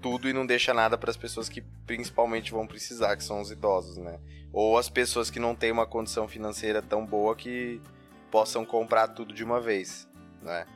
tudo 0.00 0.28
e 0.28 0.32
não 0.32 0.46
deixa 0.46 0.74
nada 0.74 0.96
para 0.96 1.10
as 1.10 1.16
pessoas 1.16 1.48
que 1.48 1.60
principalmente 1.86 2.52
vão 2.52 2.66
precisar, 2.66 3.16
que 3.16 3.24
são 3.24 3.40
os 3.40 3.50
idosos, 3.50 3.96
né? 3.96 4.18
Ou 4.52 4.76
as 4.76 4.88
pessoas 4.88 5.30
que 5.30 5.38
não 5.38 5.54
têm 5.54 5.70
uma 5.70 5.86
condição 5.86 6.26
financeira 6.26 6.82
tão 6.82 7.06
boa 7.06 7.36
que 7.36 7.80
possam 8.30 8.64
comprar 8.64 9.08
tudo 9.08 9.34
de 9.34 9.44
uma 9.44 9.60
vez, 9.60 10.08
né? 10.42 10.66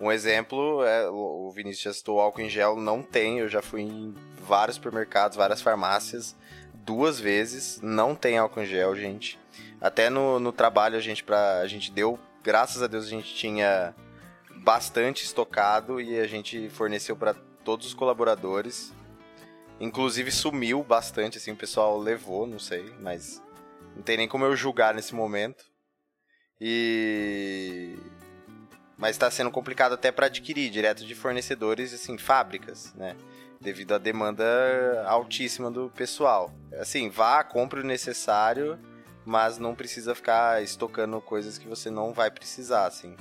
Um 0.00 0.10
exemplo 0.10 0.82
é 0.82 1.08
o 1.10 1.50
Vinícius 1.50 1.82
já 1.82 1.92
citou 1.92 2.20
álcool 2.20 2.40
em 2.40 2.48
gel, 2.48 2.76
não 2.76 3.02
tem, 3.02 3.38
eu 3.38 3.48
já 3.48 3.60
fui 3.60 3.82
em 3.82 4.14
vários 4.40 4.76
supermercados, 4.76 5.36
várias 5.36 5.60
farmácias, 5.60 6.34
duas 6.72 7.20
vezes, 7.20 7.78
não 7.82 8.14
tem 8.14 8.38
álcool 8.38 8.62
em 8.62 8.66
gel, 8.66 8.96
gente. 8.96 9.38
Até 9.78 10.08
no, 10.08 10.40
no 10.40 10.52
trabalho 10.52 10.96
a 10.96 11.00
gente, 11.00 11.22
pra, 11.22 11.58
a 11.58 11.66
gente 11.66 11.92
deu, 11.92 12.18
graças 12.42 12.82
a 12.82 12.86
Deus 12.86 13.04
a 13.04 13.10
gente 13.10 13.34
tinha 13.34 13.94
bastante 14.56 15.22
estocado 15.24 16.00
e 16.00 16.18
a 16.18 16.26
gente 16.26 16.70
forneceu 16.70 17.14
para 17.14 17.34
todos 17.64 17.86
os 17.86 17.94
colaboradores. 17.94 18.92
Inclusive 19.78 20.30
sumiu 20.30 20.82
bastante, 20.82 21.38
assim, 21.38 21.52
o 21.52 21.56
pessoal 21.56 21.98
levou, 21.98 22.46
não 22.46 22.58
sei, 22.58 22.92
mas 23.00 23.42
não 23.96 24.02
tem 24.02 24.16
nem 24.16 24.28
como 24.28 24.44
eu 24.44 24.54
julgar 24.54 24.94
nesse 24.94 25.14
momento. 25.14 25.64
E 26.60 27.96
mas 28.98 29.12
está 29.12 29.30
sendo 29.30 29.50
complicado 29.50 29.94
até 29.94 30.12
para 30.12 30.26
adquirir 30.26 30.70
direto 30.70 31.06
de 31.06 31.14
fornecedores, 31.14 31.94
assim, 31.94 32.18
fábricas, 32.18 32.92
né? 32.94 33.16
Devido 33.58 33.94
à 33.94 33.98
demanda 33.98 34.44
altíssima 35.06 35.70
do 35.70 35.88
pessoal. 35.88 36.52
Assim, 36.74 37.08
vá, 37.08 37.42
compre 37.42 37.80
o 37.80 37.84
necessário 37.84 38.78
mas 39.24 39.58
não 39.58 39.74
precisa 39.74 40.14
ficar 40.14 40.62
estocando 40.62 41.20
coisas 41.20 41.58
que 41.58 41.68
você 41.68 41.90
não 41.90 42.12
vai 42.12 42.30
precisar, 42.30 42.86
assim. 42.86 43.16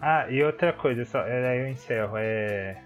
Ah, 0.00 0.26
e 0.30 0.42
outra 0.42 0.72
coisa, 0.72 1.04
só, 1.04 1.20
aí 1.20 1.60
eu 1.60 1.68
encerro, 1.68 2.16
é... 2.16 2.82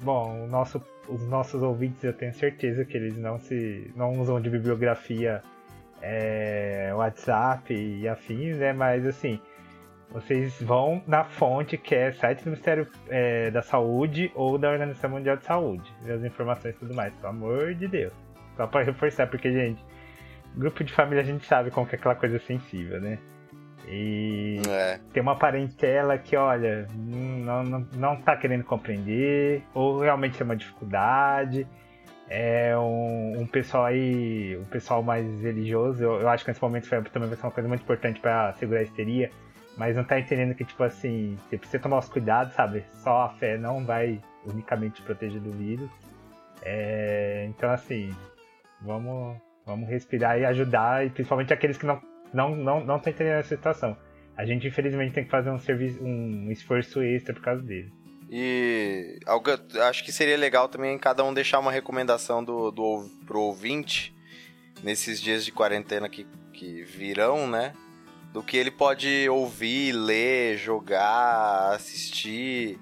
Bom, 0.00 0.46
nosso, 0.46 0.82
os 1.08 1.26
nossos 1.26 1.62
ouvintes 1.62 2.02
eu 2.04 2.12
tenho 2.12 2.32
certeza 2.34 2.84
que 2.84 2.96
eles 2.96 3.16
não 3.16 3.38
se 3.38 3.90
não 3.96 4.12
usam 4.12 4.40
de 4.40 4.50
bibliografia 4.50 5.42
é, 6.02 6.92
WhatsApp 6.94 7.72
e 7.74 8.06
afins, 8.06 8.58
né? 8.58 8.72
Mas 8.72 9.06
assim, 9.06 9.40
vocês 10.10 10.60
vão 10.62 11.02
na 11.06 11.24
fonte 11.24 11.76
que 11.76 11.94
é 11.94 12.12
site 12.12 12.42
do 12.44 12.50
Ministério 12.50 12.86
é, 13.08 13.50
da 13.50 13.62
Saúde 13.62 14.30
ou 14.34 14.58
da 14.58 14.70
Organização 14.70 15.10
Mundial 15.10 15.36
de 15.36 15.44
Saúde, 15.44 15.90
ver 16.02 16.12
as 16.12 16.24
informações 16.24 16.74
e 16.74 16.78
tudo 16.78 16.94
mais, 16.94 17.12
pelo 17.14 17.28
amor 17.28 17.74
de 17.74 17.88
Deus. 17.88 18.12
Só 18.56 18.66
para 18.66 18.84
reforçar, 18.84 19.26
porque, 19.26 19.50
gente, 19.52 19.84
grupo 20.54 20.82
de 20.84 20.92
família 20.92 21.22
a 21.22 21.26
gente 21.26 21.44
sabe 21.44 21.70
como 21.70 21.86
que 21.86 21.96
é 21.96 21.98
aquela 21.98 22.14
coisa 22.14 22.38
sensível, 22.38 23.00
né? 23.00 23.18
E 23.88 24.60
é. 24.68 24.98
tem 25.12 25.22
uma 25.22 25.36
parentela 25.36 26.18
que, 26.18 26.36
olha, 26.36 26.88
não, 26.94 27.62
não, 27.62 27.88
não 27.94 28.16
tá 28.16 28.36
querendo 28.36 28.64
compreender, 28.64 29.62
ou 29.74 30.00
realmente 30.00 30.40
é 30.40 30.44
uma 30.44 30.56
dificuldade. 30.56 31.66
É 32.28 32.76
um, 32.76 33.42
um 33.42 33.46
pessoal 33.46 33.84
aí, 33.84 34.58
um 34.58 34.64
pessoal 34.64 35.02
mais 35.02 35.24
religioso, 35.40 36.02
eu, 36.02 36.20
eu 36.20 36.28
acho 36.28 36.44
que 36.44 36.50
nesse 36.50 36.60
momento 36.60 36.90
também 37.12 37.28
vai 37.28 37.38
ser 37.38 37.46
uma 37.46 37.52
coisa 37.52 37.68
muito 37.68 37.82
importante 37.82 38.18
para 38.18 38.52
segurar 38.54 38.80
a 38.80 38.82
histeria, 38.82 39.30
mas 39.76 39.94
não 39.94 40.02
tá 40.02 40.18
entendendo 40.18 40.52
que, 40.54 40.64
tipo 40.64 40.82
assim, 40.82 41.38
você 41.48 41.56
precisa 41.56 41.80
tomar 41.80 41.98
os 41.98 42.08
cuidados, 42.08 42.52
sabe? 42.54 42.84
Só 42.94 43.22
a 43.22 43.28
fé 43.28 43.56
não 43.56 43.84
vai 43.84 44.20
unicamente 44.44 44.96
te 44.96 45.02
proteger 45.02 45.40
do 45.40 45.52
vírus. 45.52 45.88
É, 46.62 47.46
então, 47.48 47.70
assim, 47.70 48.12
vamos 48.80 49.36
Vamos 49.66 49.88
respirar 49.88 50.38
e 50.38 50.44
ajudar, 50.44 51.04
e 51.04 51.10
principalmente 51.10 51.52
aqueles 51.52 51.76
que 51.76 51.84
não 51.84 52.00
não 52.36 52.54
não 52.54 52.84
não 52.84 52.96
estão 52.96 53.12
entendendo 53.12 53.38
a 53.38 53.42
situação. 53.42 53.96
a 54.36 54.44
gente 54.44 54.66
infelizmente 54.68 55.14
tem 55.14 55.24
que 55.24 55.30
fazer 55.30 55.50
um 55.50 55.58
serviço, 55.58 55.98
um 56.02 56.50
esforço 56.52 57.02
extra 57.02 57.32
por 57.34 57.42
causa 57.42 57.62
dele. 57.62 57.90
E 58.30 59.18
algo, 59.24 59.48
acho 59.88 60.04
que 60.04 60.12
seria 60.12 60.36
legal 60.36 60.68
também 60.68 60.98
cada 60.98 61.22
um 61.24 61.32
deixar 61.32 61.58
uma 61.60 61.70
recomendação 61.70 62.42
do, 62.44 62.70
do, 62.70 63.08
pro 63.24 63.40
ouvinte 63.40 64.12
nesses 64.82 65.20
dias 65.22 65.44
de 65.44 65.52
quarentena 65.52 66.08
que, 66.08 66.26
que 66.52 66.82
virão, 66.82 67.48
né? 67.48 67.72
Do 68.32 68.42
que 68.42 68.56
ele 68.56 68.70
pode 68.70 69.28
ouvir, 69.28 69.92
ler, 69.92 70.58
jogar, 70.58 71.72
assistir. 71.74 72.78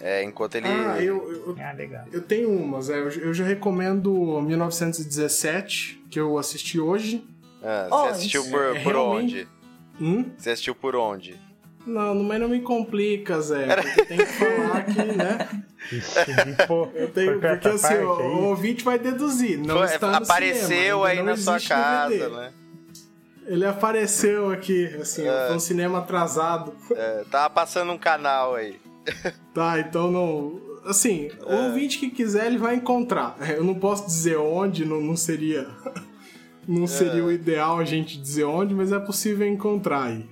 É, 0.00 0.22
enquanto 0.24 0.56
ele. 0.56 0.66
Ah, 0.66 1.00
eu, 1.00 1.32
eu, 1.32 1.56
Ah, 1.60 1.72
legal. 1.72 2.04
eu 2.12 2.20
tenho 2.20 2.50
umas. 2.50 2.90
É, 2.90 2.98
eu, 2.98 3.08
eu 3.08 3.32
já 3.32 3.44
recomendo 3.44 4.40
1917, 4.42 6.02
que 6.10 6.18
eu 6.18 6.36
assisti 6.38 6.80
hoje. 6.80 7.24
Ah, 7.62 7.86
você 7.88 7.94
Onde? 7.94 8.08
assistiu 8.10 8.44
por, 8.50 8.62
É, 8.76 8.82
por 8.82 8.92
realmente- 8.92 9.34
onde? 9.34 9.48
Hum? 10.00 10.30
Você 10.36 10.50
assistiu 10.50 10.74
por 10.74 10.96
onde? 10.96 11.38
Não, 11.86 12.14
mas 12.14 12.40
não 12.40 12.48
me 12.48 12.60
complica, 12.60 13.40
Zé. 13.40 13.74
Porque 13.76 14.04
tem 14.04 14.18
que 14.18 14.26
falar 14.26 14.84
que, 14.84 15.02
né? 15.02 15.48
Ixi, 15.92 16.24
de 16.56 16.66
pô, 16.66 16.88
Eu 16.94 17.08
tenho, 17.10 17.40
porque 17.40 17.68
assim, 17.68 17.94
o, 17.94 18.08
o 18.08 18.44
ouvinte 18.50 18.84
vai 18.84 18.98
deduzir. 18.98 19.58
Não 19.58 19.78
Foi- 19.78 19.86
está 19.86 20.06
no 20.10 20.16
apareceu 20.18 20.68
cinema, 20.68 21.06
aí 21.08 21.22
na 21.22 21.36
sua 21.36 21.56
existe 21.56 21.68
DVD. 21.74 22.18
casa, 22.18 22.28
né? 22.40 22.52
Ele 23.46 23.66
apareceu 23.66 24.50
aqui, 24.52 24.86
assim, 25.00 25.24
foi 25.24 25.56
um 25.56 25.58
cinema 25.58 25.98
atrasado. 25.98 26.72
É, 26.92 27.24
tava 27.30 27.50
passando 27.50 27.90
um 27.92 27.98
canal 27.98 28.54
aí. 28.54 28.76
Tá, 29.52 29.78
então 29.80 30.10
não. 30.10 30.60
Assim, 30.86 31.28
É. 31.46 31.52
o 31.54 31.64
ouvinte 31.66 31.98
que 31.98 32.08
quiser, 32.10 32.46
ele 32.46 32.58
vai 32.58 32.76
encontrar. 32.76 33.36
Eu 33.50 33.62
não 33.64 33.74
posso 33.74 34.06
dizer 34.06 34.36
onde, 34.38 34.84
não, 34.84 35.00
não 35.00 35.16
seria. 35.16 35.66
Não 36.66 36.86
seria 36.86 37.20
É. 37.20 37.24
o 37.24 37.32
ideal 37.32 37.78
a 37.78 37.84
gente 37.84 38.20
dizer 38.20 38.44
onde, 38.44 38.74
mas 38.74 38.92
é 38.92 38.98
possível 39.00 39.46
encontrar 39.46 40.04
aí. 40.04 40.26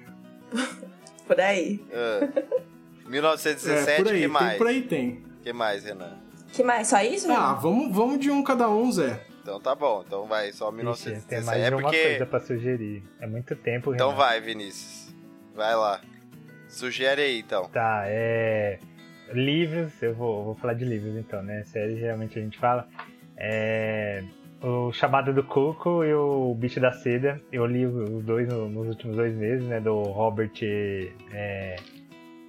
Por 1.27 1.41
aí. 1.41 1.81
Ah. 1.93 2.29
É, 3.07 3.09
1917, 3.11 4.03
por 4.03 4.09
aí, 4.09 4.15
que 4.15 4.21
tem, 4.21 4.29
mais? 4.29 4.59
por 4.59 4.67
aí 4.67 4.83
tem. 4.83 5.23
que 5.43 5.53
mais, 5.53 5.85
Renan? 5.85 6.17
Que 6.53 6.63
mais? 6.63 6.89
Só 6.89 7.01
isso? 7.03 7.27
né? 7.29 7.35
Ah, 7.37 7.55
vamos, 7.55 7.95
vamos 7.95 8.19
de 8.21 8.31
um 8.31 8.43
cada 8.43 8.69
um, 8.69 8.91
Zé. 8.91 9.21
Então 9.43 9.61
tá 9.61 9.75
bom, 9.75 10.05
então 10.07 10.27
vai, 10.27 10.53
só 10.53 10.67
Ixi, 10.69 10.77
1917. 10.77 11.27
tem 11.29 11.43
mais 11.45 11.61
é 11.63 11.69
de 11.69 11.75
uma 11.75 11.83
porque... 11.83 12.03
coisa 12.03 12.27
pra 12.27 12.41
sugerir. 12.41 13.03
É 13.21 13.27
muito 13.27 13.57
tempo, 13.57 13.93
Então 13.95 14.09
Renan. 14.11 14.19
vai, 14.19 14.41
Vinícius. 14.41 15.15
Vai 15.55 15.75
lá. 15.75 16.01
Sugere 16.69 17.23
aí, 17.23 17.41
então. 17.41 17.65
Tá, 17.69 18.03
é. 18.07 18.79
Livros, 19.33 19.93
eu 20.03 20.15
vou, 20.15 20.45
vou 20.45 20.55
falar 20.57 20.75
de 20.75 20.85
livros 20.85 21.17
então, 21.17 21.43
né? 21.43 21.63
Série 21.65 21.97
geralmente 21.99 22.39
a 22.39 22.43
gente 22.43 22.59
fala. 22.59 22.89
É. 23.37 24.23
O 24.63 24.93
Chamado 24.93 25.33
do 25.33 25.43
Cuco 25.43 26.05
e 26.05 26.13
o 26.13 26.55
Bicho 26.55 26.81
da 26.81 26.93
Seda. 26.93 27.41
Eu 27.51 27.65
li 27.65 27.87
os 27.87 28.23
dois 28.25 28.47
no- 28.49 28.69
nos 28.69 28.89
últimos 28.89 29.17
dois 29.17 29.35
meses, 29.35 29.67
né? 29.67 29.81
Do 29.81 30.03
Robert 30.03 30.51
é, 31.33 31.77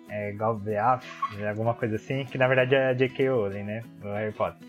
é, 0.10 0.32
Galbraith, 0.34 1.04
alguma 1.48 1.74
coisa 1.74 1.96
assim, 1.96 2.26
que 2.26 2.38
na 2.38 2.48
verdade 2.48 2.76
é 2.76 2.94
J.K. 2.94 3.30
Rowling, 3.30 3.64
né? 3.64 3.84
Do 4.02 4.10
Harry 4.10 4.34
Potter. 4.34 4.68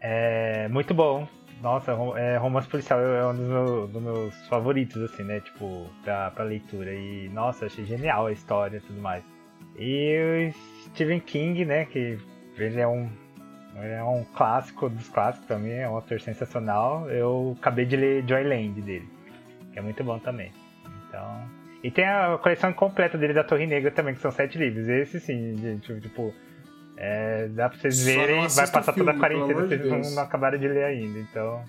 É 0.00 0.66
muito 0.68 0.94
bom. 0.94 1.28
Nossa, 1.62 1.92
é, 2.16 2.36
romance 2.38 2.66
policial 2.68 2.98
é 3.00 3.26
um 3.26 3.34
dos, 3.36 3.46
meu- 3.46 3.86
dos 3.88 4.02
meus 4.02 4.48
favoritos, 4.48 5.02
assim, 5.02 5.22
né? 5.22 5.40
Tipo, 5.40 5.86
pra, 6.02 6.30
pra 6.30 6.44
leitura. 6.44 6.92
E, 6.94 7.28
nossa, 7.28 7.66
achei 7.66 7.84
genial 7.84 8.26
a 8.26 8.32
história 8.32 8.78
e 8.78 8.80
tudo 8.80 9.00
mais. 9.00 9.22
E 9.78 10.50
o 10.50 10.88
Stephen 10.88 11.20
King, 11.20 11.64
né? 11.66 11.84
Que 11.84 12.18
ele 12.56 12.80
é 12.80 12.86
um, 12.88 13.08
é 13.76 14.02
um 14.04 14.24
clássico 14.34 14.88
dos 14.88 15.08
clássicos 15.08 15.46
pra 15.46 15.58
mim, 15.58 15.70
é 15.70 15.88
um 15.88 15.94
autor 15.96 16.20
sensacional. 16.20 17.08
Eu 17.10 17.56
acabei 17.60 17.84
de 17.84 17.96
ler 17.96 18.24
Joyland 18.26 18.80
dele, 18.82 19.08
que 19.72 19.78
é 19.78 19.82
muito 19.82 20.02
bom 20.04 20.18
também. 20.18 20.52
Então. 21.08 21.48
E 21.82 21.90
tem 21.90 22.04
a 22.06 22.38
coleção 22.38 22.72
completa 22.72 23.18
dele 23.18 23.34
da 23.34 23.44
Torre 23.44 23.66
Negra 23.66 23.90
também, 23.90 24.14
que 24.14 24.20
são 24.20 24.30
sete 24.30 24.56
livros. 24.56 24.88
Esse 24.88 25.20
sim, 25.20 25.56
gente, 25.58 26.00
tipo. 26.00 26.32
é, 26.96 27.48
dá 27.48 27.68
pra 27.68 27.78
vocês 27.78 27.96
Só 27.98 28.04
verem, 28.04 28.48
vai 28.48 28.66
passar 28.68 28.92
filme, 28.92 28.98
toda 28.98 29.10
a 29.12 29.20
quarentena, 29.20 29.60
vocês 29.66 29.80
não, 29.84 30.00
Deus. 30.00 30.14
não 30.14 30.22
acabaram 30.22 30.58
de 30.58 30.66
ler 30.68 30.84
ainda. 30.84 31.18
Então, 31.18 31.62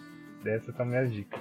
essas 0.46 0.76
são 0.76 0.86
minhas 0.86 1.12
dicas. 1.12 1.40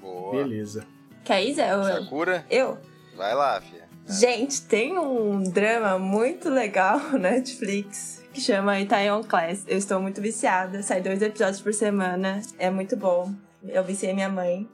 Boa. 0.00 0.36
Beleza. 0.36 0.84
Quer 1.24 1.44
ir, 1.44 1.54
Zé? 1.54 1.72
Eu- 1.72 1.84
Sakura? 1.84 2.44
Eu? 2.50 2.78
Vai 3.16 3.34
lá, 3.34 3.60
filha. 3.60 3.88
Gente, 4.08 4.62
tem 4.66 4.98
um 4.98 5.42
drama 5.42 5.98
muito 5.98 6.48
legal 6.48 6.98
na 7.12 7.30
Netflix 7.30 8.19
que 8.32 8.40
chama 8.40 8.78
Itaewon 8.80 9.22
Class. 9.22 9.64
Eu 9.66 9.78
estou 9.78 10.00
muito 10.00 10.20
viciada. 10.20 10.82
Sai 10.82 11.00
dois 11.00 11.20
episódios 11.22 11.60
por 11.60 11.74
semana. 11.74 12.40
É 12.58 12.70
muito 12.70 12.96
bom. 12.96 13.32
Eu 13.66 13.84
viciei 13.84 14.12
minha 14.12 14.28
mãe. 14.28 14.68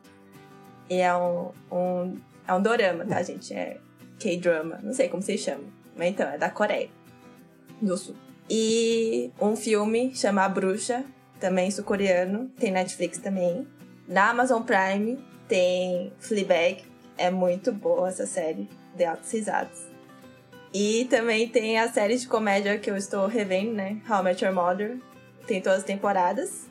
E 0.89 1.01
é 1.01 1.15
um, 1.17 1.51
um, 1.71 2.17
é 2.47 2.55
um 2.55 2.63
dorama, 2.63 3.05
tá, 3.05 3.23
gente? 3.23 3.53
É 3.55 3.79
K-drama. 4.19 4.79
Não 4.83 4.93
sei 4.93 5.09
como 5.09 5.23
vocês 5.23 5.41
chamam. 5.41 5.67
Mas 5.97 6.09
então, 6.09 6.29
é 6.29 6.39
da 6.39 6.51
Coreia 6.51 6.89
do 7.81 7.97
Sul. 7.97 8.15
E 8.49 9.33
um 9.41 9.57
filme 9.57 10.15
chama 10.15 10.45
A 10.45 10.49
Bruxa, 10.49 11.05
também 11.41 11.71
sul-coreano. 11.71 12.49
Tem 12.59 12.71
Netflix 12.71 13.19
também. 13.19 13.67
Na 14.07 14.31
Amazon 14.31 14.63
Prime 14.63 15.19
tem 15.49 16.13
Fleabag. 16.19 16.85
É 17.19 17.31
muito 17.31 17.73
boa 17.73 18.09
essa 18.09 18.27
série. 18.27 18.69
De 18.95 19.05
altas 19.05 19.31
risadas. 19.33 19.96
E 20.79 21.07
também 21.07 21.49
tem 21.49 21.79
a 21.79 21.89
série 21.89 22.19
de 22.19 22.29
comédia 22.29 22.77
que 22.77 22.91
eu 22.91 22.97
estou 22.99 23.27
revendo, 23.27 23.73
né? 23.73 23.97
How 24.07 24.21
I 24.21 24.23
Met 24.25 24.45
Your 24.45 24.53
Mother. 24.55 24.99
Tem 25.47 25.59
todas 25.63 25.79
as 25.79 25.85
temporadas. 25.85 26.67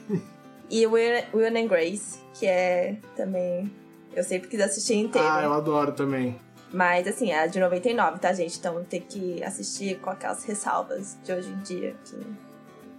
e 0.68 0.84
Will, 0.84 1.22
Will 1.32 1.56
and 1.56 1.68
Grace, 1.68 2.18
que 2.34 2.44
é 2.44 2.96
também... 3.14 3.70
Eu 4.12 4.24
sempre 4.24 4.48
quis 4.48 4.60
assistir 4.60 4.94
inteiro. 4.94 5.28
Ah, 5.30 5.42
eu 5.44 5.52
adoro 5.52 5.92
também. 5.92 6.36
Mas, 6.72 7.06
assim, 7.06 7.30
é 7.30 7.46
de 7.46 7.60
99, 7.60 8.18
tá, 8.18 8.32
gente? 8.32 8.58
Então 8.58 8.82
tem 8.82 9.00
que 9.00 9.44
assistir 9.44 10.00
com 10.00 10.10
aquelas 10.10 10.42
ressalvas 10.44 11.16
de 11.22 11.30
hoje 11.32 11.48
em 11.50 11.58
dia 11.60 11.94
que 12.04 12.18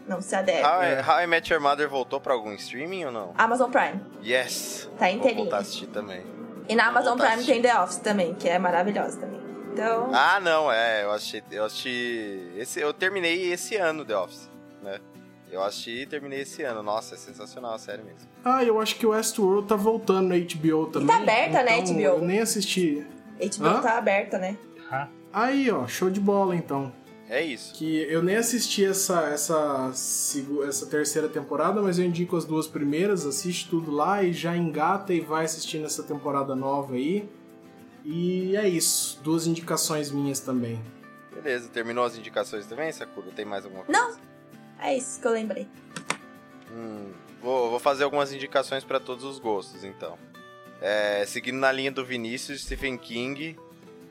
não 0.08 0.22
se 0.22 0.34
adere. 0.34 0.64
How, 0.64 0.82
É. 0.82 1.02
I, 1.02 1.04
How 1.10 1.22
I 1.24 1.28
Met 1.28 1.52
Your 1.52 1.62
Mother 1.62 1.90
voltou 1.90 2.22
pra 2.22 2.34
algum 2.34 2.54
streaming 2.54 3.04
ou 3.06 3.12
não? 3.12 3.34
Amazon 3.38 3.70
Prime. 3.70 4.00
Yes! 4.24 4.90
Tá 4.98 5.08
Vou 5.08 5.16
inteirinho. 5.16 5.44
voltar 5.44 5.58
a 5.58 5.60
assistir 5.62 5.88
também. 5.88 6.24
E 6.70 6.76
na 6.76 6.84
Vou 6.92 7.02
Amazon 7.02 7.18
Prime 7.18 7.44
tem 7.44 7.62
The 7.62 7.82
Office 7.82 7.98
também, 7.98 8.34
que 8.36 8.48
é 8.48 8.58
maravilhosa 8.60 9.20
também. 9.20 9.37
Então, 9.78 10.12
Ah, 10.14 10.40
não, 10.40 10.72
é. 10.72 11.04
Eu 11.04 11.12
assisti. 11.12 11.44
Eu 11.52 11.66
assisti. 11.66 12.52
Esse, 12.58 12.80
eu 12.80 12.94
terminei 12.94 13.52
esse 13.52 13.76
ano 13.76 14.04
The 14.04 14.18
Office, 14.18 14.50
né? 14.82 15.00
Eu 15.52 15.64
assisti 15.64 16.02
e 16.02 16.06
terminei 16.06 16.42
esse 16.42 16.64
ano. 16.64 16.82
Nossa, 16.84 17.16
é 17.16 17.18
sensacional 17.18 17.76
a 17.76 17.80
série 17.80 18.04
mesmo. 18.04 18.28
Ah, 18.44 18.64
eu 18.64 18.80
acho 18.82 18.96
que 18.96 19.06
o 19.06 19.12
Westworld 19.12 19.68
tá 19.68 19.76
voltando 19.76 20.28
na 20.30 20.36
HBO 20.36 20.88
também. 20.88 21.16
aberta, 21.16 21.64
né, 21.64 21.80
então 21.80 21.94
HBO? 21.94 22.02
Eu 22.02 22.22
nem 22.22 22.40
assisti. 22.40 23.06
HBO 23.40 23.68
Hã? 23.68 23.82
tá 23.82 23.98
aberta, 23.98 24.38
né? 24.38 24.58
Ah, 24.92 25.08
Aí, 25.32 25.70
ó, 25.70 25.86
show 25.88 26.10
de 26.10 26.20
bola 26.20 26.56
então. 26.56 26.92
É 27.30 27.42
isso. 27.44 27.74
Que 27.74 28.04
eu 28.10 28.24
nem 28.24 28.38
assisti 28.38 28.86
essa, 28.86 29.22
essa, 29.30 29.92
essa 30.68 30.86
terceira 30.86 31.28
temporada, 31.28 31.82
mas 31.82 32.00
eu 32.00 32.06
indico 32.06 32.36
as 32.38 32.46
duas 32.46 32.68
primeiras, 32.68 33.26
assiste 33.26 33.70
tudo 33.70 33.92
lá 33.92 34.24
e 34.24 34.32
já 34.34 34.56
engata 34.56 35.14
e 35.14 35.20
vai 35.20 35.46
assistindo 35.46 35.86
essa 35.86 36.04
temporada 36.04 36.56
nova 36.56 36.96
aí. 36.96 37.30
E 38.10 38.56
é 38.56 38.66
isso, 38.66 39.20
duas 39.22 39.46
indicações 39.46 40.10
minhas 40.10 40.40
também. 40.40 40.82
Beleza, 41.30 41.68
terminou 41.68 42.06
as 42.06 42.16
indicações 42.16 42.66
também, 42.66 42.90
Sakura? 42.90 43.32
Tem 43.36 43.44
mais 43.44 43.66
alguma 43.66 43.84
coisa? 43.84 44.00
Não. 44.00 44.16
É 44.80 44.96
isso 44.96 45.20
que 45.20 45.28
eu 45.28 45.32
lembrei. 45.32 45.68
Hum, 46.72 47.12
vou, 47.42 47.70
vou 47.70 47.80
fazer 47.80 48.06
algumas 48.06 48.32
indicações 48.32 48.86
para 48.86 48.98
todos 48.98 49.26
os 49.26 49.40
gostos, 49.40 49.84
então. 49.84 50.18
É, 50.82 51.26
seguindo 51.28 51.58
na 51.58 51.70
linha 51.70 51.92
do 51.92 52.06
Vinícius, 52.06 52.62
Stephen 52.62 52.98
King, 52.98 53.60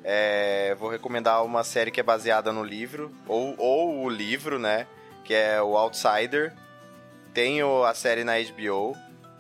é, 0.05 0.75
vou 0.75 0.91
recomendar 0.91 1.43
uma 1.43 1.65
série 1.65 1.91
que 1.91 1.99
é 1.99 2.03
baseada 2.03 2.53
no 2.53 2.63
livro, 2.63 3.11
ou, 3.27 3.55
ou 3.57 4.05
o 4.05 4.11
livro, 4.11 4.59
né? 4.59 4.87
Que 5.25 5.33
é 5.33 5.63
o 5.63 5.75
Outsider. 5.75 6.53
Tenho 7.33 7.83
a 7.83 7.95
série 7.95 8.25
na 8.25 8.35
HBO. 8.35 8.95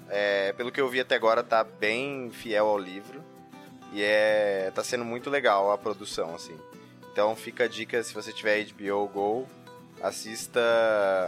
É, 0.08 0.54
pelo 0.54 0.72
que 0.72 0.80
eu 0.80 0.88
vi 0.88 1.00
até 1.00 1.14
agora, 1.14 1.42
tá 1.42 1.62
bem 1.62 2.30
fiel 2.30 2.68
ao 2.68 2.78
livro. 2.78 3.35
E 3.92 4.02
é, 4.02 4.70
tá 4.74 4.82
sendo 4.84 5.04
muito 5.04 5.30
legal 5.30 5.70
a 5.72 5.78
produção, 5.78 6.34
assim. 6.34 6.56
Então 7.12 7.34
fica 7.34 7.64
a 7.64 7.68
dica, 7.68 8.02
se 8.02 8.12
você 8.12 8.32
tiver 8.32 8.64
HBO 8.64 9.08
Go, 9.08 9.46
assista 10.02 10.60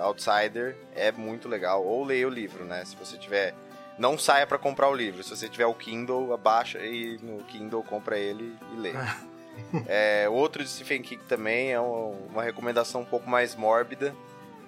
Outsider, 0.03 0.77
é 0.95 1.11
muito 1.13 1.49
legal. 1.49 1.85
Ou 1.85 2.05
leia 2.05 2.27
o 2.27 2.31
livro, 2.31 2.65
né? 2.65 2.85
Se 2.85 2.97
você 2.97 3.17
tiver. 3.17 3.55
Não 3.99 4.17
saia 4.17 4.47
pra 4.47 4.59
comprar 4.59 4.89
o 4.89 4.95
livro. 4.95 5.23
Se 5.25 5.31
você 5.31 5.49
tiver 5.49 5.67
o 5.67 5.75
Kindle, 5.75 6.33
abaixa 6.33 6.79
e 6.79 7.19
no 7.23 7.43
Kindle 7.45 7.83
compra 7.83 8.17
ele 8.19 8.55
e 8.73 8.77
lê. 8.77 8.93
é, 9.89 10.29
outro 10.29 10.63
de 10.63 10.71
Stephen 10.71 11.03
King 11.03 11.23
também 11.25 11.73
é 11.73 11.81
um- 11.81 12.27
uma 12.31 12.43
recomendação 12.45 13.01
um 13.01 13.05
pouco 13.05 13.29
mais 13.29 13.57
mórbida, 13.57 14.15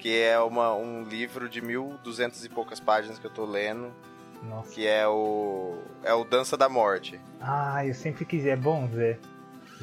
que 0.01 0.21
é 0.21 0.39
uma, 0.41 0.75
um 0.75 1.05
livro 1.05 1.49
de 1.49 1.61
1200 1.61 2.45
e 2.45 2.49
poucas 2.49 2.81
páginas 2.81 3.19
que 3.21 3.25
eu 3.27 3.31
tô 3.31 3.45
lendo, 3.45 3.93
nossa. 4.43 4.71
que 4.73 4.87
é 4.87 5.07
o 5.07 5.79
é 6.03 6.13
o 6.15 6.25
Dança 6.25 6.57
da 6.57 6.69
Morte. 6.69 7.21
Ah, 7.41 7.85
eu 7.87 7.95
sempre 7.95 8.25
quis. 8.25 8.45
É 8.47 8.57
bom. 8.57 8.87
Você 8.89 9.19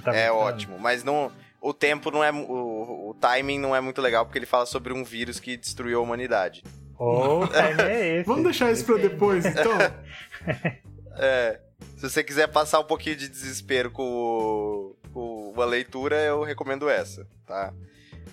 tá 0.03 0.15
é 0.15 0.29
gostando? 0.29 0.35
ótimo, 0.39 0.79
mas 0.79 1.03
não 1.03 1.31
o 1.61 1.73
tempo 1.73 2.11
não 2.11 2.23
é 2.23 2.31
o, 2.31 3.09
o 3.09 3.15
timing 3.19 3.59
não 3.59 3.75
é 3.75 3.81
muito 3.81 4.01
legal 4.01 4.25
porque 4.25 4.37
ele 4.39 4.45
fala 4.45 4.65
sobre 4.65 4.93
um 4.93 5.03
vírus 5.03 5.39
que 5.39 5.57
destruiu 5.57 5.99
a 5.99 6.01
humanidade. 6.03 6.63
O 6.99 7.45
time 7.47 7.81
é 7.89 8.15
esse. 8.17 8.27
Vamos 8.27 8.43
deixar 8.43 8.71
isso 8.71 8.85
pra 8.85 8.95
Depende. 8.95 9.13
depois, 9.13 9.45
então? 9.45 9.73
É, 11.19 11.59
Se 11.95 12.09
você 12.09 12.23
quiser 12.23 12.47
passar 12.47 12.79
um 12.79 12.83
pouquinho 12.83 13.15
de 13.15 13.27
desespero 13.27 13.89
com, 13.89 14.95
com 15.11 15.49
uma 15.51 15.65
leitura, 15.65 16.15
eu 16.21 16.43
recomendo 16.43 16.87
essa, 16.87 17.27
tá? 17.45 17.73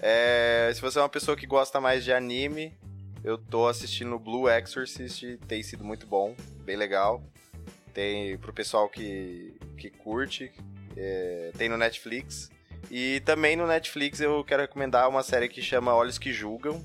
É, 0.03 0.71
se 0.75 0.83
você 0.83 0.99
é 0.99 1.03
uma 1.03 1.09
pessoa 1.09 1.35
que 1.35 1.47
gosta 1.47 1.81
mais 1.81 2.05
de 2.05 2.13
anime, 2.13 2.77
eu 3.25 3.39
tô 3.39 3.67
assistindo 3.67 4.19
Blue 4.19 4.49
Exorcist, 4.51 5.39
tem 5.49 5.63
sido 5.63 5.83
muito 5.83 6.07
bom, 6.07 6.37
bem 6.63 6.77
legal. 6.77 7.25
Tem 7.95 8.37
pro 8.37 8.53
pessoal 8.53 8.89
que, 8.89 9.57
que 9.79 9.89
curte, 9.89 10.53
é, 10.95 11.51
tem 11.57 11.69
no 11.69 11.79
Netflix. 11.79 12.51
E 12.91 13.21
também 13.21 13.57
no 13.57 13.67
Netflix 13.67 14.21
eu 14.21 14.45
quero 14.45 14.63
recomendar 14.63 15.09
uma 15.09 15.23
série 15.23 15.49
que 15.49 15.63
chama 15.63 15.95
Olhos 15.95 16.19
que 16.19 16.33
Julgam, 16.33 16.85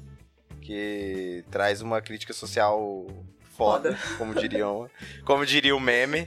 que 0.62 1.44
traz 1.52 1.82
uma 1.82 2.02
crítica 2.02 2.32
social 2.32 3.06
foda, 3.58 3.98
Foda. 3.98 4.18
como 4.18 4.34
diriam, 4.34 4.90
como 5.26 5.46
diria 5.46 5.76
o 5.76 5.80
meme. 5.80 6.26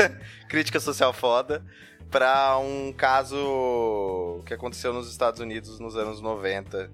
crítica 0.46 0.78
social 0.78 1.12
foda 1.14 1.64
para 2.10 2.58
um 2.58 2.92
caso 2.92 4.42
que 4.46 4.52
aconteceu 4.52 4.92
nos 4.92 5.10
Estados 5.10 5.40
Unidos 5.40 5.80
nos 5.80 5.96
anos 5.96 6.20
90, 6.20 6.90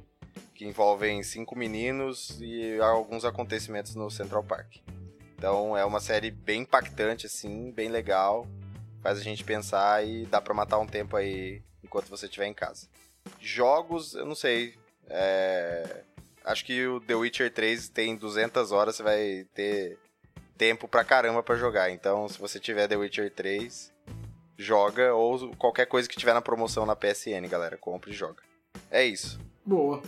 que 0.61 0.67
envolvem 0.67 1.23
cinco 1.23 1.57
meninos 1.57 2.39
e 2.39 2.79
alguns 2.81 3.25
acontecimentos 3.25 3.95
no 3.95 4.11
Central 4.11 4.45
Park. 4.45 4.77
Então 5.35 5.75
é 5.75 5.83
uma 5.87 6.01
série 6.01 6.31
bem 6.31 6.61
impactante 6.61 7.25
assim, 7.25 7.71
bem 7.71 7.89
legal, 7.89 8.47
faz 9.03 9.17
a 9.17 9.23
gente 9.23 9.43
pensar 9.43 10.07
e 10.07 10.27
dá 10.27 10.39
para 10.39 10.53
matar 10.53 10.79
um 10.79 10.87
tempo 10.87 11.17
aí 11.17 11.63
enquanto 11.83 12.11
você 12.11 12.27
estiver 12.27 12.47
em 12.47 12.53
casa. 12.53 12.89
Jogos, 13.41 14.15
eu 14.15 14.27
não 14.27 14.35
sei, 14.35 14.75
é... 15.09 16.03
acho 16.45 16.63
que 16.63 16.87
o 16.87 17.01
The 17.01 17.15
Witcher 17.15 17.51
3 17.51 17.89
tem 17.89 18.15
200 18.15 18.71
horas, 18.71 18.97
você 18.97 19.03
vai 19.03 19.47
ter 19.55 19.99
tempo 20.59 20.87
pra 20.87 21.03
caramba 21.03 21.43
pra 21.43 21.57
jogar. 21.57 21.91
Então, 21.91 22.29
se 22.29 22.39
você 22.39 22.61
tiver 22.61 22.87
The 22.87 22.97
Witcher 22.97 23.33
3, 23.33 23.91
joga 24.59 25.15
ou 25.15 25.57
qualquer 25.57 25.87
coisa 25.87 26.07
que 26.07 26.19
tiver 26.19 26.35
na 26.35 26.43
promoção 26.43 26.85
na 26.85 26.95
PSN, 26.95 27.49
galera, 27.49 27.79
compra 27.79 28.11
e 28.11 28.13
joga. 28.13 28.43
É 28.91 29.03
isso. 29.03 29.41
Boa. 29.65 30.03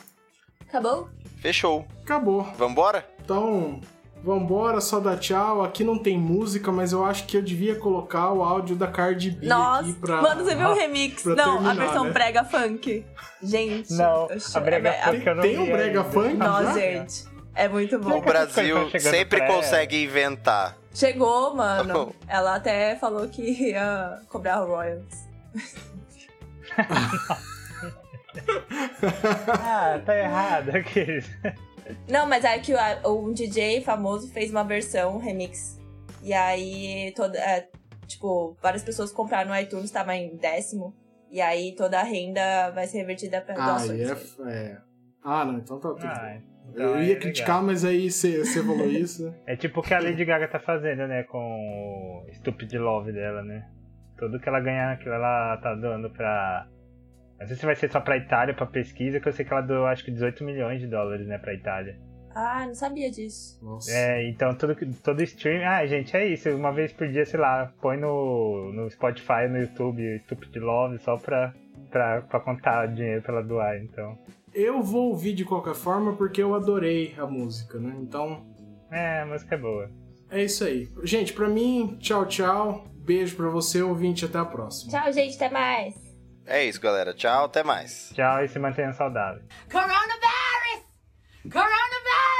Acabou? 0.73 1.09
Fechou. 1.41 1.87
Acabou. 2.03 2.45
Vambora? 2.57 3.07
Então, 3.23 3.79
vambora, 4.25 4.81
só 4.81 5.01
dá 5.01 5.17
tchau. 5.19 5.63
Aqui 5.63 5.85
não 5.85 5.99
tem 5.99 6.17
música, 6.19 6.73
mas 6.73 6.93
eu 6.93 7.05
acho 7.05 7.27
que 7.27 7.37
eu 7.37 7.43
devia 7.43 7.75
colocar 7.75 8.33
o 8.33 8.43
áudio 8.43 8.75
da 8.75 8.87
Cardi 8.87 9.33
B 9.33 9.47
Nossa, 9.47 9.83
aqui 9.83 9.93
pra... 9.95 10.23
mano, 10.23 10.45
você 10.45 10.55
viu 10.55 10.69
o 10.69 10.75
remix? 10.75 11.25
Não, 11.25 11.35
a 11.35 11.37
terminar, 11.53 11.75
versão 11.75 12.05
né? 12.05 12.11
brega 12.11 12.45
funk. 12.45 13.05
Gente, 13.43 13.93
Não, 13.93 14.29
a 14.55 14.61
brega 14.61 14.89
É- 14.89 15.03
funk 15.03 15.27
eu 15.27 15.35
não 15.35 15.43
Tem 15.43 15.59
um 15.59 15.67
brega 15.67 16.01
ainda. 16.01 16.05
funk? 16.11 16.35
Nossa, 16.37 16.81
gente. 16.81 17.25
É 17.55 17.69
muito 17.69 17.97
O 17.97 17.99
bom. 17.99 18.23
coisas 18.23 18.53
Brasil 18.55 18.91
sempre 18.99 19.41
pra 19.41 19.47
consegue 19.49 20.05
inventar. 20.05 20.75
Chegou, 20.95 21.55
mano. 21.55 22.15
Ela 22.27 22.55
até 22.57 22.97
falou 22.97 23.29
que 23.29 23.43
ia 23.43 24.21
cobrar 24.31 24.61
royalties. 24.61 25.29
Ah, 29.61 30.01
tá 30.05 30.17
errado 30.19 30.71
aqueles. 30.77 31.31
Não, 32.09 32.27
mas 32.27 32.45
é 32.45 32.59
que 32.59 32.73
o- 32.75 33.27
um 33.29 33.33
DJ 33.33 33.83
famoso 33.83 34.33
fez 34.33 34.51
uma 34.51 34.63
versão, 34.65 35.17
um 35.17 35.19
remix. 35.19 35.79
E 36.23 36.33
aí, 36.33 37.13
toda, 37.17 37.37
é, 37.39 37.69
tipo, 38.07 38.57
várias 38.63 38.83
pessoas 38.83 39.11
compraram 39.13 39.51
no 39.51 39.57
iTunes, 39.59 39.91
tava 39.91 40.15
em 40.15 40.37
décimo. 40.37 40.95
E 41.31 41.41
aí, 41.41 41.75
toda 41.75 41.99
a 41.99 42.03
renda 42.05 42.71
vai 42.71 42.87
ser 42.87 42.99
revertida 42.99 43.41
pra 43.41 43.55
Ah, 43.55 43.67
doações. 43.73 44.01
é, 44.01 44.13
f- 44.13 44.43
é. 44.49 44.79
Ah, 45.25 45.45
não, 45.45 45.59
então 45.59 45.79
tá 45.81 45.89
tudo 45.91 46.05
Ah, 46.07 46.21
bem. 46.27 46.43
então 46.71 46.85
Eu 46.85 46.95
é 46.97 47.01
ia 47.01 47.07
legal. 47.09 47.21
criticar, 47.23 47.63
mas 47.63 47.85
aí 47.85 48.11
você 48.11 48.45
você 48.45 48.63
falou 48.63 48.87
isso. 48.91 49.35
É 49.47 49.57
tipo 49.57 49.81
o 49.81 49.83
que 49.83 49.95
a 49.95 50.01
Lady 50.01 50.25
Gaga 50.25 50.47
tá 50.49 50.61
fazendo, 50.61 51.07
né? 51.09 51.23
Com 51.25 52.25
o 52.29 52.33
Stupid 52.35 52.73
Love 52.75 53.13
dela, 53.13 53.43
né? 53.43 53.67
Tudo 54.19 54.39
que 54.39 54.49
ela 54.49 54.61
ganhar, 54.61 54.93
aquilo 54.93 55.15
ela 55.15 55.57
tá 55.59 55.75
dando 55.75 56.11
pra. 56.11 56.67
Não 57.43 57.49
sei 57.49 57.57
se 57.57 57.67
vai 57.67 57.77
ser 57.77 57.91
só 57.91 58.01
pra 58.01 58.17
Itália, 58.17 58.55
pra 58.55 58.67
pesquisa, 58.67 59.21
que 59.21 59.29
eu 59.29 59.33
sei 59.33 59.45
que 59.45 59.53
ela 59.53 59.63
doou 59.63 59.87
acho 59.87 60.05
que 60.05 60.11
18 60.11 60.43
milhões 60.45 60.81
de 60.81 60.87
dólares, 60.87 61.27
né, 61.27 61.39
pra 61.39 61.55
Itália. 61.55 61.97
Ah, 62.35 62.65
não 62.67 62.75
sabia 62.75 63.11
disso. 63.11 63.59
Nossa. 63.63 63.91
É, 63.93 64.27
então 64.31 64.55
tudo, 64.55 64.75
que- 64.75 64.87
todo 64.87 65.23
stream. 65.23 65.63
Ah, 65.69 65.85
gente, 65.85 66.17
é 66.17 66.27
isso. 66.27 66.49
Uma 66.51 66.73
vez 66.73 66.91
por 66.93 67.07
dia, 67.07 67.27
sei 67.27 67.39
lá, 67.39 67.71
põe 67.83 67.99
no, 67.99 68.73
no 68.73 68.91
Spotify, 68.91 69.47
no 69.51 69.59
YouTube, 69.59 70.19
Stupid 70.25 70.57
Love, 70.57 70.99
só 70.99 71.19
pra, 71.19 71.53
pra, 71.91 72.23
pra 72.23 72.41
contar 72.41 72.87
dinheiro 72.87 73.21
pra 73.21 73.35
ela 73.35 73.43
doar, 73.43 73.77
então. 73.83 74.17
Eu 74.55 74.83
vou 74.83 75.09
ouvir 75.11 75.35
de 75.35 75.45
qualquer 75.45 75.75
forma 75.75 76.17
porque 76.17 76.43
eu 76.43 76.55
adorei 76.55 77.15
a 77.19 77.27
música, 77.27 77.79
né? 77.79 77.95
Então, 78.01 78.47
É, 78.91 79.21
a 79.21 79.27
música 79.27 79.55
é 79.55 79.59
boa. 79.59 79.91
é 80.31 80.43
isso 80.45 80.65
aí. 80.65 80.89
Gente, 81.05 81.35
pra 81.35 81.49
mim, 81.49 81.99
tchau, 82.01 82.25
tchau. 82.27 82.85
Beijo 83.05 83.37
pra 83.37 83.49
você, 83.51 83.83
ouvinte. 83.83 84.25
Até 84.25 84.39
a 84.39 84.45
próxima. 84.45 84.91
Tchau, 84.93 85.13
gente. 85.13 85.35
Até 85.37 85.51
mais. 85.51 85.95
É 86.47 86.65
isso, 86.65 86.81
galera. 86.81 87.15
Tchau, 87.15 87.45
até 87.47 87.63
mais. 87.63 88.11
Tchau 88.15 88.45
e 88.45 88.49
se 88.49 88.59
mantenha 88.59 88.93
saudável. 88.93 89.43
Coronavirus! 89.71 90.85
Coronavirus! 91.51 92.32